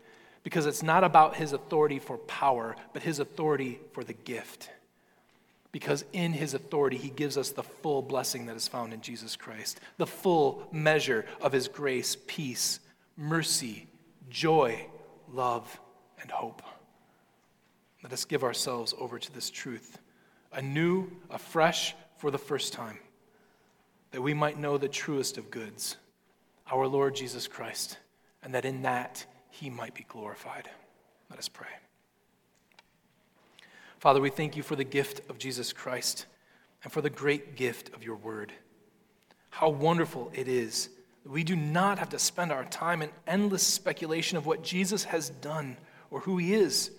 because 0.42 0.64
it's 0.64 0.82
not 0.82 1.04
about 1.04 1.36
his 1.36 1.52
authority 1.52 1.98
for 1.98 2.16
power, 2.16 2.76
but 2.94 3.02
his 3.02 3.18
authority 3.18 3.78
for 3.92 4.04
the 4.04 4.14
gift. 4.14 4.70
Because 5.70 6.06
in 6.14 6.32
his 6.32 6.54
authority, 6.54 6.96
he 6.96 7.10
gives 7.10 7.36
us 7.36 7.50
the 7.50 7.62
full 7.62 8.00
blessing 8.00 8.46
that 8.46 8.56
is 8.56 8.66
found 8.66 8.94
in 8.94 9.02
Jesus 9.02 9.36
Christ, 9.36 9.78
the 9.98 10.06
full 10.06 10.66
measure 10.72 11.26
of 11.42 11.52
his 11.52 11.68
grace, 11.68 12.16
peace, 12.26 12.80
mercy, 13.18 13.86
joy, 14.30 14.86
love, 15.30 15.78
and 16.22 16.30
hope. 16.30 16.62
Let 18.02 18.14
us 18.14 18.24
give 18.24 18.44
ourselves 18.44 18.94
over 18.98 19.18
to 19.18 19.34
this 19.34 19.50
truth 19.50 19.98
anew, 20.52 21.10
afresh, 21.30 21.94
for 22.16 22.30
the 22.30 22.38
first 22.38 22.72
time, 22.72 22.98
that 24.12 24.22
we 24.22 24.34
might 24.34 24.58
know 24.58 24.78
the 24.78 24.88
truest 24.88 25.38
of 25.38 25.50
goods, 25.50 25.96
our 26.70 26.86
Lord 26.86 27.16
Jesus 27.16 27.48
Christ, 27.48 27.98
and 28.42 28.54
that 28.54 28.64
in 28.64 28.82
that 28.82 29.26
he 29.50 29.70
might 29.70 29.94
be 29.94 30.06
glorified. 30.08 30.68
Let 31.30 31.38
us 31.38 31.48
pray. 31.48 31.68
Father, 33.98 34.20
we 34.20 34.30
thank 34.30 34.56
you 34.56 34.62
for 34.62 34.76
the 34.76 34.84
gift 34.84 35.28
of 35.30 35.38
Jesus 35.38 35.72
Christ 35.72 36.26
and 36.82 36.92
for 36.92 37.00
the 37.00 37.10
great 37.10 37.56
gift 37.56 37.94
of 37.94 38.02
your 38.02 38.16
word. 38.16 38.52
How 39.50 39.68
wonderful 39.68 40.30
it 40.34 40.48
is 40.48 40.88
that 41.22 41.30
we 41.30 41.44
do 41.44 41.54
not 41.54 41.98
have 41.98 42.08
to 42.10 42.18
spend 42.18 42.50
our 42.50 42.64
time 42.64 43.02
in 43.02 43.10
endless 43.26 43.62
speculation 43.62 44.36
of 44.38 44.46
what 44.46 44.62
Jesus 44.62 45.04
has 45.04 45.30
done 45.30 45.76
or 46.10 46.20
who 46.20 46.36
he 46.38 46.52
is 46.54 46.90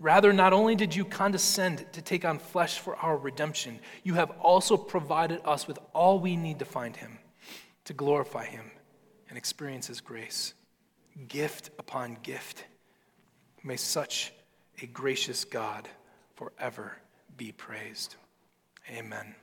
Rather, 0.00 0.32
not 0.32 0.52
only 0.52 0.76
did 0.76 0.94
you 0.94 1.04
condescend 1.04 1.84
to 1.92 2.00
take 2.00 2.24
on 2.24 2.38
flesh 2.38 2.78
for 2.78 2.96
our 2.96 3.16
redemption, 3.16 3.80
you 4.04 4.14
have 4.14 4.30
also 4.40 4.76
provided 4.76 5.40
us 5.44 5.66
with 5.66 5.78
all 5.92 6.20
we 6.20 6.36
need 6.36 6.60
to 6.60 6.64
find 6.64 6.96
him, 6.96 7.18
to 7.84 7.92
glorify 7.92 8.44
him 8.44 8.70
and 9.28 9.36
experience 9.36 9.88
his 9.88 10.00
grace. 10.00 10.54
Gift 11.26 11.70
upon 11.78 12.16
gift. 12.22 12.64
May 13.64 13.76
such 13.76 14.32
a 14.80 14.86
gracious 14.86 15.44
God 15.44 15.88
forever 16.36 16.96
be 17.36 17.50
praised. 17.50 18.14
Amen. 18.90 19.34